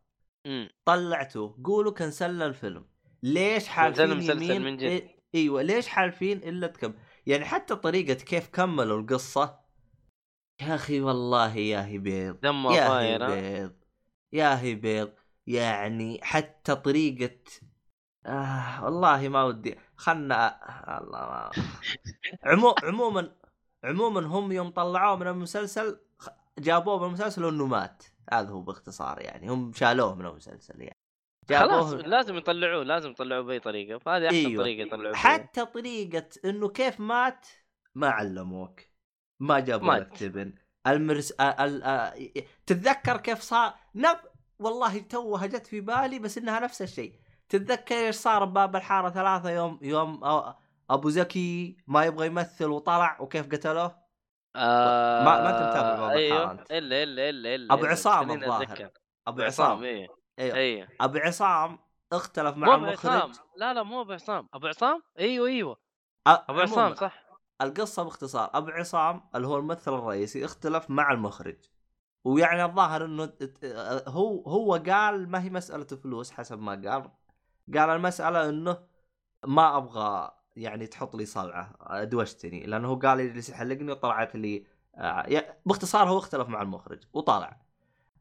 [0.47, 0.71] مم.
[0.85, 1.61] طلعتوه.
[1.65, 2.87] قولوا كنسلنا الفيلم.
[3.23, 5.22] ليش حالفين يمين؟ من جد.
[5.35, 6.95] إيوه ليش حالفين إلا تكم
[7.27, 9.61] يعني حتى طريقة كيف كملوا القصة؟
[10.61, 13.73] يا أخي والله يا هي بيض يا هي؟ بيض
[14.33, 15.13] يا هي بيض.
[15.47, 17.39] يعني حتى طريقة
[18.27, 19.79] آه والله ما ودي.
[19.97, 20.59] خلنا
[20.99, 21.51] الله ما
[22.45, 22.75] عمو...
[22.83, 23.37] عموما
[23.85, 26.01] عموما هم يوم طلعوه من المسلسل
[26.59, 28.03] جابوه من المسلسل انه مات.
[28.33, 31.02] هذا هو باختصار يعني هم شالوه من المسلسل يعني.
[31.51, 34.63] خلاص لازم يطلعوه لازم يطلعوه بأي طريقة فهذه أحسن أيوة.
[34.63, 35.15] طريقة يطلعوه.
[35.17, 37.47] حتى طريقة إنه كيف مات
[37.95, 38.81] ما علموك
[39.41, 39.95] ما جابوا.
[39.95, 40.55] لك تبن
[40.87, 41.65] المرس آ...
[41.65, 41.83] ال...
[41.83, 42.15] آ...
[42.67, 44.19] تتذكر كيف صار نب
[44.59, 49.51] والله توها جت في بالي بس إنها نفس الشيء تتذكر إيش صار بباب الحارة ثلاثة
[49.51, 50.55] يوم يوم أ-
[50.91, 54.03] أبو زكي ما يبغى يمثل وطلع وكيف قتلوه
[54.57, 56.71] آه ما- ما متابع بابا أيوه الحارة أنت.
[56.71, 57.89] إلا إلا إلا إلا إلا.
[57.89, 58.91] عصام الظاهر.
[59.27, 60.57] أبو عصام عصام إيه أيوه.
[60.57, 60.89] أيوه.
[61.01, 61.79] أبو عصام
[62.13, 63.13] اختلف مع المخرج.
[63.13, 63.33] عصام.
[63.57, 64.49] لا لا مو أبو عصام.
[64.55, 65.75] أبو عصام؟ أيوه أيوه.
[65.75, 65.79] أ-
[66.29, 67.23] أبو عصام صح.
[67.63, 68.51] القصة باختصار.
[68.55, 71.57] أبو عصام اللي هو الممثل الرئيسي اختلف مع المخرج.
[72.25, 73.33] ويعني الظاهر إنه
[74.09, 77.11] هو هو قال ما هي مسألة فلوس حسب ما قال.
[77.79, 78.79] قال المسألة إنه
[79.47, 84.67] ما أبغى يعني تحط لي صلعه دوشتني لأنه هو قال لي جلس يحلقني وطلعت لي
[84.95, 87.62] آه، باختصار هو اختلف مع المخرج وطلع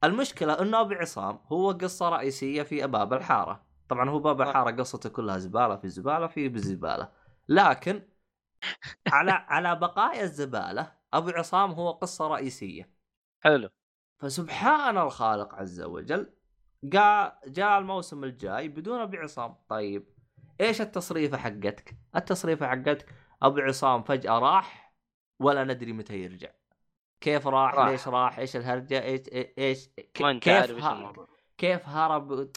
[0.03, 3.63] المشكلة إنه أبو عصام هو قصة رئيسية في باب الحارة.
[3.89, 7.11] طبعا هو باب الحارة قصته كلها زبالة في زبالة في بزبالة.
[7.49, 8.01] لكن
[9.13, 12.89] على على بقايا الزبالة أبو عصام هو قصة رئيسية.
[13.39, 13.69] حلو.
[14.19, 16.33] فسبحان الخالق عز وجل
[16.83, 19.55] جاء جاء الموسم الجاي بدون أبو عصام.
[19.69, 20.07] طيب
[20.61, 24.93] إيش التصريفة حقتك؟ التصريفة حقتك أبو عصام فجأة راح
[25.39, 26.60] ولا ندري متى يرجع.
[27.21, 27.87] كيف راح, راح.
[27.87, 29.21] ليش راح إيش الهرجة إيش
[29.57, 31.27] إيش كيف ها- الموضوع
[31.57, 32.51] كيف هرب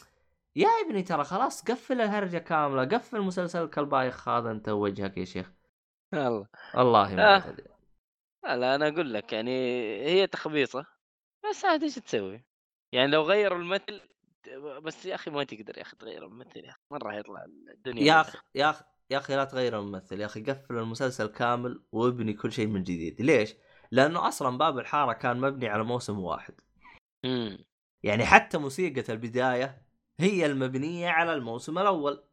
[0.55, 5.51] يا ابني ترى خلاص قفل الهرجة كاملة قفل مسلسلك البايخ هذا أنت وجهك يا شيخ
[6.13, 7.55] يلا والله ما آه.
[8.55, 9.51] لا, أنا أقول لك يعني
[10.05, 10.85] هي تخبيصة
[11.49, 12.43] بس عاد إيش تسوي؟
[12.91, 14.01] يعني لو غيروا المثل
[14.83, 18.21] بس يا أخي ما تقدر يا أخي تغير الممثل يا أخي مرة حيطلع الدنيا يا.
[18.21, 22.51] أخي يا أخي يا أخي لا تغير الممثل يا أخي قفل المسلسل كامل وابني كل
[22.51, 23.55] شيء من جديد ليش؟
[23.95, 26.53] لأنه أصلا باب الحارة كان مبني على موسم واحد.
[27.25, 27.57] امم
[28.03, 29.81] يعني حتى موسيقى البداية
[30.19, 32.23] هي المبنية على الموسم الأول.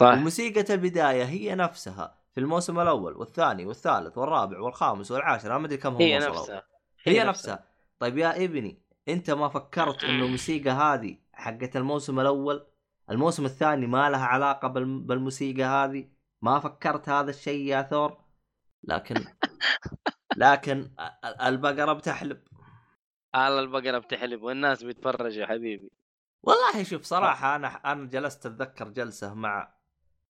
[0.00, 0.06] صح.
[0.06, 5.76] وموسيقى البداية هي نفسها في الموسم الأول والثاني والثالث والرابع والخامس والعاشر أنا ما أدري
[5.76, 6.18] كم هو هي.
[6.18, 6.62] نفسها.
[7.04, 7.64] هي نفسها.
[7.98, 12.66] طيب يا ابني أنت ما فكرت إنه الموسيقى هذه حقت الموسم الأول
[13.10, 16.08] الموسم الثاني ما لها علاقة بال- بالموسيقى هذه؟
[16.42, 18.25] ما فكرت هذا الشيء يا ثور؟
[18.86, 19.14] لكن
[20.36, 20.90] لكن
[21.24, 22.42] ال- البقرة بتحلب.
[23.34, 25.90] على البقرة بتحلب والناس بيتفرجوا يا حبيبي.
[26.42, 29.74] والله شوف صراحة أنا أنا جلست أتذكر جلسة مع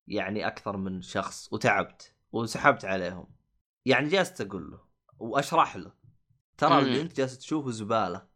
[0.07, 3.27] يعني أكثر من شخص وتعبت وسحبت عليهم.
[3.85, 4.79] يعني جلست أقول له
[5.19, 5.93] وأشرح له.
[6.57, 6.79] ترى.
[6.79, 8.27] اللي أنت جالس تشوفه زبالة.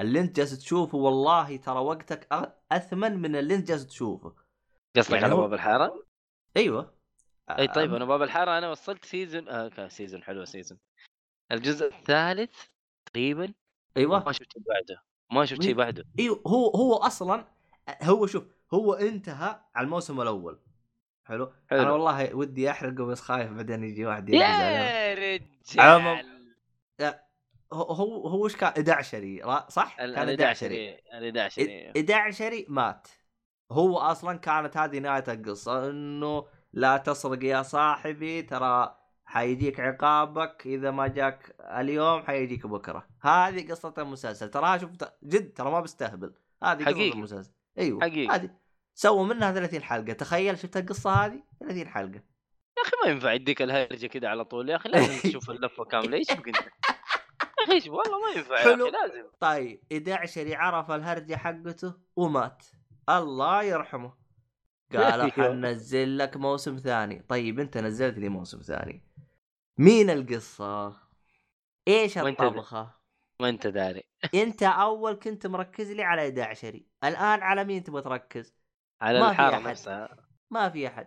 [0.00, 2.28] اللي أنت جالس تشوفه والله ترى وقتك
[2.72, 4.34] أثمن من اللي أنت جالس تشوفه.
[4.96, 6.06] قصدك يعني على باب الحارة؟
[6.56, 6.94] أيوه.
[7.50, 10.78] إي طيب أنا باب الحارة أنا وصلت season آه كان season حلو season
[11.52, 12.66] الجزء الثالث
[13.06, 13.52] تقريبا
[13.96, 14.24] أيوه.
[14.24, 15.02] ما شفت شيء بعده
[15.32, 16.04] ما شفت شيء بعده.
[16.18, 17.44] أيوه هو هو أصلا
[18.02, 18.44] هو شوف
[18.74, 20.60] هو انتهى على الموسم الأول.
[21.24, 21.82] حلو, حلو.
[21.82, 25.14] أنا والله ودي أحرقه بس خايف بعدين يجي واحد يا.
[25.14, 25.44] رجال!
[27.72, 33.08] هو هو هو وش كان؟ 11 را- صح؟ كان 11 ال 11 11 مات.
[33.72, 40.62] هو أصلا كانت هذه نهاية القصة إنه لا تسرق يا صاحبي ترى حيجيك عقابك.
[40.66, 43.06] إذا ما جاك اليوم حيجيك بكرة.
[43.20, 44.50] هذه قصة المسلسل.
[44.50, 46.34] تراها شفت جد ترى ما بستهبل.
[46.64, 47.12] هذه قصة.
[47.12, 47.52] المسلسل.
[47.78, 48.34] أيوه حقيقي.
[48.34, 48.50] هذه.
[48.94, 50.12] سووا منها 30 حلقة.
[50.12, 52.22] تخيل شفت القصة هذه؟ 30 حلقة.
[52.78, 54.68] يا أخي ما ينفع يديك الهرجة كده على طول.
[54.70, 56.16] يا أخي لازم تشوف اللفة كاملة.
[56.16, 58.74] إيش انت يا أخي والله ما ينفع يا.
[58.74, 59.24] أخي لازم.
[59.40, 62.66] طيب 11 عرف الهرجة حقته ومات.
[63.08, 64.19] الله يرحمه.
[64.96, 65.30] قالوا أيوه.
[65.32, 67.22] حننزل لك موسم ثاني.
[67.28, 69.02] طيب أنت نزلت لي موسم ثاني.
[69.78, 70.96] مين القصة؟
[71.88, 73.00] إيش الطبخة؟
[73.40, 74.02] ما انت داري
[74.34, 78.54] أنت أول كنت مركز لي على 11 الآن على مين تبغى تركز؟
[79.02, 79.58] على ما الحارة.
[79.58, 80.16] نفسها.
[80.50, 81.06] ما في أحد.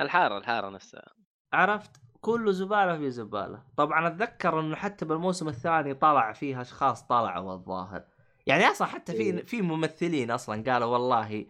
[0.00, 1.14] الحارة الحارة نفسها.
[1.52, 1.90] عرفت؟
[2.20, 3.62] كله زبالة في زبالة.
[3.76, 8.04] طبعا أتذكر إنه حتى بالموسم الثاني طلع فيه أشخاص طلعوا الظاهر.
[8.46, 9.44] يعني أصلا حتى في إيه.
[9.44, 11.46] في ممثلين أصلا قالوا والله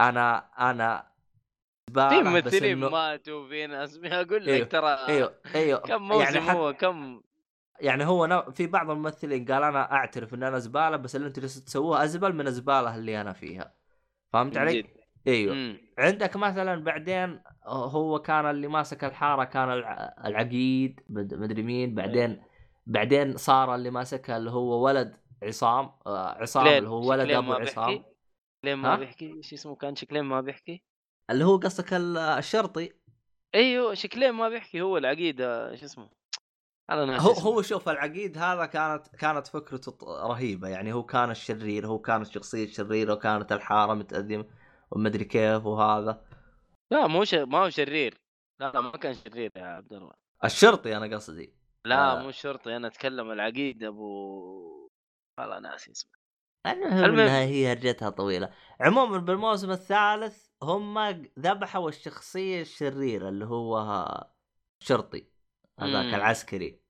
[0.00, 0.38] أنا
[0.70, 1.06] أنا
[1.94, 5.78] في ممثلين إنه- ماتوا في ناس أقول لك أيوه، ترى إيوه إيوه.
[5.80, 7.20] كم موسم يعني حتى هو؟ كم؟
[7.80, 11.42] يعني هو نوع في بعض الممثلين قال أنا أعترف إن أنا زبالة بس اللي أنتم
[11.42, 13.74] تسووه أزبل من الزبالة اللي أنا فيها.
[14.32, 14.86] فهمت علي؟ جد.
[15.26, 15.54] إيوه.
[15.54, 15.78] مم.
[15.98, 21.94] عندك مثلا بعدين هو كان اللي ماسك الحارة كان الع- العقيد مد- مدري مين.
[21.94, 22.42] بعدين
[22.86, 28.04] بعدين صار اللي ماسكها اللي هو ولد عصام آه، عصام اللي هو ولد أبو عصام.
[28.66, 30.82] شكلين ما ها؟ بيحكي إيش اسمه كان شكلين ما بيحكي؟
[31.30, 32.92] اللي هو قصدك ال- الشرطي؟
[33.54, 36.10] أيوه شكلين ما بيحكي هو العقيده شو اسمه؟
[36.90, 37.44] أنا هو اسمه.
[37.44, 42.64] هو شوف العقيد هذا كانت كانت فكرته رهيبة يعني هو كان الشرير هو كان الشخصية
[42.64, 44.44] الشريرة وكانت الحارة متأذمه
[44.90, 46.24] ومدري كيف وهذا.
[46.92, 47.34] لا مو ش...
[47.34, 48.18] ما هو شرير.
[48.60, 50.12] لا لا ما كان شرير يا عبد الله.
[50.44, 51.52] الشرطي أنا قصدي.
[51.84, 52.22] لا آه.
[52.22, 54.88] مو شرطي أنا أتكلم العقيد أبو
[55.40, 56.25] والله ناسي اسمه.
[56.72, 57.20] المهم.
[57.20, 58.50] انها هي هرجتها طويلة.
[58.80, 60.98] عموما بالموسم الثالث هم
[61.38, 64.06] ذبحوا الشخصية الشريرة اللي هو
[64.80, 65.26] شرطي
[65.80, 66.14] هذاك.
[66.14, 66.80] العسكري.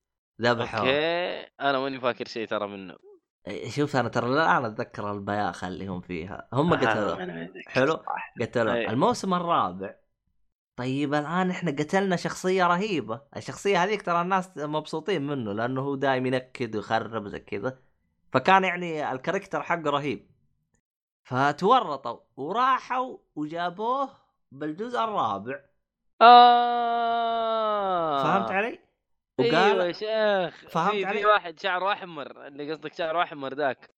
[0.42, 0.80] ذبحوه.
[0.80, 1.50] أوكي.
[1.60, 2.96] أنا ماني فاكر شيء ترى منه.
[3.68, 6.48] شوف أنا ترى الان أتذكر البياخه اللي هم فيها.
[6.52, 7.14] هم قتلوه.
[7.16, 7.98] ما أتذكر حلو.
[8.40, 8.74] قتلوه.
[8.74, 9.94] الموسم الرابع.
[10.76, 13.20] طيب الآن إحنا قتلنا شخصية رهيبة.
[13.36, 17.78] الشخصية هذيك ترى الناس مبسوطين منه لأنه هو دايم ينكد ويخرب زي كذا.
[18.36, 20.30] فكان يعني الكاركتر حقه رهيب.
[21.24, 24.08] فتورطوا وراحوا وجابوه
[24.52, 25.60] بالجزء الرابع.
[26.22, 28.22] آه.
[28.22, 28.78] فهمت علي؟
[29.40, 30.70] أيوه وقال يا شيخ.
[30.70, 33.90] فهمت في, علي؟ في واحد شعره أحمر اللي قصدك شعره أحمر ذاك.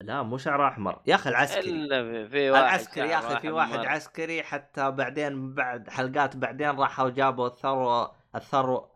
[0.00, 1.02] لا مو شعر أحمر.
[1.06, 1.70] يا أخي العسكري.
[1.70, 3.88] إلا في, واحد العسكري يا أخي في واحد أحمر.
[3.88, 8.90] عسكري حتى بعدين بعد حلقات بعدين راحوا جابوا الثروة الثروة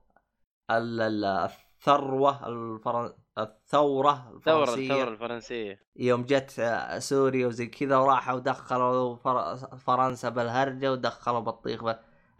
[0.70, 3.12] ال- ال- الثروة الفرن...
[3.38, 6.50] الثورة الفرنسية الثورة الفرنسية يوم جت
[6.98, 9.56] سوريا وزي كذا وراحوا دخلوا فر...
[9.56, 11.84] فرنسا بالهرجة ودخلوا بطيخ.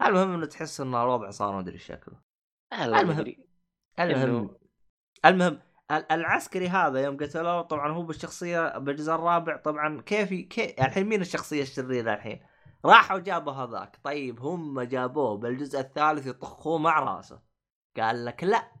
[0.05, 2.15] المهم إنه تحس إن الوضع صار مدري شكله
[2.73, 3.11] المهم.
[3.99, 4.49] المهم
[5.25, 5.59] المهم
[5.91, 11.05] ال- العسكري هذا يوم قتلوه طبعا هو بالشخصية بالجزء الرابع طبعا كيف ي- كيف الحين
[11.07, 12.39] مين الشخصية الشريره الحين؟
[12.85, 17.41] راحوا جابوا هذاك طيب هم جابوه بالجزء الثالث يطخوه مع راسه
[17.97, 18.71] قال لك لا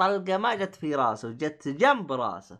[0.00, 2.58] الطلقه ما جت في راسه جت جنب راسه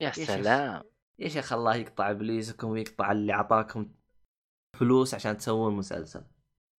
[0.00, 0.10] يا.
[0.10, 0.82] سلام
[1.18, 3.88] يا شيخ الله يقطع إبليسكم ويقطع اللي أعطاكم
[4.78, 6.24] فلوس عشان تسوون مسلسل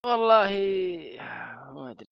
[0.05, 0.49] والله
[1.73, 2.07] ما أدري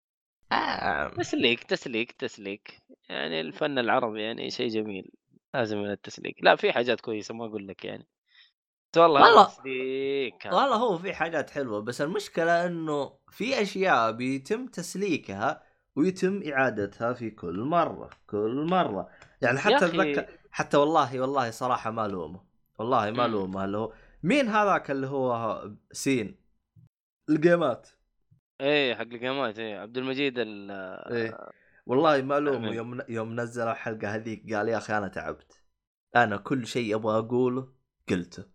[0.51, 1.07] آه.
[1.09, 2.77] تسليك تسليك تسليك
[3.09, 5.11] يعني الفن العربي يعني شيء جميل
[5.53, 8.07] لازم من التسليك لا في حاجات كويسة ما أقول لك يعني
[8.93, 10.45] بس والله والله- تسليك.
[10.45, 15.63] والله هو في حاجات حلوة بس المشكلة إنه في أشياء بيتم تسليكها
[15.95, 19.09] ويتم إعادتها في كل مرة كل مرة.
[19.41, 22.43] يعني حتى اتذكر حتى والله والله صراحة ما لومه.
[22.79, 23.33] والله ما مم.
[23.33, 23.65] لومه.
[23.65, 23.93] اللي هو
[24.23, 25.61] مين هذاك اللي هو
[25.91, 26.35] سين؟
[27.29, 27.89] الجيمات.
[28.61, 29.79] إيه حق القيامات إيه.
[29.79, 30.71] عبد المجيد ال
[31.11, 31.37] إيه.
[31.85, 32.57] والله ما لومه.
[32.57, 32.73] أمين.
[32.73, 35.61] يوم يوم نزل الحلقة هذيك قال يا أخي أنا تعبت.
[36.15, 37.73] أنا كل شيء أبغى أقوله
[38.09, 38.45] قلته.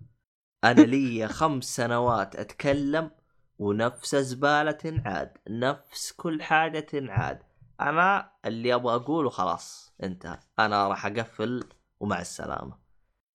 [0.64, 3.10] أنا لي خمس سنوات أتكلم
[3.58, 7.42] ونفس زبالة تنعاد نفس كل حاجة تنعاد
[7.80, 10.38] أنا اللي أبغى أقوله خلاص انتهى.
[10.58, 11.64] أنا راح أقفل
[12.00, 12.78] ومع السلامة.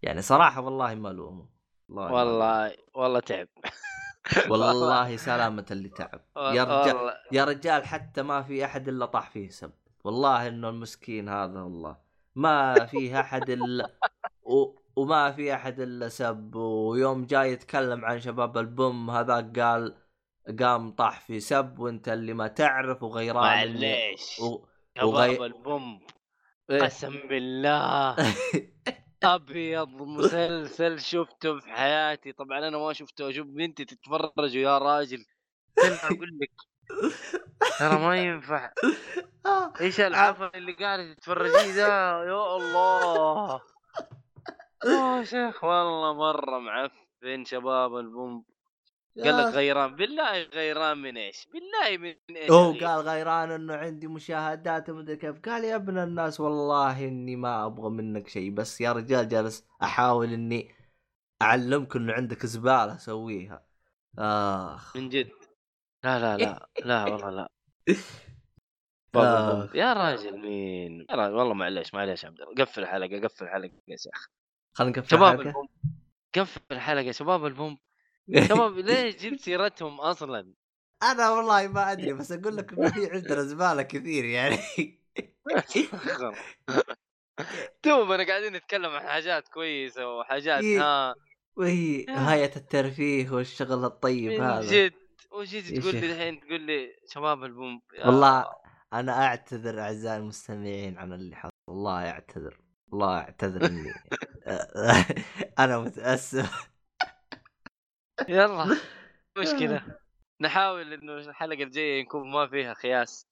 [0.01, 1.45] يعني صراحة والله ما لومه
[1.89, 3.47] والله والله والله تعب.
[4.49, 6.21] والله سلامة اللي تعب.
[6.37, 9.71] يا رجال يا رجال حتى ما في أحد إلا طاح فيه سب.
[10.03, 11.97] والله إنه المسكين هذا والله.
[12.35, 13.89] ما فيه أحد إلا
[14.43, 14.75] و...
[14.95, 16.55] وما في أحد إلا سب.
[16.55, 20.00] ويوم جاي يتكلم عن شباب البوم هذاك قال
[20.59, 24.39] قام طاح في سب وانت اللي ما تعرف وغيران معليش.
[24.39, 24.65] و...
[24.97, 26.01] شباب وغي- البوم.
[26.69, 26.81] إيه.
[26.81, 28.15] قسم بالله.
[29.23, 32.31] أبيض مسلسل شفته في حياتي.
[32.31, 33.29] طبعا أنا ما شفته.
[33.29, 35.25] أشوف بنتي تتفرج ويا راجل.
[35.79, 36.51] أقول لك.
[37.79, 38.71] ترى ما ينفع.
[39.81, 41.87] إيش العفن اللي قاعد تتفرجيه ذا؟
[42.23, 43.61] يا الله.
[44.85, 48.45] يا شيخ والله مرة معفن شباب البوم.
[49.17, 54.07] قال لك غيران بالله غيران من إيش؟ بالله من إيش؟ هو؟ قال غيران إنه عندي
[54.07, 58.91] مشاهدات ومدري كيف قال يا ابن الناس والله إني ما أبغى منك شيء بس يا
[58.91, 60.75] رجال جالس أحاول إني
[61.41, 63.65] أعلمك إنه عندك زبالة سويها
[64.19, 65.31] آخ من جد
[66.03, 67.49] لا لا لا لا والله لا
[69.15, 69.69] آه.
[69.75, 73.95] يا راجل مين يا راجل والله معليش معليش عبد الله قفل الحلقة قفل الحلقة يا
[73.97, 74.29] شيخ
[74.73, 75.49] خلينا نقفل شباب الحلقة.
[75.49, 75.67] البوم
[76.35, 77.77] قفل الحلقة شباب البوم
[78.29, 80.53] شباب ليش جبت سيرتهم أصلا؟
[81.03, 84.57] أنا والله ما أدري بس أقول لك إنه في عندنا زبالة كثير يعني.
[87.83, 90.81] توبنا قاعدين نتكلم عن حاجات كويسة وحاجات إيه.
[90.81, 91.15] ها.
[91.55, 94.61] وهي غايه الترفيه والشغل الطيب من هذا.
[94.71, 94.93] جد.
[95.31, 95.95] وجيت تقول.
[95.95, 98.45] لي الحين؟ تقول لي شباب ألبوم والله
[98.93, 101.51] أنا أعتذر أعزائي المستمعين عن اللي حصل.
[101.67, 102.59] والله اعتذر
[102.91, 103.93] والله اعتذر إني
[105.59, 106.71] أنا متأسف.
[108.29, 108.77] يلا
[109.37, 109.97] مشكله
[110.41, 113.27] نحاول إنه الحلقة الجاية يكون ما فيها خياس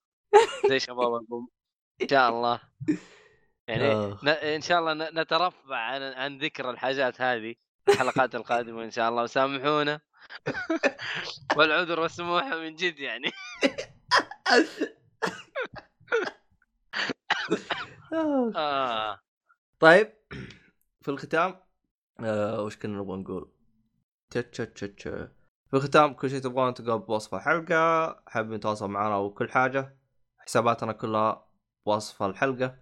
[0.70, 1.48] زي شباب البوم
[2.02, 2.62] إن شاء الله
[3.68, 4.20] يعني آه.
[4.56, 4.94] إن شاء الله.
[4.94, 7.56] نترفع عن عن ذكر الحاجات هذه
[7.90, 10.02] الحلقات القادمة إن شاء الله وسامحونا
[11.58, 13.32] والعذر والسموحه من جد يعني
[18.56, 19.20] آه.
[19.80, 20.14] طيب
[21.02, 21.60] في الختام
[22.20, 23.59] آه وش كنا نبغى نقول؟
[24.32, 28.16] في الختام كل شيء تبغونه تلقاه بوصف الحلقة.
[28.28, 29.98] حابين تواصل معنا وكل حاجة.
[30.38, 31.46] حساباتنا كلها
[31.86, 32.76] بوصف الحلقة.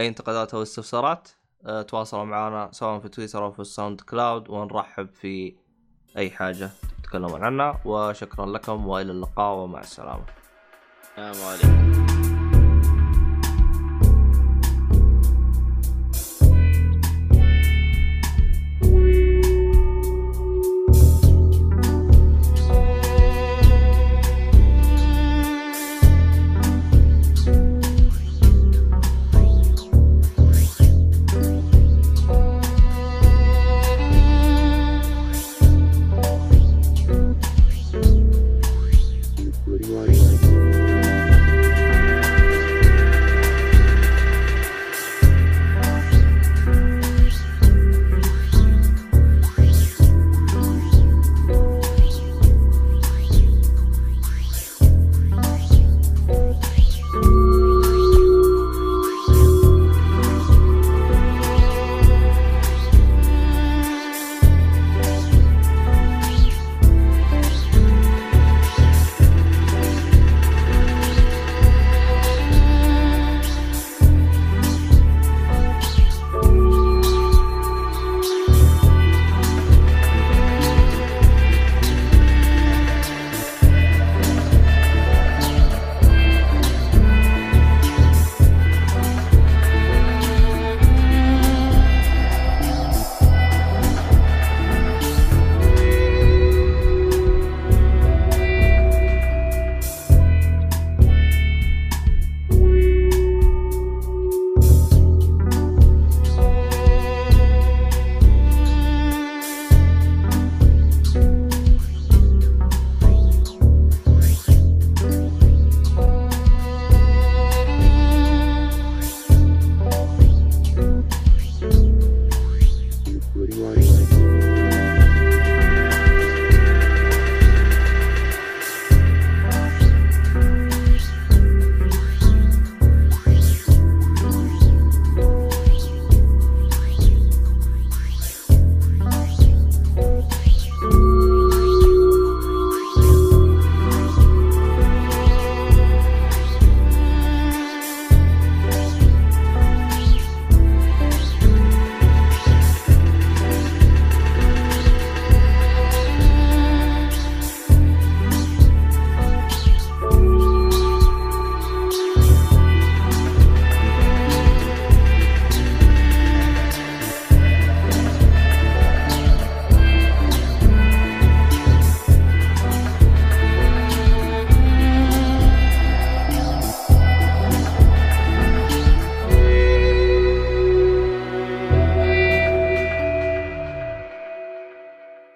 [0.00, 1.28] أي انتقادات أو استفسارات
[1.66, 5.56] آه تواصلوا معنا سواء في تويتر أو في ال SoundCloud ونرحب في
[6.16, 6.70] أي حاجة
[7.02, 7.80] تتكلمون عنها.
[7.84, 10.24] وشكرا لكم وإلى اللقاء ومع السلامة.
[11.18, 12.29] السلام عليكم.